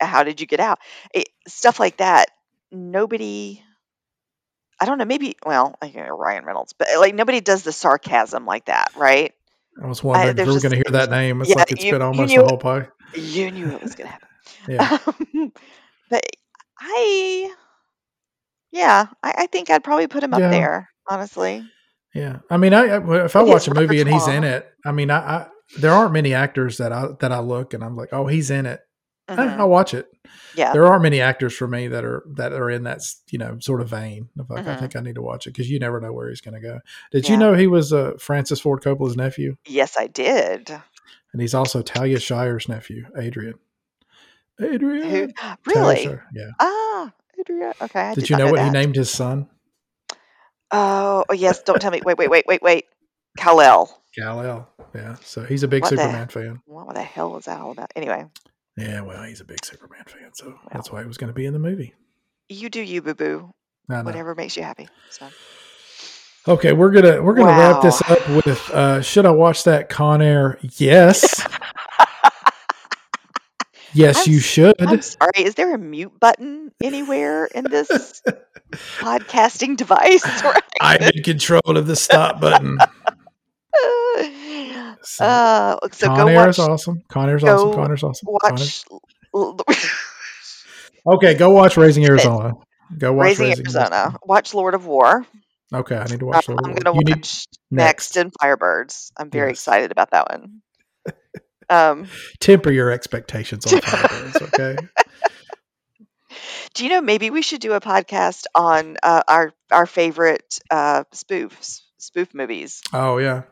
how 0.00 0.24
did 0.24 0.40
you 0.40 0.46
get 0.46 0.60
out? 0.60 0.78
It, 1.12 1.28
stuff 1.46 1.78
like 1.78 1.98
that. 1.98 2.30
Nobody. 2.72 3.62
I 4.80 4.86
don't 4.86 4.98
know. 4.98 5.04
Maybe 5.04 5.36
well, 5.46 5.76
I 5.80 5.90
know 5.90 6.08
Ryan 6.08 6.44
Reynolds, 6.44 6.72
but 6.72 6.88
like 6.98 7.14
nobody 7.14 7.40
does 7.40 7.62
the 7.62 7.72
sarcasm 7.72 8.44
like 8.44 8.66
that, 8.66 8.92
right? 8.96 9.32
I 9.82 9.86
was 9.86 10.02
wondering 10.04 10.30
if 10.30 10.36
there's 10.36 10.48
we 10.48 10.54
were 10.54 10.60
going 10.60 10.70
to 10.70 10.76
hear 10.76 10.92
that 10.92 11.10
name. 11.10 11.40
It's 11.40 11.50
Yeah, 11.50 11.56
like 11.56 11.72
it's 11.72 11.84
you- 11.84 11.92
been 11.92 12.02
almost 12.02 12.34
the 12.34 12.42
whole 12.44 12.58
pie. 12.58 12.88
You 13.14 13.50
knew 13.50 13.68
it 13.68 13.82
was 13.82 13.94
gonna 13.94 14.10
happen. 14.10 14.28
Yeah, 14.68 14.98
Um, 15.06 15.52
but 16.10 16.24
I, 16.80 17.54
yeah, 18.72 19.06
I, 19.22 19.34
I 19.38 19.46
think 19.46 19.70
I'd 19.70 19.84
probably 19.84 20.06
put 20.06 20.22
him 20.22 20.34
up 20.34 20.40
Yeah. 20.40 20.50
there. 20.50 20.90
Honestly, 21.08 21.64
yeah. 22.14 22.38
I 22.50 22.56
mean, 22.56 22.72
I, 22.74 22.86
I 22.96 23.24
if 23.26 23.36
I 23.36 23.42
watch 23.42 23.68
a 23.68 23.74
movie 23.74 24.00
and 24.00 24.08
he's 24.10 24.26
in 24.26 24.42
it, 24.44 24.66
I 24.86 24.92
mean, 24.92 25.10
I, 25.10 25.18
I 25.18 25.46
there 25.78 25.92
aren't 25.92 26.12
many 26.12 26.32
actors 26.34 26.78
that 26.78 26.92
I 26.92 27.08
that 27.20 27.30
I 27.30 27.40
look 27.40 27.74
and 27.74 27.84
I'm 27.84 27.94
like, 27.96 28.08
oh, 28.12 28.26
he's 28.26 28.50
in 28.50 28.66
it. 28.66 28.80
Eh, 29.28 29.36
Mhm. 29.36 29.58
I'll 29.58 29.68
watch 29.70 29.94
it. 29.94 30.06
yeah, 30.54 30.72
there 30.72 30.84
aren't 30.86 31.02
many 31.02 31.20
actors 31.20 31.54
for 31.56 31.66
me 31.66 31.88
that 31.88 32.04
are 32.04 32.22
that 32.34 32.52
are 32.52 32.68
in 32.70 32.82
that 32.84 33.00
you 33.30 33.38
know 33.38 33.58
sort 33.60 33.80
of 33.80 33.88
vein. 33.88 34.28
Of 34.38 34.50
like, 34.50 34.66
I 34.66 34.74
Mhm. 34.74 34.78
think 34.80 34.96
I 34.96 35.00
need 35.00 35.14
to 35.14 35.22
watch 35.22 35.46
it 35.46 35.50
because 35.50 35.70
you 35.70 35.78
never 35.78 36.00
know 36.00 36.12
where 36.12 36.28
he's 36.28 36.40
going 36.42 36.54
to 36.54 36.60
go. 36.60 36.80
Did 37.10 37.28
you 37.28 37.36
know 37.36 37.54
he 37.54 37.66
was 37.66 37.92
uh, 37.92 38.12
Francis 38.18 38.60
Ford 38.60 38.82
Coppola's 38.82 39.16
nephew, 39.16 39.56
yes, 39.66 39.96
I 39.98 40.06
did. 40.08 40.70
and 41.32 41.40
he's 41.40 41.54
also 41.54 41.80
Talia 41.82 42.20
Shire's 42.20 42.68
nephew, 42.68 43.06
Adrian. 43.18 43.54
Adrian, 44.60 45.32
Who 45.40 45.56
really? 45.74 46.18
Yeah. 46.32 46.50
Ah, 46.60 47.12
Adrian. 47.40 47.72
Okay, 47.82 48.00
I 48.00 48.14
Did, 48.14 48.20
did 48.20 48.30
you 48.30 48.36
know 48.36 48.50
what 48.50 48.62
he 48.62 48.70
named 48.70 48.94
his 48.96 49.10
son? 49.10 49.48
Oh, 50.70 51.24
oh, 51.28 51.32
yes. 51.32 51.62
Don't 51.62 51.80
tell 51.80 51.90
me. 51.90 52.00
Wait, 52.04 52.18
wait, 52.18 52.28
wait, 52.30 52.44
wait, 52.46 52.62
wait. 52.62 52.84
Kal-El. 53.38 54.02
Kal 54.16 54.40
El. 54.42 54.68
Yeah. 54.94 55.16
So 55.22 55.42
he's 55.44 55.62
a 55.62 55.68
big 55.68 55.82
What 55.82 55.90
the- 55.90 55.96
Superman 55.96 56.28
fan. 56.28 56.62
What 56.66 56.94
the 56.94 57.02
hell 57.02 57.32
was 57.32 57.44
that 57.46 57.60
all 57.60 57.72
about? 57.72 57.92
Anyway, 57.96 58.26
Yeah. 58.76 59.02
Well, 59.02 59.22
he's 59.24 59.40
a 59.40 59.44
big 59.44 59.64
Superman 59.64 60.04
fan, 60.06 60.30
so 60.34 60.58
that's 60.72 60.90
why 60.90 61.00
he 61.02 61.06
was 61.06 61.16
going 61.16 61.28
to 61.28 61.34
be 61.34 61.46
in 61.46 61.52
the 61.52 61.58
movie. 61.58 61.94
you 62.48 62.68
do 62.70 62.80
you, 62.80 63.02
boo 63.02 63.14
boo. 63.14 63.54
Whatever 63.86 64.34
makes 64.34 64.56
you 64.56 64.62
happy. 64.62 64.88
So 65.10 65.28
Okay, 66.46 66.72
we're 66.72 66.90
gonna 66.90 67.22
we're 67.22 67.34
gonna 67.34 67.56
wrap 67.58 67.82
this 67.82 68.02
up 68.02 68.28
with 68.46 68.70
uh, 68.70 69.00
should 69.00 69.24
I 69.24 69.30
watch 69.30 69.64
that 69.64 69.88
Con 69.88 70.20
Air? 70.22 70.58
Yes. 70.76 71.46
Yes, 73.96 74.26
I'm 74.26 74.32
you 74.32 74.40
should. 74.40 74.74
I'm 74.80 75.00
sorry. 75.02 75.30
Is 75.36 75.54
there 75.54 75.72
a 75.72 75.78
mute 75.78 76.18
button 76.18 76.72
anywhere 76.82 77.44
in 77.44 77.62
this 77.70 78.20
podcasting 78.98 79.76
device? 79.76 80.24
I'm 80.80 81.00
in 81.00 81.22
control 81.22 81.76
of 81.76 81.86
the 81.86 81.94
stop 81.94 82.40
button. 82.40 82.76
So, 85.04 85.24
uh, 85.24 85.76
so 85.92 86.06
Con 86.08 86.16
go 86.16 86.26
Air 86.28 86.36
watch. 86.36 86.48
is 86.50 86.58
awesome. 86.58 87.02
Con 87.08 87.28
Air's 87.28 87.44
awesome. 87.44 87.70
go 87.70 87.74
Con 87.76 87.90
Air's 87.90 88.02
awesome. 88.02 88.28
Con 88.40 88.58
Air's- 88.58 88.84
Watch 89.32 89.74
Okay, 91.06 91.34
go 91.34 91.50
watch 91.50 91.76
Raising 91.76 92.04
Arizona. 92.06 92.54
Go 92.96 93.12
watch 93.12 93.24
Raising 93.26 93.48
Raising, 93.48 93.64
Arizona. 93.66 94.16
Watch 94.24 94.54
Lord 94.54 94.74
of 94.74 94.86
War. 94.86 95.26
Okay, 95.74 95.96
I 95.96 96.04
need 96.04 96.20
to 96.20 96.26
Um, 96.26 96.30
watch. 96.32 96.48
Lord 96.48 96.60
of 96.60 96.66
I'm 96.70 96.74
gonna 96.76 96.96
You 96.96 97.04
need- 97.04 97.16
watch 97.16 97.46
Next 97.70 98.16
and 98.16 98.32
Firebirds. 98.32 99.10
I'm 99.18 99.30
very 99.30 99.50
Yes. 99.50 99.58
excited 99.58 99.92
about 99.92 100.10
that 100.12 100.28
one. 100.30 100.62
Um, 101.70 102.08
temper 102.40 102.70
your 102.70 102.90
expectations 102.92 103.64
on 103.72 103.80
Firebirds. 103.80 104.42
Okay. 104.48 104.76
do 106.74 106.84
you 106.84 106.90
know 106.90 107.00
maybe 107.00 107.30
we 107.30 107.40
should 107.40 107.60
do 107.62 107.72
a 107.72 107.80
podcast 107.80 108.44
on 108.54 108.98
uh, 109.02 109.22
our 109.26 109.52
our 109.70 109.86
favorite 109.86 110.58
uh, 110.70 111.04
spoofs, 111.14 111.80
spoof 111.98 112.34
movies? 112.34 112.82
Oh 112.92 113.16
yeah. 113.16 113.42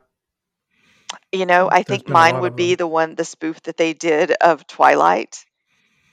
You 1.32 1.46
know, 1.46 1.68
I 1.70 1.82
There's 1.86 2.02
think 2.02 2.06
been 2.06 2.16
a 2.18 2.22
lot 2.22 2.24
mine 2.24 2.34
of 2.34 2.42
would 2.42 2.56
be 2.56 2.74
them. 2.74 2.76
the 2.76 2.86
one, 2.86 3.14
the 3.14 3.24
spoof 3.24 3.60
that 3.62 3.76
they 3.76 3.94
did 3.94 4.32
of 4.32 4.66
Twilight, 4.66 5.44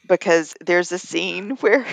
because 0.08 0.56
there's 0.62 0.91
a 0.91 1.00
scene 1.00 1.52
where 1.62 1.86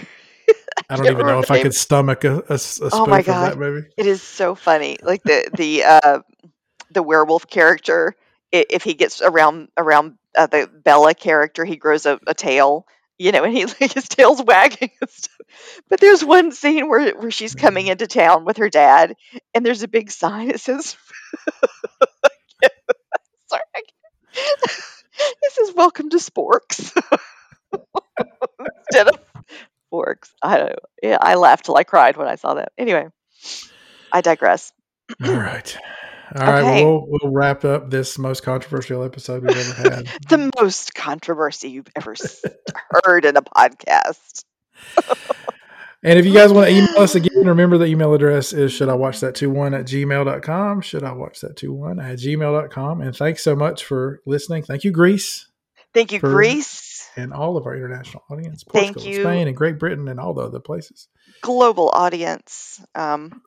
I 0.88 0.96
don't 0.96 1.06
can't 1.06 1.10
even 1.10 1.26
know 1.26 1.38
remember 1.38 1.40
if 1.40 1.50
the 1.50 1.54
I 1.54 1.58
name. 1.58 1.62
could 1.62 1.74
stomach 1.74 2.24
a, 2.24 2.38
a, 2.48 2.54
a 2.54 2.58
spoof 2.58 2.90
Oh 2.92 3.06
my 3.06 3.18
of 3.18 3.40
that 3.40 3.56
God. 3.56 3.58
movie. 3.58 3.88
it 3.96 4.06
is 4.06 4.22
so 4.22 4.54
funny. 4.54 4.98
Like 5.02 5.24
the 5.24 5.50
the 5.54 5.84
uh, 5.84 6.20
the 6.90 7.02
werewolf 7.02 7.48
character, 7.48 8.14
i- 8.54 8.66
if 8.70 8.82
he 8.84 8.94
gets 8.94 9.22
around 9.22 9.68
around 9.76 10.18
uh, 10.36 10.46
the 10.46 10.68
Bella 10.68 11.14
character, 11.14 11.64
he 11.64 11.76
grows 11.76 12.06
a, 12.06 12.20
a 12.26 12.34
tail. 12.34 12.86
You 13.18 13.32
know, 13.32 13.44
and 13.44 13.56
he 13.56 13.64
like 13.80 13.92
his 13.94 14.08
tail's 14.08 14.42
wagging 14.42 14.90
and 15.00 15.10
stuff. 15.10 15.36
But 15.88 16.00
there's 16.00 16.24
one 16.24 16.52
scene 16.52 16.88
where 16.88 17.14
where 17.16 17.30
she's 17.30 17.54
coming 17.54 17.86
into 17.86 18.06
town 18.06 18.44
with 18.44 18.58
her 18.58 18.68
dad, 18.70 19.16
and 19.54 19.64
there's 19.64 19.82
a 19.82 19.88
big 19.88 20.10
sign 20.10 20.48
that 20.48 20.60
says, 20.60 20.96
"Sorry, 23.56 23.62
I 23.74 23.80
can't- 23.80 24.82
it 25.42 25.52
says 25.52 25.72
Welcome 25.74 26.10
to 26.10 26.18
Sporks." 26.18 26.92
Instead 28.88 29.08
of 29.08 29.18
Forks. 29.90 30.32
I 30.42 30.58
don't 30.58 30.68
know. 30.70 30.76
Yeah, 31.02 31.18
I 31.20 31.34
laughed 31.36 31.66
till 31.66 31.76
I 31.76 31.84
cried 31.84 32.16
when 32.16 32.28
I 32.28 32.34
saw 32.36 32.54
that. 32.54 32.72
Anyway, 32.76 33.08
I 34.12 34.20
digress. 34.20 34.72
All 35.24 35.32
right. 35.32 35.76
All 36.34 36.44
right. 36.46 36.62
Okay. 36.64 36.84
Well, 36.84 37.06
we'll, 37.08 37.18
we'll 37.22 37.32
wrap 37.32 37.64
up 37.64 37.88
this 37.90 38.18
most 38.18 38.42
controversial 38.42 39.04
episode 39.04 39.44
we've 39.44 39.56
ever 39.56 39.90
had. 39.90 40.08
The 40.28 40.50
most 40.60 40.94
controversy 40.94 41.70
you've 41.70 41.86
ever 41.94 42.14
heard 43.04 43.24
in 43.24 43.36
a 43.36 43.42
podcast. 43.42 44.44
And 46.04 46.18
if 46.18 46.26
you 46.26 46.32
guys 46.32 46.52
want 46.52 46.68
to 46.68 46.74
email 46.76 46.98
us 46.98 47.14
again, 47.14 47.46
remember 47.46 47.78
the 47.78 47.86
email 47.86 48.14
address 48.14 48.52
is 48.52 48.72
should 48.72 48.88
I 48.88 48.94
watch 48.94 49.20
that 49.20 49.34
21 49.34 49.74
at 49.74 49.86
gmail.com. 49.86 50.80
Should 50.82 51.02
I 51.02 51.12
watch 51.12 51.40
that 51.40 51.56
21 51.56 51.98
at 52.00 52.18
gmail.com. 52.18 53.00
And 53.00 53.16
thanks 53.16 53.42
so 53.42 53.56
much 53.56 53.84
for 53.84 54.20
listening. 54.26 54.62
Thank 54.62 54.84
you, 54.84 54.90
Greece, 54.92 55.48
Thank 55.94 56.12
you, 56.12 56.20
For- 56.20 56.30
Greece. 56.30 57.08
and 57.16 57.32
all 57.32 57.56
of 57.56 57.66
our 57.66 57.74
international 57.74 58.22
audience, 58.30 58.62
Thank 58.70 59.04
you. 59.04 59.22
Spain, 59.22 59.48
and 59.48 59.56
Great 59.56 59.78
Britain, 59.78 60.06
and 60.08 60.20
all 60.20 60.34
the 60.34 60.42
other 60.42 60.60
places. 60.60 61.08
Global 61.40 61.88
audience. 61.92 62.80
Um, 62.94 63.42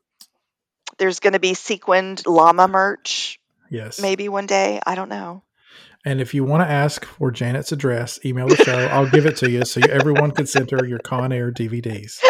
there's 0.97 1.19
going 1.19 1.33
to 1.33 1.39
be 1.39 1.53
sequined 1.53 2.25
llama 2.25 2.67
merch 2.67 3.39
Yes. 3.69 4.01
maybe 4.01 4.27
one 4.27 4.47
day. 4.47 4.79
I 4.85 4.95
don't 4.95 5.09
know. 5.09 5.43
And 6.05 6.21
if 6.21 6.33
you 6.33 6.43
want 6.45 6.63
to 6.63 6.69
ask 6.71 7.03
for 7.05 7.29
Janet's 7.29 7.71
address, 7.71 8.19
email 8.23 8.47
the 8.47 8.55
show. 8.57 8.85
I'll 8.87 9.09
give 9.09 9.25
it 9.25 9.35
to 9.37 9.49
you 9.49 9.65
so 9.65 9.81
everyone 9.89 10.31
can 10.31 10.47
send 10.47 10.71
her 10.71 10.85
your 10.85 10.99
Con 10.99 11.31
Air 11.31 11.51
DVDs. 11.51 12.19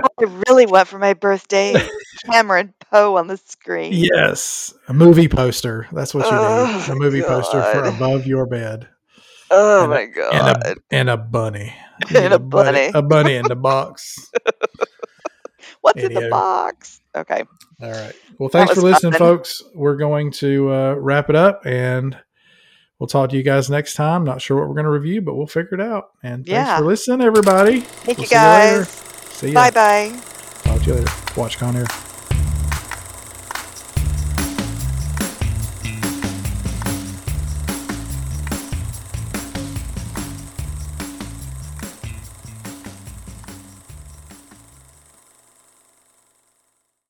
Oh, 0.00 0.08
I 0.20 0.42
really 0.48 0.66
want 0.66 0.86
for 0.86 0.98
my 0.98 1.14
birthday 1.14 1.74
Cameron 2.30 2.72
Poe 2.78 3.16
on 3.16 3.26
the 3.26 3.36
screen. 3.36 3.92
Yes, 3.94 4.72
a 4.86 4.94
movie 4.94 5.26
poster. 5.28 5.88
That's 5.90 6.14
what 6.14 6.24
you 6.26 6.30
Oh, 6.32 6.84
need. 6.86 6.92
A 6.92 6.94
movie 6.94 7.22
poster 7.22 7.60
for 7.72 7.82
above 7.84 8.24
your 8.26 8.46
bed, 8.46 8.86
Oh 9.50 9.82
And 9.82 9.90
my 9.90 10.00
and 10.02 10.14
god. 10.14 10.62
a 10.66 10.76
and 10.92 11.10
a 11.10 11.16
bunny, 11.16 11.74
And 12.14 12.32
a 12.32 12.38
bunny. 12.38 12.90
a 12.94 13.02
bunny 13.02 13.34
in 13.36 13.46
the 13.48 13.56
box. 13.56 14.30
What's 15.94 16.02
in 16.04 16.14
the 16.14 16.28
box? 16.30 17.00
Okay. 17.16 17.44
All 17.82 17.90
right. 17.90 18.12
Well, 18.38 18.48
thanks 18.48 18.74
for 18.74 18.80
listening, 18.80 19.12
fun. 19.12 19.18
folks. 19.18 19.62
We're 19.74 19.96
going 19.96 20.30
to 20.32 20.72
uh, 20.72 20.94
wrap 20.94 21.30
it 21.30 21.36
up, 21.36 21.64
and 21.66 22.16
we'll 22.98 23.06
talk 23.08 23.30
to 23.30 23.36
you 23.36 23.42
guys 23.42 23.68
next 23.70 23.94
time. 23.94 24.24
Not 24.24 24.40
sure 24.42 24.58
what 24.58 24.68
we're 24.68 24.74
going 24.74 24.84
to 24.84 24.90
review, 24.90 25.20
but 25.22 25.34
we'll 25.34 25.46
figure 25.46 25.74
it 25.74 25.80
out. 25.80 26.10
And 26.22 26.44
thanks 26.46 26.50
Yeah. 26.50 26.78
for 26.78 26.84
listening, 26.84 27.22
everybody. 27.22 27.80
Thank 27.80 28.18
We'll 28.18 28.24
you 28.24 28.28
see 28.28 28.34
you 28.36 28.40
later. 28.42 28.78
guys. 28.78 28.88
See 28.88 29.48
ya. 29.50 29.54
Bye 29.54 29.70
bye. 29.70 30.20
Talk 30.64 30.80
to 30.82 30.86
you 30.86 30.94
later. 30.94 31.12
Watch 31.36 31.58
Con 31.58 31.76
Air. 31.76 31.86